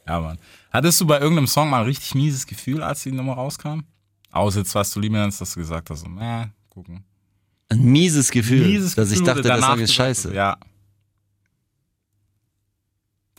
Ja, 0.08 0.22
Mann. 0.22 0.38
Hattest 0.78 1.02
du 1.02 1.08
bei 1.08 1.20
irgendeinem 1.20 1.48
Song 1.48 1.72
mal 1.72 1.80
ein 1.80 1.86
richtig 1.86 2.14
mieses 2.14 2.46
Gefühl, 2.46 2.84
als 2.84 3.02
die 3.02 3.12
Nummer 3.12 3.34
rauskam? 3.34 3.80
Außer 4.32 4.60
jetzt, 4.60 4.76
was 4.76 4.92
du 4.92 5.00
lieber 5.00 5.18
nennst, 5.18 5.42
dass 5.42 5.56
du 5.56 5.60
gesagt 5.60 5.90
hast, 5.90 6.02
so, 6.02 6.08
äh, 6.20 6.46
gucken. 6.70 7.04
Ein 7.70 7.84
mieses 7.84 8.30
Gefühl, 8.30 8.64
Mieses 8.68 8.94
dass 8.94 9.10
ich 9.10 9.16
Gefühl, 9.16 9.26
dachte, 9.26 9.42
der 9.42 9.56
danach 9.56 9.70
Song 9.72 9.80
ist 9.80 9.94
scheiße. 9.96 10.36
Ja. 10.36 10.56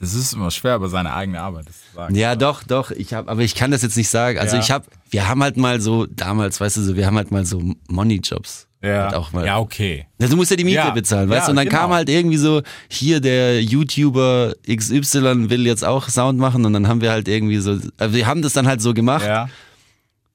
Das 0.01 0.15
ist 0.15 0.33
immer 0.33 0.51
schwer, 0.51 0.75
über 0.75 0.89
seine 0.89 1.15
eigene 1.15 1.41
Arbeit 1.41 1.69
das 1.69 1.77
zu 1.77 1.95
sagen. 1.95 2.15
Ja, 2.17 2.35
doch, 2.35 2.65
doch. 2.65 2.91
Ich 2.91 3.15
hab, 3.15 3.29
aber 3.29 3.43
ich 3.43 3.55
kann 3.55 3.71
das 3.71 3.83
jetzt 3.83 3.97
nicht 3.97 4.09
sagen. 4.11 4.41
Also 4.41 4.57
Ja. 4.57 4.63
ich 4.63 4.73
habe, 4.73 4.87
wir 5.11 5.29
haben 5.29 5.41
halt 5.41 5.57
mal 5.57 5.81
so 5.81 6.07
damals, 6.07 6.61
weißt 6.61 6.79
du, 6.79 6.83
so, 6.83 6.97
wir 6.97 7.07
haben 7.07 7.17
halt 7.17 7.31
mal 7.31 7.47
so 7.47 7.63
Money-Jobs. 7.89 8.67
Ja, 8.83 9.05
Halt 9.07 9.15
auch 9.15 9.33
mal. 9.33 9.45
ja 9.45 9.59
okay. 9.59 10.07
Ja, 10.21 10.29
du 10.29 10.37
musst 10.37 10.51
ja 10.53 10.57
die 10.57 10.63
Miete 10.65 10.77
Ja, 10.77 10.91
bezahlen, 10.91 11.29
weißt 11.29 11.41
ja, 11.41 11.45
du? 11.47 11.51
Und 11.51 11.57
dann 11.57 11.69
genau. 11.69 11.79
kam 11.81 11.93
halt 11.93 12.09
irgendwie 12.09 12.37
so, 12.37 12.63
hier 12.89 13.21
der 13.21 13.61
YouTuber 13.63 14.55
XY 14.73 15.51
will 15.51 15.67
jetzt 15.67 15.85
auch 15.85 16.09
Sound 16.09 16.39
machen 16.39 16.65
und 16.65 16.73
dann 16.75 16.87
haben 16.87 17.01
wir 17.01 17.11
halt 17.11 17.27
irgendwie 17.27 17.59
so, 17.59 17.79
also 17.97 18.15
wir 18.15 18.27
haben 18.27 18.41
das 18.43 18.53
dann 18.53 18.69
halt 18.69 18.81
so 18.81 18.95
gemacht. 18.95 19.27
Ja. 19.27 19.49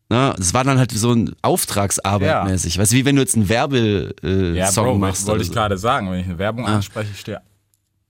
Ne? 0.10 0.34
Das 0.38 0.53
war 0.53 0.63
dann 0.65 0.77
halt 0.77 0.91
so 0.91 1.13
ein 1.13 1.34
Auftragsarbeit 1.41 2.27
Ja. 2.27 2.43
mäßig. 2.43 2.77
Weißt 2.77 2.91
du, 2.91 2.97
wie 2.97 3.06
wenn 3.06 3.15
du 3.15 3.21
jetzt 3.21 3.36
einen 3.36 3.47
Werbesong 3.47 4.12
äh, 4.23 4.58
Ja, 4.58 4.67
Song 4.71 4.86
Bro, 4.88 4.97
machst. 4.97 5.25
wollte 5.25 5.41
ich 5.43 5.47
so. 5.47 5.53
gerade 5.53 5.77
sagen. 5.77 6.12
Wenn 6.12 6.19
ich 6.19 6.25
eine 6.25 6.38
Werbung 6.38 6.65
Ah. 6.67 6.75
anspreche, 6.75 7.10
ich 7.13 7.19
stehe. 7.21 7.41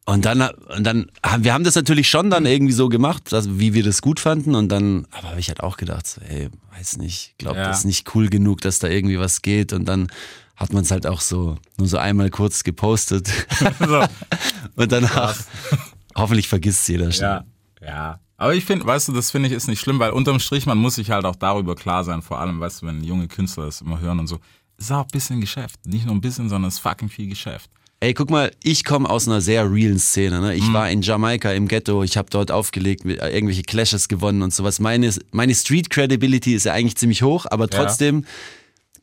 Und 0.05 0.25
dann, 0.25 0.41
und 0.41 0.83
dann 0.83 1.09
wir 1.39 1.53
haben 1.53 1.63
das 1.63 1.75
natürlich 1.75 2.09
schon 2.09 2.29
dann 2.29 2.45
irgendwie 2.45 2.73
so 2.73 2.89
gemacht, 2.89 3.31
dass, 3.31 3.57
wie 3.57 3.73
wir 3.73 3.83
das 3.83 4.01
gut 4.01 4.19
fanden. 4.19 4.53
Und 4.55 4.69
dann, 4.69 5.07
aber 5.11 5.29
habe 5.29 5.39
ich 5.39 5.47
halt 5.47 5.63
auch 5.63 5.77
gedacht, 5.77 6.05
so, 6.07 6.19
ey, 6.21 6.49
weiß 6.77 6.97
nicht, 6.97 7.35
glaube, 7.37 7.59
Ja. 7.59 7.67
das 7.67 7.79
ist 7.79 7.85
nicht 7.85 8.13
cool 8.13 8.29
genug, 8.29 8.61
dass 8.61 8.79
da 8.79 8.89
irgendwie 8.89 9.17
was 9.17 9.41
geht. 9.41 9.71
Und 9.71 9.85
dann 9.85 10.07
hat 10.57 10.73
man 10.73 10.83
es 10.83 10.91
halt 10.91 11.07
auch 11.07 11.21
so 11.21 11.57
nur 11.77 11.87
so 11.87 11.97
einmal 11.97 12.29
kurz 12.29 12.63
gepostet. 12.63 13.29
So. 13.79 14.03
und 14.75 14.91
danach 14.91 15.35
hoffentlich 16.15 16.47
vergisst 16.49 16.87
jeder 16.89 17.11
schnell. 17.11 17.43
Ja, 17.81 17.87
ja. 17.87 18.19
Aber 18.35 18.55
ich 18.55 18.65
finde, 18.65 18.85
weißt 18.85 19.07
du, 19.07 19.13
das 19.13 19.31
finde 19.31 19.47
ich 19.47 19.53
ist 19.53 19.67
nicht 19.67 19.79
schlimm, 19.79 19.99
weil 19.99 20.11
unterm 20.11 20.39
Strich, 20.39 20.65
man 20.65 20.77
muss 20.77 20.95
sich 20.95 21.11
halt 21.11 21.23
auch 21.23 21.35
darüber 21.37 21.75
klar 21.75 22.03
sein, 22.03 22.21
vor 22.21 22.39
allem, 22.39 22.59
weißt 22.59 22.81
du, 22.81 22.87
wenn 22.87 23.01
junge 23.03 23.27
Künstler 23.29 23.65
das 23.65 23.79
immer 23.79 24.01
hören 24.01 24.19
und 24.19 24.27
so, 24.27 24.39
es 24.77 24.85
ist 24.85 24.91
auch 24.91 25.03
ein 25.03 25.11
bisschen 25.11 25.39
Geschäft. 25.39 25.85
Nicht 25.85 26.05
nur 26.05 26.13
ein 26.13 26.19
bisschen, 26.19 26.49
sondern 26.49 26.67
es 26.67 26.75
ist 26.75 26.79
fucking 26.81 27.07
viel 27.09 27.29
Geschäft. 27.29 27.69
Ey, 28.03 28.13
guck 28.13 28.29
mal, 28.29 28.51
ich 28.61 28.83
komme 28.83 29.09
aus 29.09 29.29
einer 29.29 29.39
sehr 29.39 29.71
realen 29.71 29.97
Szene. 29.97 30.41
Ne? 30.41 30.55
Ich 30.55 30.73
war 30.73 30.89
in 30.89 31.01
Jamaika 31.01 31.53
im 31.53 31.69
Ghetto, 31.69 32.03
ich 32.03 32.17
habe 32.17 32.29
dort 32.29 32.51
aufgelegt, 32.51 33.05
mit, 33.05 33.21
äh, 33.21 33.29
irgendwelche 33.29 33.61
Clashes 33.61 34.09
gewonnen 34.09 34.41
und 34.41 34.53
sowas. 34.53 34.81
Meine, 34.81 35.09
meine 35.31 35.55
Street 35.55 35.89
Credibility 35.89 36.53
ist 36.53 36.65
ja 36.65 36.73
eigentlich 36.73 36.97
ziemlich 36.97 37.21
hoch, 37.21 37.45
aber 37.49 37.69
trotzdem 37.69 38.25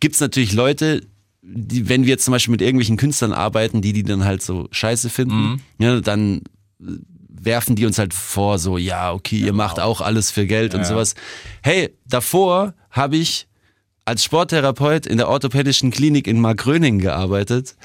gibt's 0.01 0.21
natürlich 0.21 0.53
Leute, 0.53 1.01
die, 1.41 1.89
wenn 1.89 2.03
wir 2.03 2.11
jetzt 2.11 2.27
zum 2.27 2.33
Beispiel 2.33 2.53
mit 2.53 2.61
irgendwelchen 2.61 2.99
Künstlern 2.99 3.33
arbeiten, 3.33 3.81
die 3.81 3.95
die 3.95 4.03
dann 4.03 4.27
halt 4.27 4.43
so 4.43 4.69
scheiße 4.71 5.09
finden, 5.09 5.63
ja, 5.79 6.03
dann 6.03 6.43
äh, 6.83 6.99
werfen 7.27 7.77
die 7.77 7.87
uns 7.87 7.99
halt 7.99 8.13
vor, 8.13 8.59
so, 8.59 8.77
ja, 8.77 9.15
okay, 9.15 9.39
ihr 9.39 9.55
macht 9.55 9.81
auch 9.81 10.03
alles 10.03 10.31
für 10.31 10.45
Geld 10.47 10.75
und 10.75 10.81
Ja. 10.83 10.87
sowas. 10.87 11.15
Hey, 11.63 11.89
davor 12.07 12.75
habe 12.91 13.17
ich 13.17 13.47
als 14.05 14.23
Sporttherapeut 14.25 15.07
in 15.07 15.17
der 15.17 15.29
orthopädischen 15.31 15.91
Klinik 15.91 16.27
in 16.27 16.39
Markgröning 16.39 16.99
gearbeitet 16.99 17.77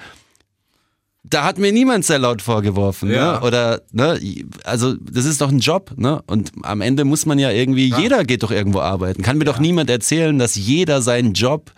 da 1.30 1.44
hat 1.44 1.58
mir 1.58 1.72
niemand 1.72 2.06
sehr 2.06 2.20
laut 2.20 2.42
vorgeworfen, 2.42 3.10
Ja. 3.12 3.40
ne? 3.40 3.42
Oder, 3.48 3.82
ne? 3.92 4.20
Also, 4.64 4.94
das 4.96 5.26
ist 5.26 5.42
doch 5.42 5.50
ein 5.50 5.60
Job, 5.60 5.92
ne? 5.98 6.22
Und 6.28 6.52
am 6.64 6.82
Ende 6.82 7.04
muss 7.06 7.26
man 7.26 7.40
ja 7.40 7.50
irgendwie, 7.52 7.94
jeder 7.98 8.24
geht 8.24 8.44
doch 8.44 8.52
irgendwo 8.52 8.80
arbeiten. 8.80 9.22
Kann 9.24 9.38
mir 9.38 9.46
doch 9.46 9.60
niemand 9.60 9.90
erzählen, 9.90 10.38
dass 10.38 10.56
jeder 10.56 11.02
seinen 11.02 11.34
Job 11.34 11.72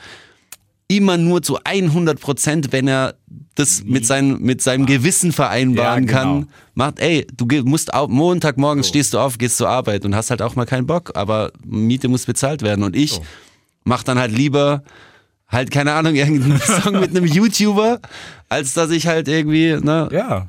immer 0.89 1.17
nur 1.17 1.41
zu 1.41 1.59
100 1.63 2.19
Prozent, 2.19 2.71
wenn 2.71 2.87
er 2.87 3.15
das 3.55 3.83
mit, 3.83 4.05
sein, 4.05 4.37
mit 4.39 4.61
seinem 4.61 4.85
Gewissen 4.85 5.31
vereinbaren 5.33 6.03
Ja, 6.07 6.07
genau. 6.07 6.35
kann, 6.41 6.49
macht, 6.75 6.99
ey, 6.99 7.25
du 7.35 7.45
musst 7.63 7.93
auf, 7.93 8.09
Montagmorgen 8.09 8.83
stehst 8.83 9.13
du 9.13 9.17
auf, 9.19 9.37
gehst 9.37 9.57
zur 9.57 9.67
Arbeit 9.67 10.05
und 10.05 10.15
hast 10.15 10.29
halt 10.29 10.41
auch 10.41 10.55
mal 10.55 10.65
keinen 10.65 10.85
Bock, 10.87 11.11
aber 11.15 11.51
Miete 11.65 12.07
muss 12.07 12.25
bezahlt 12.25 12.61
werden. 12.61 12.83
Und 12.83 12.95
ich 12.95 13.19
mach 13.83 14.03
dann 14.03 14.17
halt 14.19 14.31
lieber 14.31 14.83
halt, 15.47 15.71
keine 15.71 15.93
Ahnung, 15.93 16.15
irgendeinen 16.15 16.59
Song 16.59 16.99
mit 16.99 17.11
einem 17.11 17.25
YouTuber, 17.25 17.99
als 18.49 18.73
dass 18.73 18.89
ich 18.91 19.07
halt 19.07 19.27
irgendwie, 19.27 19.73
ne, 19.81 20.09
Ja. 20.11 20.47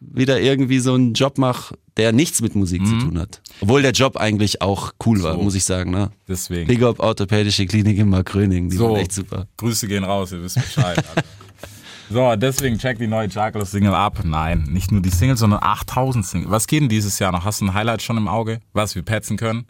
wieder 0.00 0.40
irgendwie 0.40 0.78
so 0.78 0.94
einen 0.94 1.14
Job 1.14 1.38
mache, 1.38 1.74
der 1.96 2.12
nichts 2.12 2.40
mit 2.40 2.54
Musik 2.54 2.86
zu 2.86 2.96
tun 2.98 3.18
hat. 3.18 3.42
Obwohl 3.60 3.82
der 3.82 3.90
Job 3.90 4.16
eigentlich 4.16 4.62
auch 4.62 4.92
cool 5.04 5.22
war, 5.24 5.34
So. 5.34 5.42
muss 5.42 5.54
ich 5.56 5.64
sagen, 5.64 5.90
ne? 5.90 6.10
Deswegen. 6.28 6.68
Big 6.68 6.82
Up 6.84 7.00
Orthopädische 7.00 7.66
Klinik 7.66 7.98
in 7.98 8.08
Markgröning, 8.08 8.70
die 8.70 8.76
So. 8.76 8.90
waren 8.90 8.96
echt 9.00 9.12
super. 9.12 9.46
Grüße 9.56 9.88
gehen 9.88 10.04
raus, 10.04 10.30
ihr 10.32 10.42
wisst 10.42 10.54
Bescheid. 10.56 11.02
So, 12.10 12.34
deswegen 12.36 12.78
check 12.78 12.98
die 12.98 13.06
neue 13.06 13.28
Charcolos 13.28 13.70
Single 13.70 13.92
ab. 13.94 14.20
Nein, 14.24 14.64
nicht 14.70 14.90
nur 14.90 15.02
die 15.02 15.10
Single, 15.10 15.36
sondern 15.36 15.60
8000 15.62 16.24
Single. 16.24 16.50
Was 16.50 16.66
geht 16.66 16.80
denn 16.80 16.88
dieses 16.88 17.18
Jahr 17.18 17.32
noch? 17.32 17.44
Hast 17.44 17.60
du 17.60 17.66
ein 17.66 17.74
Highlight 17.74 18.00
schon 18.00 18.16
im 18.16 18.28
Auge? 18.28 18.60
Was 18.72 18.94
wir 18.94 19.02
petzen 19.02 19.36
können? 19.36 19.66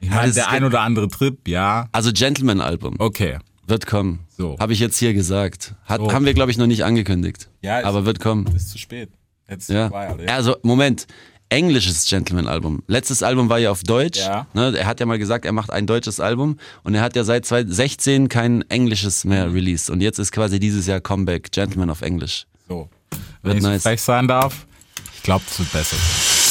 Ich 0.00 0.10
meine, 0.10 0.32
der 0.32 0.48
ein 0.50 0.64
oder 0.64 0.80
andere 0.82 1.08
Trip, 1.08 1.46
ja. 1.48 1.88
Also 1.92 2.12
Gentleman-Album 2.12 2.96
Okay. 2.98 3.38
wird 3.66 3.86
kommen. 3.86 4.20
So. 4.36 4.56
Habe 4.58 4.72
ich 4.72 4.80
jetzt 4.80 4.98
hier 4.98 5.14
gesagt. 5.14 5.74
Hat, 5.84 6.00
So. 6.00 6.12
Haben 6.12 6.24
wir, 6.26 6.34
glaube 6.34 6.50
ich, 6.50 6.58
noch 6.58 6.66
nicht 6.66 6.84
angekündigt. 6.84 7.48
Ja, 7.62 7.78
ist- 7.80 7.86
aber 7.86 8.04
wird 8.04 8.20
kommen. 8.20 8.46
Ist 8.54 8.70
zu 8.70 8.78
spät. 8.78 9.10
Jetzt 9.48 9.70
Ja. 9.70 9.88
vorbei, 9.88 10.08
Alter. 10.08 10.34
Also, 10.34 10.56
Moment. 10.62 11.06
Englisches 11.48 12.06
Gentleman-Album. 12.08 12.82
Letztes 12.88 13.22
Album 13.22 13.48
war 13.48 13.58
ja 13.60 13.70
auf 13.70 13.84
Deutsch. 13.84 14.18
Ja. 14.18 14.48
Ne, 14.52 14.76
er 14.76 14.84
hat 14.86 14.98
ja 14.98 15.06
mal 15.06 15.16
gesagt, 15.16 15.44
er 15.44 15.52
macht 15.52 15.70
ein 15.70 15.86
deutsches 15.86 16.18
Album 16.18 16.58
und 16.82 16.96
er 16.96 17.02
hat 17.02 17.14
ja 17.14 17.22
seit 17.22 17.46
2016 17.46 18.28
kein 18.28 18.62
Englisches 18.68 19.24
mehr 19.24 19.52
released. 19.54 19.88
Und 19.88 20.00
jetzt 20.00 20.18
ist 20.18 20.32
quasi 20.32 20.58
dieses 20.58 20.86
Jahr 20.86 21.00
Comeback 21.00 21.52
Gentleman 21.52 21.88
auf 21.88 22.02
Englisch. 22.02 22.46
So. 22.68 22.88
Wird 23.10 23.20
Wenn 23.44 23.56
ich 23.58 23.62
so 23.62 23.68
nice. 23.68 23.82
frech 23.84 24.02
sein 24.02 24.26
darf, 24.26 24.66
ich 25.14 25.22
glaube, 25.22 25.44
es 25.48 25.56
wird 25.60 25.70
besser. 25.72 25.96